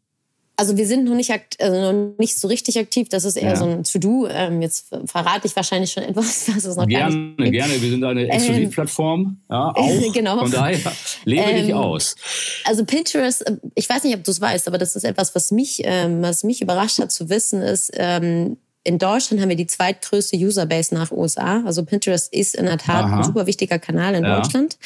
Also 0.59 0.77
wir 0.77 0.88
sind 0.88 1.05
noch 1.05 1.14
nicht, 1.14 1.31
also 1.61 1.92
noch 1.92 2.18
nicht 2.18 2.37
so 2.37 2.49
richtig 2.49 2.81
aktiv. 2.81 3.09
Das 3.09 3.25
ist 3.25 3.37
eher 3.37 3.51
ja. 3.51 3.57
so 3.57 3.64
ein 3.64 3.85
To-Do. 3.85 4.27
Ähm, 4.27 4.61
jetzt 4.61 4.92
verrate 5.05 5.47
ich 5.47 5.55
wahrscheinlich 5.55 5.92
schon 5.92 6.03
etwas, 6.09 6.49
was 6.49 6.64
es 6.64 6.77
noch 6.77 6.88
gerne, 6.88 7.14
gar 7.14 7.16
nicht 7.16 7.37
gibt. 7.37 7.53
Gerne, 7.53 7.81
Wir 7.81 7.90
sind 7.90 8.03
eine 8.03 8.25
ähm, 8.25 8.31
Exklusivplattform. 8.31 9.38
Ja, 9.49 9.68
auch. 9.68 10.12
genau. 10.12 10.38
Von 10.38 10.51
daher 10.51 10.92
lebe 11.25 11.42
ähm, 11.42 11.64
dich 11.64 11.75
aus. 11.75 12.16
Also 12.64 12.85
Pinterest, 12.85 13.47
äh, 13.47 13.57
ich 13.77 13.88
weiß 13.88 14.03
nicht, 14.03 14.16
ob 14.16 14.25
du 14.25 14.33
es 14.33 14.40
weißt, 14.40 14.66
aber 14.66 14.79
das 14.79 14.97
ist 14.97 15.05
etwas, 15.05 15.33
was 15.37 15.53
mich, 15.53 15.83
ähm, 15.85 16.23
was 16.23 16.42
mich 16.42 16.61
überrascht 16.61 16.99
hat 16.99 17.12
zu 17.12 17.31
wissen, 17.31 17.62
ist, 17.62 17.92
ähm, 17.94 18.57
in 18.85 18.99
Deutschland 18.99 19.41
haben 19.43 19.49
wir 19.49 19.57
die 19.57 19.67
zweitgrößte 19.67 20.37
Userbase 20.37 20.95
nach 20.95 21.11
USA. 21.11 21.62
Also 21.64 21.85
Pinterest 21.85 22.33
ist 22.33 22.55
in 22.55 22.67
der 22.67 22.79
Tat 22.79 23.05
Aha. 23.05 23.19
ein 23.19 23.25
super 23.25 23.47
wichtiger 23.47 23.79
Kanal 23.79 24.14
in 24.14 24.25
ja. 24.25 24.37
Deutschland. 24.37 24.79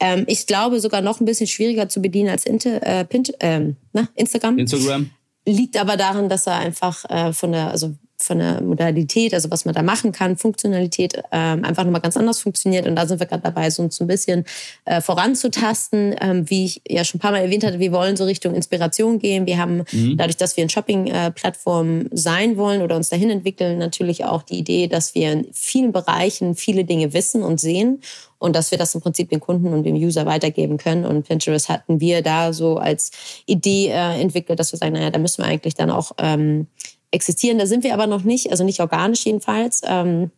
Ähm, 0.00 0.24
ich 0.26 0.46
glaube 0.46 0.80
sogar 0.80 1.00
noch 1.00 1.20
ein 1.20 1.24
bisschen 1.24 1.46
schwieriger 1.46 1.88
zu 1.88 2.00
bedienen 2.00 2.30
als 2.30 2.46
Inter, 2.46 2.82
äh, 2.82 3.04
Pint, 3.04 3.32
äh, 3.40 3.74
na, 3.92 4.08
Instagram. 4.14 4.58
Instagram. 4.58 5.10
Liegt 5.46 5.76
aber 5.76 5.96
daran, 5.96 6.28
dass 6.28 6.46
er 6.46 6.56
einfach 6.56 7.04
äh, 7.10 7.32
von 7.32 7.52
der, 7.52 7.70
also 7.70 7.94
von 8.16 8.38
der 8.38 8.62
Modalität, 8.62 9.34
also 9.34 9.50
was 9.50 9.64
man 9.64 9.74
da 9.74 9.82
machen 9.82 10.12
kann, 10.12 10.36
Funktionalität 10.36 11.22
ähm, 11.32 11.64
einfach 11.64 11.84
nochmal 11.84 12.00
ganz 12.00 12.16
anders 12.16 12.40
funktioniert. 12.40 12.86
Und 12.86 12.96
da 12.96 13.06
sind 13.06 13.20
wir 13.20 13.26
gerade 13.26 13.42
dabei, 13.42 13.70
so 13.70 13.82
ein 13.82 14.06
bisschen 14.06 14.44
äh, 14.84 15.00
voranzutasten. 15.00 16.14
Ähm, 16.20 16.48
wie 16.48 16.64
ich 16.64 16.82
ja 16.88 17.04
schon 17.04 17.18
ein 17.18 17.20
paar 17.20 17.32
Mal 17.32 17.42
erwähnt 17.42 17.64
hatte, 17.64 17.78
wir 17.78 17.92
wollen 17.92 18.16
so 18.16 18.24
Richtung 18.24 18.54
Inspiration 18.54 19.18
gehen. 19.18 19.46
Wir 19.46 19.58
haben 19.58 19.84
mhm. 19.90 20.16
dadurch, 20.16 20.36
dass 20.36 20.56
wir 20.56 20.62
eine 20.62 20.70
Shopping-Plattform 20.70 22.06
sein 22.12 22.56
wollen 22.56 22.82
oder 22.82 22.96
uns 22.96 23.08
dahin 23.08 23.30
entwickeln, 23.30 23.78
natürlich 23.78 24.24
auch 24.24 24.42
die 24.42 24.58
Idee, 24.58 24.86
dass 24.86 25.14
wir 25.14 25.32
in 25.32 25.46
vielen 25.52 25.92
Bereichen 25.92 26.54
viele 26.54 26.84
Dinge 26.84 27.12
wissen 27.12 27.42
und 27.42 27.60
sehen 27.60 28.00
und 28.44 28.54
dass 28.54 28.70
wir 28.70 28.78
das 28.78 28.94
im 28.94 29.00
Prinzip 29.00 29.30
den 29.30 29.40
Kunden 29.40 29.72
und 29.72 29.84
dem 29.84 29.96
User 29.96 30.26
weitergeben 30.26 30.76
können. 30.76 31.06
Und 31.06 31.26
Pinterest 31.26 31.68
hatten 31.68 32.00
wir 32.00 32.22
da 32.22 32.52
so 32.52 32.76
als 32.76 33.10
Idee 33.46 33.88
äh, 33.88 34.20
entwickelt, 34.20 34.58
dass 34.58 34.72
wir 34.72 34.78
sagen, 34.78 34.92
naja, 34.92 35.10
da 35.10 35.18
müssen 35.18 35.42
wir 35.42 35.48
eigentlich 35.48 35.74
dann 35.74 35.90
auch 35.90 36.12
ähm, 36.18 36.66
existieren. 37.14 37.58
Da 37.58 37.66
sind 37.66 37.84
wir 37.84 37.94
aber 37.94 38.06
noch 38.06 38.24
nicht, 38.24 38.50
also 38.50 38.64
nicht 38.64 38.80
organisch 38.80 39.24
jedenfalls. 39.24 39.82
Ähm, 39.84 40.30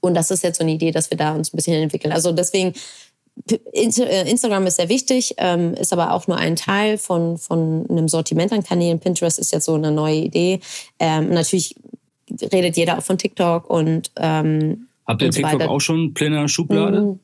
und 0.00 0.14
das 0.14 0.30
ist 0.30 0.42
jetzt 0.42 0.58
so 0.58 0.64
eine 0.64 0.72
Idee, 0.72 0.90
dass 0.90 1.10
wir 1.10 1.16
da 1.16 1.34
uns 1.34 1.52
ein 1.52 1.56
bisschen 1.56 1.80
entwickeln. 1.80 2.12
Also 2.12 2.32
deswegen, 2.32 2.74
äh, 3.50 4.30
Instagram 4.30 4.66
ist 4.66 4.76
sehr 4.76 4.88
wichtig, 4.88 5.34
ähm, 5.38 5.74
ist 5.74 5.92
aber 5.92 6.12
auch 6.12 6.26
nur 6.26 6.36
ein 6.36 6.56
Teil 6.56 6.98
von, 6.98 7.38
von 7.38 7.86
einem 7.88 8.08
Sortiment 8.08 8.52
an 8.52 8.62
Kanälen. 8.62 9.00
Pinterest 9.00 9.38
ist 9.38 9.52
jetzt 9.52 9.64
so 9.64 9.74
eine 9.74 9.90
neue 9.90 10.16
Idee. 10.16 10.60
Ähm, 10.98 11.30
natürlich 11.30 11.76
redet 12.52 12.76
jeder 12.76 12.98
auch 12.98 13.02
von 13.02 13.18
TikTok 13.18 13.70
und 13.70 14.10
Habt 15.06 15.22
ihr 15.22 15.30
TikTok 15.30 15.60
weiter. 15.60 15.70
auch 15.70 15.80
schon 15.80 16.14
Pläne 16.14 16.48
Schublade? 16.48 17.18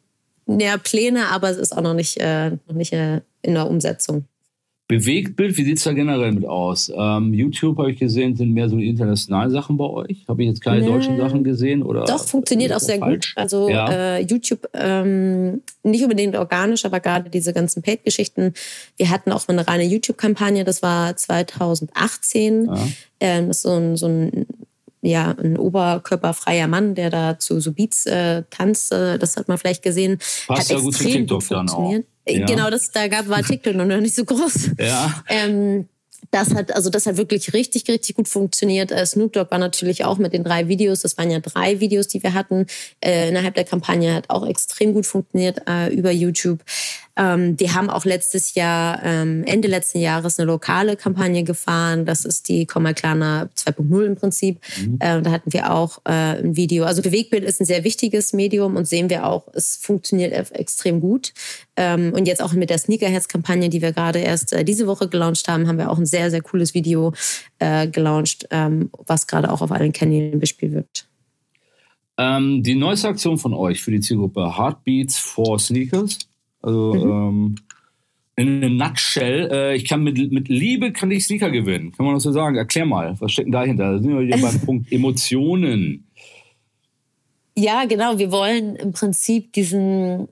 Mm, 0.46 0.60
ja, 0.60 0.76
Pläne, 0.76 1.28
aber 1.28 1.50
es 1.50 1.56
ist 1.56 1.76
auch 1.76 1.82
noch 1.82 1.94
nicht, 1.94 2.18
äh, 2.18 2.50
noch 2.50 2.74
nicht 2.74 2.92
äh, 2.92 3.20
in 3.42 3.54
der 3.54 3.68
Umsetzung. 3.68 4.24
Bewegtbild, 4.90 5.56
wie 5.56 5.62
sieht 5.62 5.78
es 5.78 5.84
da 5.84 5.92
generell 5.92 6.32
mit 6.32 6.44
aus? 6.44 6.90
Ähm, 6.92 7.32
YouTube 7.32 7.78
habe 7.78 7.92
ich 7.92 8.00
gesehen, 8.00 8.34
sind 8.34 8.52
mehr 8.52 8.68
so 8.68 8.76
die 8.76 8.88
internationalen 8.88 9.48
Sachen 9.52 9.76
bei 9.76 9.84
euch. 9.84 10.24
Habe 10.26 10.42
ich 10.42 10.48
jetzt 10.48 10.62
keine 10.62 10.80
nee. 10.80 10.88
deutschen 10.88 11.16
Sachen 11.16 11.44
gesehen? 11.44 11.84
Oder 11.84 12.06
Doch, 12.06 12.26
funktioniert 12.26 12.72
auch 12.72 12.80
sehr 12.80 12.98
falsch? 12.98 13.34
gut. 13.36 13.40
Also 13.40 13.68
ja. 13.68 14.16
äh, 14.16 14.22
YouTube 14.22 14.68
ähm, 14.74 15.62
nicht 15.84 16.02
unbedingt 16.02 16.34
organisch, 16.34 16.84
aber 16.84 16.98
gerade 16.98 17.30
diese 17.30 17.52
ganzen 17.52 17.82
Paid-Geschichten. 17.82 18.52
Wir 18.96 19.10
hatten 19.10 19.30
auch 19.30 19.46
eine 19.46 19.68
reine 19.68 19.84
YouTube-Kampagne, 19.84 20.64
das 20.64 20.82
war 20.82 21.16
2018. 21.16 22.64
Ja. 22.64 22.88
Ähm, 23.20 23.46
das 23.46 23.58
ist 23.58 23.62
so 23.62 23.70
ein, 23.70 23.96
so 23.96 24.08
ein 24.08 24.46
ja, 25.02 25.34
ein 25.38 25.56
oberkörperfreier 25.56 26.68
Mann, 26.68 26.94
der 26.94 27.10
da 27.10 27.38
zu 27.38 27.60
so 27.60 27.72
Beats 27.72 28.06
äh, 28.06 28.42
tanzt. 28.50 28.92
Äh, 28.92 29.18
das 29.18 29.36
hat 29.36 29.48
man 29.48 29.58
vielleicht 29.58 29.82
gesehen. 29.82 30.18
Passt 30.46 30.70
hat 30.70 30.76
ja 30.76 30.82
gut 30.82 30.94
zu 30.94 31.04
TikTok 31.04 31.48
dann 31.48 31.68
auch. 31.70 31.94
Ja. 32.28 32.46
Genau, 32.46 32.70
das, 32.70 32.90
da 32.92 33.08
gab, 33.08 33.28
war 33.28 33.42
TikTok 33.42 33.74
noch 33.74 33.86
nicht 33.86 34.14
so 34.14 34.24
groß. 34.24 34.70
Ja. 34.78 35.22
Ähm, 35.28 35.88
das 36.30 36.54
hat, 36.54 36.74
also 36.74 36.90
das 36.90 37.06
hat 37.06 37.16
wirklich 37.16 37.52
richtig, 37.54 37.88
richtig 37.88 38.14
gut 38.14 38.28
funktioniert. 38.28 38.92
Äh, 38.92 39.04
Snoop 39.06 39.32
Dogg 39.32 39.50
war 39.50 39.58
natürlich 39.58 40.04
auch 40.04 40.18
mit 40.18 40.32
den 40.32 40.44
drei 40.44 40.68
Videos, 40.68 41.00
das 41.00 41.16
waren 41.18 41.30
ja 41.30 41.40
drei 41.40 41.80
Videos, 41.80 42.08
die 42.08 42.22
wir 42.22 42.34
hatten, 42.34 42.66
äh, 43.00 43.28
innerhalb 43.28 43.54
der 43.54 43.64
Kampagne, 43.64 44.14
hat 44.14 44.30
auch 44.30 44.46
extrem 44.46 44.92
gut 44.92 45.06
funktioniert 45.06 45.62
äh, 45.66 45.92
über 45.92 46.10
YouTube. 46.10 46.60
Ähm, 47.16 47.56
die 47.56 47.70
haben 47.70 47.90
auch 47.90 48.04
letztes 48.04 48.54
Jahr, 48.54 49.00
ähm, 49.04 49.44
Ende 49.44 49.68
letzten 49.68 49.98
Jahres, 49.98 50.38
eine 50.38 50.46
lokale 50.46 50.96
Kampagne 50.96 51.44
gefahren. 51.44 52.06
Das 52.06 52.24
ist 52.24 52.48
die 52.48 52.66
Kommerklana 52.66 53.48
2.0 53.56 54.04
im 54.04 54.16
Prinzip. 54.16 54.60
Mhm. 54.78 54.96
Äh, 55.00 55.22
da 55.22 55.30
hatten 55.30 55.52
wir 55.52 55.72
auch 55.72 55.98
äh, 56.04 56.38
ein 56.38 56.56
Video. 56.56 56.84
Also 56.84 57.02
Bewegbild 57.02 57.44
ist 57.44 57.60
ein 57.60 57.66
sehr 57.66 57.84
wichtiges 57.84 58.32
Medium 58.32 58.76
und 58.76 58.86
sehen 58.86 59.10
wir 59.10 59.26
auch, 59.26 59.48
es 59.54 59.76
funktioniert 59.76 60.32
extrem 60.52 61.00
gut. 61.00 61.32
Ähm, 61.76 62.12
und 62.14 62.26
jetzt 62.26 62.42
auch 62.42 62.52
mit 62.52 62.70
der 62.70 62.78
Sneakerheads-Kampagne, 62.78 63.68
die 63.68 63.82
wir 63.82 63.92
gerade 63.92 64.20
erst 64.20 64.52
äh, 64.52 64.64
diese 64.64 64.86
Woche 64.86 65.08
gelauncht 65.08 65.48
haben, 65.48 65.66
haben 65.66 65.78
wir 65.78 65.90
auch 65.90 65.98
ein 65.98 66.06
sehr, 66.06 66.30
sehr 66.30 66.42
cooles 66.42 66.74
Video 66.74 67.12
äh, 67.58 67.88
gelauncht, 67.88 68.46
ähm, 68.50 68.90
was 69.06 69.26
gerade 69.26 69.50
auch 69.50 69.62
auf 69.62 69.72
allen 69.72 69.92
Kanälen 69.92 70.38
bespielt 70.38 70.72
wird. 70.72 71.06
Ähm, 72.18 72.62
die 72.62 72.74
neueste 72.74 73.08
Aktion 73.08 73.38
von 73.38 73.54
euch 73.54 73.82
für 73.82 73.90
die 73.90 74.00
Zielgruppe 74.00 74.58
Heartbeats 74.58 75.18
for 75.18 75.58
Sneakers 75.58 76.18
also 76.62 76.94
mhm. 76.94 77.10
ähm, 77.10 77.54
in 78.36 78.48
einem 78.48 78.76
Nutshell, 78.76 79.50
äh, 79.52 79.76
ich 79.76 79.84
kann 79.84 80.02
mit, 80.02 80.16
mit 80.32 80.48
Liebe 80.48 80.92
kann 80.92 81.10
ich 81.10 81.24
Sneaker 81.24 81.50
gewinnen. 81.50 81.92
Kann 81.92 82.06
man 82.06 82.14
das 82.14 82.22
so 82.22 82.32
sagen? 82.32 82.56
Erklär 82.56 82.86
mal, 82.86 83.14
was 83.20 83.32
steckt 83.32 83.46
denn 83.46 83.52
dahinter? 83.52 83.92
Da 83.92 83.98
sind 83.98 84.16
wir 84.16 84.24
hier 84.24 84.42
beim 84.42 84.60
Punkt 84.64 84.90
Emotionen. 84.90 86.06
Ja, 87.56 87.84
genau. 87.84 88.18
Wir 88.18 88.32
wollen 88.32 88.76
im 88.76 88.92
Prinzip 88.92 89.52
diesen 89.52 90.28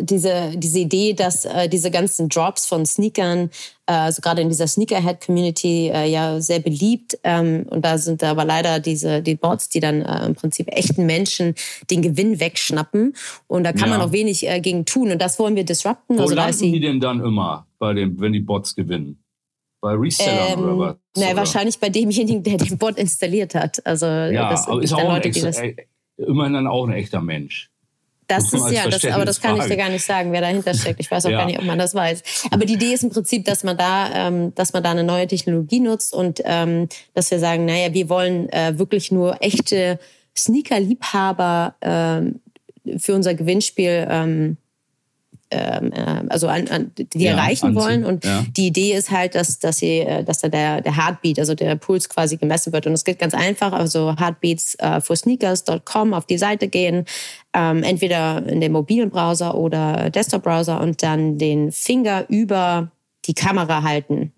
diese, 0.00 0.52
diese 0.56 0.78
Idee, 0.78 1.14
dass 1.14 1.44
äh, 1.44 1.68
diese 1.68 1.90
ganzen 1.90 2.28
Drops 2.28 2.66
von 2.66 2.86
Sneakern, 2.86 3.50
äh, 3.86 3.92
also 3.92 4.22
gerade 4.22 4.42
in 4.42 4.48
dieser 4.48 4.66
Sneakerhead-Community, 4.66 5.90
äh, 5.92 6.06
ja 6.10 6.40
sehr 6.40 6.60
beliebt. 6.60 7.18
Ähm, 7.24 7.66
und 7.70 7.84
da 7.84 7.98
sind 7.98 8.22
aber 8.22 8.44
leider 8.44 8.80
diese 8.80 9.22
die 9.22 9.34
Bots, 9.34 9.68
die 9.68 9.80
dann 9.80 10.02
äh, 10.02 10.26
im 10.26 10.34
Prinzip 10.34 10.68
echten 10.70 11.06
Menschen 11.06 11.54
den 11.90 12.02
Gewinn 12.02 12.40
wegschnappen. 12.40 13.14
Und 13.46 13.64
da 13.64 13.72
kann 13.72 13.90
ja. 13.90 13.98
man 13.98 14.08
auch 14.08 14.12
wenig 14.12 14.48
äh, 14.48 14.60
gegen 14.60 14.84
tun. 14.84 15.10
Und 15.10 15.20
das 15.20 15.38
wollen 15.38 15.56
wir 15.56 15.64
disrupten. 15.64 16.18
Wo 16.18 16.22
also, 16.22 16.34
landen 16.34 16.72
die 16.72 16.80
denn 16.80 17.00
dann 17.00 17.20
immer, 17.20 17.66
bei 17.78 17.94
dem, 17.94 18.20
wenn 18.20 18.32
die 18.32 18.40
Bots 18.40 18.74
gewinnen? 18.74 19.22
Bei 19.80 19.94
Resellern 19.94 20.58
ähm, 20.58 20.64
oder 20.64 20.78
was? 20.78 20.96
Oder? 21.16 21.36
wahrscheinlich 21.36 21.78
bei 21.78 21.88
demjenigen, 21.88 22.42
der 22.42 22.58
den 22.58 22.76
Bot 22.76 22.98
installiert 22.98 23.54
hat. 23.54 23.84
Also 23.86 24.06
ja, 24.06 24.50
das 24.50 24.68
aber 24.68 24.82
ist 24.82 24.92
auch 24.92 25.02
Leute, 25.02 25.28
extra, 25.28 25.46
das, 25.46 25.60
immerhin 26.18 26.52
dann 26.52 26.66
auch 26.66 26.86
ein 26.86 26.92
echter 26.92 27.22
Mensch. 27.22 27.69
Das 28.30 28.52
ist 28.52 28.70
ja, 28.70 28.88
das, 28.88 29.04
aber 29.06 29.24
das 29.24 29.40
kann 29.40 29.56
ich 29.56 29.64
dir 29.64 29.76
gar 29.76 29.88
nicht 29.88 30.04
sagen, 30.04 30.30
wer 30.32 30.40
dahinter 30.40 30.72
steckt. 30.72 31.00
Ich 31.00 31.10
weiß 31.10 31.26
auch 31.26 31.30
ja. 31.30 31.38
gar 31.38 31.46
nicht, 31.46 31.58
ob 31.58 31.64
man 31.64 31.78
das 31.78 31.94
weiß. 31.94 32.22
Aber 32.52 32.64
die 32.64 32.74
Idee 32.74 32.92
ist 32.92 33.02
im 33.02 33.10
Prinzip, 33.10 33.44
dass 33.44 33.64
man 33.64 33.76
da, 33.76 34.28
ähm, 34.28 34.54
dass 34.54 34.72
man 34.72 34.82
da 34.82 34.92
eine 34.92 35.02
neue 35.02 35.26
Technologie 35.26 35.80
nutzt 35.80 36.14
und 36.14 36.40
ähm, 36.44 36.88
dass 37.14 37.30
wir 37.30 37.40
sagen, 37.40 37.64
naja, 37.64 37.92
wir 37.92 38.08
wollen 38.08 38.48
äh, 38.50 38.78
wirklich 38.78 39.10
nur 39.10 39.42
echte 39.42 39.98
Sneaker-Liebhaber 40.36 41.74
ähm, 41.80 42.40
für 42.98 43.14
unser 43.14 43.34
Gewinnspiel 43.34 44.06
ähm, 44.08 44.56
ähm, 45.52 45.92
äh, 45.92 46.22
also 46.28 46.46
an, 46.46 46.68
an, 46.68 46.92
die 46.96 47.24
ja, 47.24 47.32
erreichen 47.32 47.66
anziehen. 47.66 47.82
wollen. 47.82 48.04
Und 48.04 48.24
ja. 48.24 48.44
die 48.56 48.68
Idee 48.68 48.94
ist 48.94 49.10
halt, 49.10 49.34
dass, 49.34 49.58
dass, 49.58 49.78
sie, 49.78 49.98
äh, 49.98 50.22
dass 50.22 50.38
da 50.38 50.48
der, 50.48 50.80
der 50.80 50.96
Heartbeat, 50.96 51.40
also 51.40 51.54
der 51.54 51.74
Puls 51.74 52.08
quasi 52.08 52.36
gemessen 52.36 52.72
wird. 52.72 52.86
Und 52.86 52.92
es 52.92 53.04
geht 53.04 53.18
ganz 53.18 53.34
einfach, 53.34 53.72
also 53.72 54.14
heartbeats 54.16 54.76
äh, 54.76 55.00
for 55.00 55.16
sneakers.com 55.16 56.14
auf 56.14 56.26
die 56.26 56.38
Seite 56.38 56.68
gehen, 56.68 57.04
ähm, 57.52 57.82
entweder 57.82 58.46
in 58.46 58.60
den 58.60 58.72
mobilen 58.72 59.10
Browser 59.10 59.54
oder 59.56 60.10
Desktop-Browser 60.10 60.80
und 60.80 61.02
dann 61.02 61.38
den 61.38 61.72
Finger 61.72 62.24
über 62.28 62.90
die 63.26 63.34
Kamera 63.34 63.82
halten. 63.82 64.32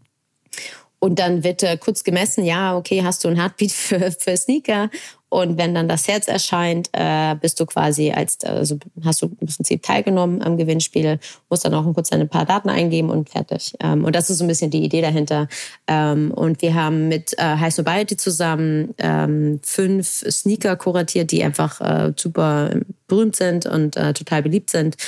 Und 0.98 1.18
dann 1.18 1.42
wird 1.42 1.62
äh, 1.62 1.76
kurz 1.76 2.04
gemessen, 2.04 2.44
ja, 2.44 2.76
okay, 2.76 3.02
hast 3.02 3.24
du 3.24 3.28
ein 3.28 3.36
Heartbeat 3.36 3.72
für, 3.72 4.12
für 4.12 4.36
Sneaker? 4.36 4.88
Und 5.32 5.56
wenn 5.56 5.74
dann 5.74 5.88
das 5.88 6.08
Herz 6.08 6.28
erscheint, 6.28 6.90
äh, 6.92 7.34
bist 7.40 7.58
du 7.58 7.64
quasi 7.64 8.10
als, 8.10 8.44
also 8.44 8.78
hast 9.02 9.22
du 9.22 9.34
im 9.40 9.46
Prinzip 9.46 9.82
teilgenommen 9.82 10.42
am 10.42 10.58
Gewinnspiel, 10.58 11.18
musst 11.48 11.64
dann 11.64 11.72
auch 11.72 11.90
kurz 11.94 12.12
ein 12.12 12.28
paar 12.28 12.44
Daten 12.44 12.68
eingeben 12.68 13.08
und 13.08 13.30
fertig. 13.30 13.72
Ähm, 13.80 14.04
und 14.04 14.14
das 14.14 14.28
ist 14.28 14.36
so 14.36 14.44
ein 14.44 14.48
bisschen 14.48 14.70
die 14.70 14.84
Idee 14.84 15.00
dahinter. 15.00 15.48
Ähm, 15.86 16.32
und 16.32 16.60
wir 16.60 16.74
haben 16.74 17.08
mit 17.08 17.32
äh, 17.38 17.56
High 17.56 17.72
Sobriety 17.72 18.18
zusammen 18.18 18.94
ähm, 18.98 19.58
fünf 19.62 20.06
Sneaker 20.06 20.76
kuratiert, 20.76 21.32
die 21.32 21.42
einfach 21.42 21.80
äh, 21.80 22.12
super 22.14 22.74
berühmt 23.08 23.34
sind 23.34 23.64
und 23.64 23.96
äh, 23.96 24.12
total 24.12 24.42
beliebt 24.42 24.68
sind. 24.68 24.98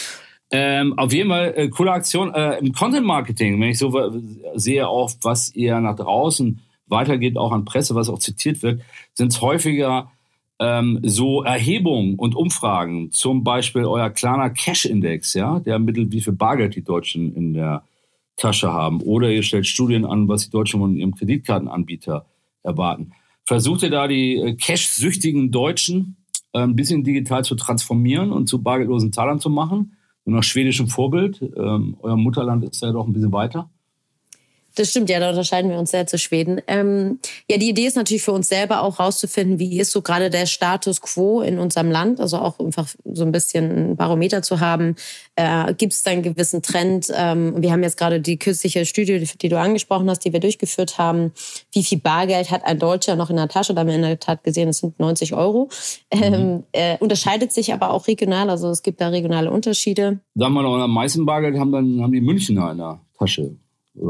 Ähm, 0.50 0.98
auf 0.98 1.12
jeden 1.12 1.28
Fall 1.28 1.52
äh, 1.54 1.68
coole 1.68 1.92
Aktion 1.92 2.32
äh, 2.32 2.56
im 2.60 2.72
Content 2.72 3.04
Marketing, 3.04 3.60
wenn 3.60 3.68
ich 3.68 3.78
so 3.78 3.92
sehe, 4.54 4.88
auch 4.88 5.10
was 5.20 5.54
ihr 5.54 5.78
nach 5.80 5.96
draußen 5.96 6.62
weitergeht, 6.86 7.36
auch 7.36 7.52
an 7.52 7.66
Presse, 7.66 7.94
was 7.94 8.08
auch 8.08 8.18
zitiert 8.18 8.62
wird, 8.62 8.80
sind 9.12 9.32
es 9.32 9.42
häufiger 9.42 10.10
ähm, 10.61 11.00
so 11.02 11.42
Erhebungen 11.42 12.16
und 12.16 12.34
Umfragen, 12.34 13.11
zum 13.11 13.44
Beispiel 13.44 13.84
euer 13.84 14.11
kleiner 14.11 14.50
Cash-Index, 14.50 15.34
ja, 15.34 15.61
der 15.61 15.74
ermittelt, 15.74 16.12
wie 16.12 16.20
viel 16.20 16.32
Bargeld 16.32 16.76
die 16.76 16.84
Deutschen 16.84 17.34
in 17.34 17.55
der 17.55 17.84
Tasche 18.36 18.72
haben. 18.72 19.00
Oder 19.00 19.30
ihr 19.30 19.42
stellt 19.42 19.66
Studien 19.66 20.05
an, 20.05 20.28
was 20.28 20.44
die 20.44 20.50
Deutschen 20.50 20.80
von 20.80 20.96
ihrem 20.96 21.14
Kreditkartenanbieter 21.14 22.26
erwarten. 22.62 23.12
Versucht 23.44 23.82
ihr 23.82 23.90
da 23.90 24.09
die 24.09 24.36
äh, 24.36 24.55
cash-süchtigen 24.55 25.50
Deutschen 25.50 26.16
äh, 26.52 26.61
ein 26.61 26.76
bisschen 26.76 27.05
digital 27.05 27.44
zu 27.44 27.55
transformieren 27.55 28.32
und 28.32 28.48
zu 28.48 28.62
bargeldlosen 28.62 29.12
Zahlern 29.12 29.40
zu 29.40 29.50
machen? 29.50 29.96
nach 30.24 30.42
schwedischem 30.42 30.88
Vorbild. 30.88 31.40
Ähm, 31.42 31.96
euer 32.00 32.16
Mutterland 32.16 32.64
ist 32.64 32.82
ja 32.82 32.92
doch 32.92 33.07
ein 33.07 33.12
bisschen 33.12 33.32
weiter. 33.32 33.70
Das 34.76 34.90
stimmt, 34.90 35.08
ja, 35.08 35.20
da 35.20 35.30
unterscheiden 35.30 35.70
wir 35.70 35.78
uns 35.78 35.92
sehr 35.92 36.06
zu 36.06 36.18
Schweden. 36.18 36.60
Ähm, 36.66 37.20
ja, 37.48 37.58
die 37.58 37.68
Idee 37.68 37.86
ist 37.86 37.96
natürlich 37.96 38.22
für 38.24 38.32
uns 38.32 38.48
selber 38.48 38.82
auch 38.82 38.98
rauszufinden, 38.98 39.60
wie 39.60 39.78
ist 39.78 39.92
so 39.92 40.02
gerade 40.02 40.30
der 40.30 40.46
Status 40.46 41.00
quo 41.00 41.42
in 41.42 41.58
unserem 41.58 41.90
Land, 41.90 42.20
also 42.20 42.38
auch 42.38 42.58
einfach 42.58 42.88
so 43.04 43.24
ein 43.24 43.30
bisschen 43.30 43.92
ein 43.92 43.96
Barometer 43.96 44.42
zu 44.42 44.58
haben. 44.58 44.96
Äh, 45.36 45.74
Gibt 45.74 45.92
es 45.92 46.02
da 46.02 46.10
einen 46.10 46.22
gewissen 46.22 46.62
Trend? 46.62 47.12
Ähm, 47.14 47.54
wir 47.62 47.70
haben 47.70 47.84
jetzt 47.84 47.96
gerade 47.98 48.20
die 48.20 48.36
kürzliche 48.36 48.84
Studie, 48.84 49.28
die, 49.40 49.48
du 49.48 49.58
angesprochen 49.58 50.10
hast, 50.10 50.24
die 50.24 50.32
wir 50.32 50.40
durchgeführt 50.40 50.98
haben. 50.98 51.32
Wie 51.72 51.84
viel 51.84 51.98
Bargeld 51.98 52.50
hat 52.50 52.64
ein 52.64 52.78
Deutscher 52.78 53.14
noch 53.14 53.30
in 53.30 53.36
der 53.36 53.48
Tasche? 53.48 53.74
Da 53.74 53.80
haben 53.80 53.88
wir 53.88 53.94
in 53.94 54.02
der 54.02 54.18
Tat 54.18 54.42
gesehen, 54.42 54.68
es 54.68 54.78
sind 54.78 54.98
90 54.98 55.34
Euro. 55.34 55.68
Ähm, 56.10 56.32
mhm. 56.32 56.64
äh, 56.72 56.98
unterscheidet 56.98 57.52
sich 57.52 57.72
aber 57.72 57.90
auch 57.90 58.08
regional, 58.08 58.50
also 58.50 58.70
es 58.70 58.82
gibt 58.82 59.00
da 59.00 59.08
regionale 59.08 59.50
Unterschiede. 59.50 60.20
Sagen 60.34 60.54
wir 60.54 60.62
noch, 60.62 60.76
am 60.78 60.92
meisten 60.92 61.24
Bargeld 61.24 61.58
haben 61.58 61.70
dann 61.70 62.02
haben 62.02 62.12
die 62.12 62.20
Münchner 62.20 62.72
in 62.72 62.78
der 62.78 63.00
Tasche 63.18 63.56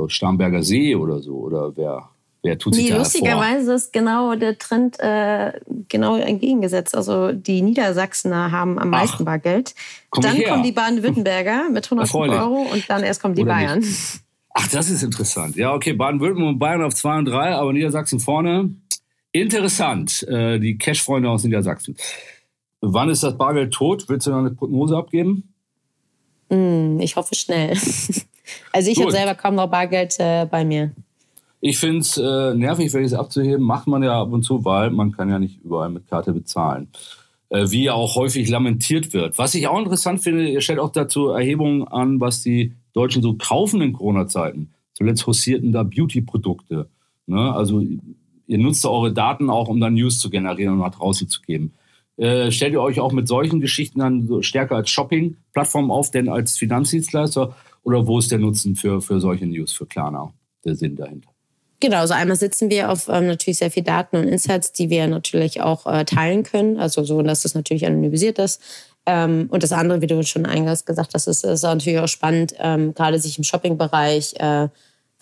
Starnberger 0.09 0.63
See 0.63 0.95
oder 0.95 1.21
so? 1.21 1.37
Oder 1.37 1.77
wer, 1.77 2.09
wer 2.43 2.59
tut 2.59 2.75
sich 2.75 2.85
nee, 2.85 2.91
da 2.91 2.99
Lustigerweise 2.99 3.75
ist 3.75 3.93
genau 3.93 4.35
der 4.35 4.59
Trend 4.59 4.99
äh, 5.01 5.53
genau 5.89 6.17
entgegengesetzt. 6.17 6.97
Also 6.97 7.33
die 7.33 7.63
Niedersachsener 7.63 8.51
haben 8.51 8.79
am 8.79 8.91
meisten 8.91 9.23
Ach, 9.23 9.27
Bargeld. 9.27 9.75
Komm 10.11 10.23
dann 10.23 10.43
kommen 10.45 10.63
die 10.63 10.73
Baden-Württemberger 10.73 11.71
mit 11.71 11.85
100 11.91 12.15
Euro 12.15 12.67
und 12.73 12.89
dann 12.89 13.03
erst 13.03 13.21
kommen 13.21 13.35
die 13.35 13.43
oder 13.43 13.53
Bayern. 13.53 13.79
Nicht. 13.81 14.21
Ach, 14.55 14.69
das 14.69 14.89
ist 14.89 15.03
interessant. 15.03 15.57
Ja, 15.57 15.75
okay, 15.75 15.93
Baden-Württemberg 15.93 16.53
und 16.53 16.59
Bayern 16.59 16.83
auf 16.83 16.95
2 16.95 17.19
und 17.19 17.25
3, 17.27 17.57
aber 17.57 17.73
Niedersachsen 17.73 18.21
vorne. 18.21 18.71
Interessant, 19.33 20.23
äh, 20.29 20.61
die 20.61 20.79
Cash-Freunde 20.79 21.29
aus 21.29 21.43
Niedersachsen. 21.43 21.97
Wann 22.81 23.09
ist 23.09 23.25
das 23.25 23.37
Bargeld 23.37 23.75
tot? 23.75 24.05
Willst 24.09 24.29
du 24.29 24.31
noch 24.31 24.39
eine 24.39 24.53
Prognose 24.53 24.97
abgeben? 24.97 25.55
Mm, 26.51 27.01
ich 27.01 27.17
hoffe 27.17 27.35
schnell. 27.35 27.77
Also 28.73 28.91
ich 28.91 29.01
habe 29.01 29.11
selber 29.11 29.35
kaum 29.35 29.55
noch 29.55 29.69
Bargeld 29.69 30.17
äh, 30.19 30.47
bei 30.51 30.65
mir. 30.65 30.93
Ich 31.61 31.79
finde 31.79 32.01
es 32.01 32.19
äh, 32.19 32.55
nervig, 32.55 32.93
welches 32.93 33.15
abzuheben. 33.15 33.65
Macht 33.65 33.87
man 33.87 34.03
ja 34.03 34.21
ab 34.21 34.33
und 34.33 34.43
zu, 34.43 34.65
weil 34.65 34.91
man 34.91 35.13
kann 35.13 35.31
ja 35.31 35.39
nicht 35.39 35.65
überall 35.65 35.89
mit 35.89 36.09
Karte 36.09 36.33
bezahlen. 36.33 36.89
Äh, 37.49 37.71
wie 37.71 37.89
auch 37.89 38.17
häufig 38.17 38.49
lamentiert 38.49 39.13
wird. 39.13 39.39
Was 39.39 39.55
ich 39.55 39.69
auch 39.69 39.79
interessant 39.79 40.21
finde, 40.21 40.49
ihr 40.49 40.61
stellt 40.61 40.79
auch 40.79 40.91
dazu 40.91 41.29
Erhebungen 41.29 41.87
an, 41.87 42.21
was 42.21 42.43
die 42.43 42.73
Deutschen 42.93 43.23
so 43.23 43.35
kaufen 43.35 43.81
in 43.81 43.93
Corona-Zeiten. 43.93 44.71
Zuletzt 44.93 45.27
hostierten 45.27 45.73
da 45.73 45.85
Beauty-Produkte. 45.85 46.89
Ne? 47.27 47.55
Also 47.55 47.83
ihr 48.47 48.59
nutzt 48.59 48.85
eure 48.85 49.13
Daten 49.13 49.51
auch, 49.51 49.69
um 49.69 49.81
dann 49.81 49.95
News 49.95 50.19
zu 50.19 50.31
generieren 50.31 50.75
und 50.75 50.81
nach 50.81 50.95
draußen 50.95 51.29
zu 51.29 51.43
geben. 51.43 51.73
Äh, 52.17 52.51
stellt 52.51 52.73
ihr 52.73 52.83
euch 52.83 53.01
auch 53.01 53.13
mit 53.13 53.27
solchen 53.27 53.61
Geschichten 53.61 54.01
dann 54.01 54.27
so 54.27 54.43
stärker 54.43 54.77
als 54.77 54.91
Shopping-Plattform 54.91 55.91
auf, 55.91 56.11
denn 56.11 56.29
als 56.29 56.57
Finanzdienstleister? 56.59 57.57
Oder 57.85 58.07
wo 58.07 58.19
ist 58.19 58.31
der 58.31 58.39
Nutzen 58.39 58.77
für, 58.77 59.01
für 59.01 59.21
solche 59.21 59.47
News, 59.47 59.73
für 59.73 59.87
Klarna, 59.87 60.33
der 60.65 60.75
Sinn 60.75 60.97
dahinter? 60.97 61.31
Genau, 61.81 61.99
also 61.99 62.15
einmal 62.15 62.37
sitzen 62.37 62.71
wir 62.71 62.91
auf 62.91 63.09
ähm, 63.09 63.27
natürlich 63.27 63.59
sehr 63.59 63.71
viel 63.71 63.83
Daten 63.83 64.17
und 64.17 64.25
Insights, 64.25 64.73
die 64.73 64.91
wir 64.91 65.07
natürlich 65.07 65.61
auch 65.61 65.87
äh, 65.87 66.05
teilen 66.05 66.43
können, 66.43 66.79
also 66.79 67.05
so, 67.05 67.21
dass 67.23 67.43
das 67.43 67.55
natürlich 67.55 67.87
anonymisiert 67.87 68.39
ist. 68.39 68.61
Ähm, 69.07 69.49
und 69.51 69.63
das 69.63 69.73
andere, 69.73 70.01
wie 70.01 70.07
du 70.07 70.23
schon 70.23 70.47
eingangs 70.47 70.87
gesagt 70.87 71.13
hast, 71.15 71.27
ist, 71.27 71.45
ist 71.45 71.63
natürlich 71.63 71.99
auch 71.99 72.09
spannend, 72.09 72.55
ähm, 72.59 72.95
gerade 72.95 73.19
sich 73.19 73.37
im 73.37 73.45
Shopping-Bereich 73.45 74.35
äh, 74.39 74.69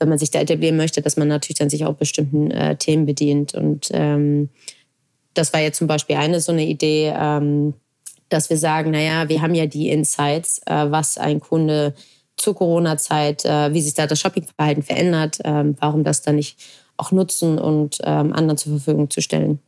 wenn 0.02 0.08
man 0.08 0.18
sich 0.18 0.32
da 0.32 0.40
etablieren 0.40 0.76
möchte, 0.76 1.00
dass 1.00 1.16
man 1.16 1.28
natürlich 1.28 1.58
dann 1.58 1.70
sich 1.70 1.84
auch 1.84 1.94
bestimmten 1.94 2.50
äh, 2.50 2.76
Themen 2.76 3.06
bedient. 3.06 3.54
Und 3.54 3.88
ähm, 3.92 4.48
das 5.32 5.52
war 5.52 5.60
jetzt 5.60 5.78
zum 5.78 5.86
Beispiel 5.86 6.16
eine 6.16 6.40
so 6.40 6.50
eine 6.50 6.66
Idee, 6.66 7.14
ähm, 7.16 7.74
dass 8.28 8.50
wir 8.50 8.56
sagen, 8.56 8.90
naja, 8.90 9.28
wir 9.28 9.42
haben 9.42 9.54
ja 9.54 9.66
die 9.66 9.90
Insights, 9.90 10.60
äh, 10.66 10.90
was 10.90 11.18
ein 11.18 11.38
Kunde 11.38 11.94
zur 12.36 12.54
Corona-Zeit, 12.54 13.44
äh, 13.44 13.72
wie 13.72 13.80
sich 13.80 13.94
da 13.94 14.06
das 14.06 14.20
Shoppingverhalten 14.20 14.82
verändert, 14.82 15.38
ähm, 15.44 15.76
warum 15.78 16.04
das 16.04 16.22
dann 16.22 16.36
nicht 16.36 16.58
auch 16.96 17.12
nutzen 17.12 17.58
und 17.58 17.98
ähm, 18.02 18.32
anderen 18.32 18.56
zur 18.56 18.72
Verfügung 18.72 19.10
zu 19.10 19.20
stellen. 19.20 19.60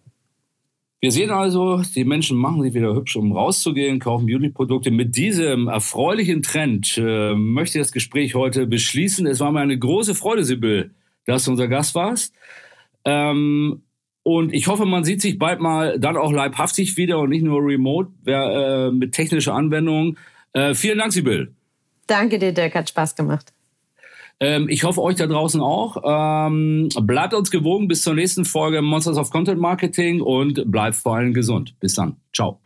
Wir 1.00 1.12
sehen 1.12 1.30
also, 1.30 1.82
die 1.94 2.04
Menschen 2.04 2.38
machen 2.38 2.62
sich 2.62 2.72
wieder 2.72 2.94
hübsch, 2.94 3.16
um 3.16 3.32
rauszugehen, 3.32 3.98
kaufen 3.98 4.24
Beauty-Produkte. 4.24 4.90
Mit 4.90 5.16
diesem 5.16 5.68
erfreulichen 5.68 6.40
Trend 6.40 6.96
äh, 6.96 7.34
möchte 7.34 7.78
ich 7.78 7.84
das 7.84 7.92
Gespräch 7.92 8.34
heute 8.34 8.66
beschließen. 8.66 9.26
Es 9.26 9.40
war 9.40 9.52
mir 9.52 9.60
eine 9.60 9.78
große 9.78 10.14
Freude, 10.14 10.44
Sibyl, 10.44 10.92
dass 11.26 11.44
du 11.44 11.50
unser 11.50 11.68
Gast 11.68 11.94
warst. 11.94 12.34
Ähm, 13.04 13.82
und 14.22 14.54
ich 14.54 14.66
hoffe, 14.68 14.86
man 14.86 15.04
sieht 15.04 15.20
sich 15.20 15.38
bald 15.38 15.60
mal 15.60 15.98
dann 15.98 16.16
auch 16.16 16.32
leibhaftig 16.32 16.96
wieder 16.96 17.18
und 17.18 17.28
nicht 17.28 17.44
nur 17.44 17.60
remote 17.60 18.10
wer, 18.22 18.86
äh, 18.86 18.90
mit 18.90 19.12
technischer 19.12 19.52
Anwendung. 19.52 20.16
Äh, 20.54 20.72
vielen 20.72 20.96
Dank, 20.96 21.12
Sibyl. 21.12 21.52
Danke 22.06 22.38
dir, 22.38 22.52
Dirk. 22.52 22.74
Hat 22.74 22.88
Spaß 22.88 23.16
gemacht. 23.16 23.52
Ähm, 24.40 24.68
ich 24.68 24.84
hoffe, 24.84 25.00
euch 25.00 25.16
da 25.16 25.26
draußen 25.26 25.60
auch. 25.60 25.96
Ähm, 26.04 26.88
bleibt 27.02 27.34
uns 27.34 27.50
gewogen 27.50 27.88
bis 27.88 28.02
zur 28.02 28.14
nächsten 28.14 28.44
Folge 28.44 28.82
Monsters 28.82 29.16
of 29.16 29.30
Content 29.30 29.60
Marketing 29.60 30.20
und 30.20 30.70
bleibt 30.70 30.96
vor 30.96 31.16
allem 31.16 31.32
gesund. 31.32 31.74
Bis 31.80 31.94
dann. 31.94 32.16
Ciao. 32.34 32.60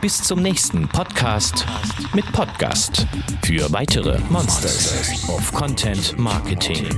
Bis 0.00 0.22
zum 0.22 0.42
nächsten 0.42 0.88
Podcast 0.88 1.64
mit 2.12 2.30
Podcast 2.32 3.06
für 3.44 3.72
weitere 3.72 4.18
Monsters 4.30 5.28
of 5.28 5.52
Content 5.52 6.18
Marketing. 6.18 6.88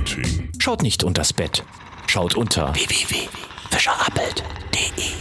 Schaut 0.59 0.81
nicht 0.81 1.03
unters 1.03 1.31
Bett. 1.31 1.63
Schaut 2.07 2.35
unter 2.35 2.73
www.fischerappelt.de. 2.73 5.14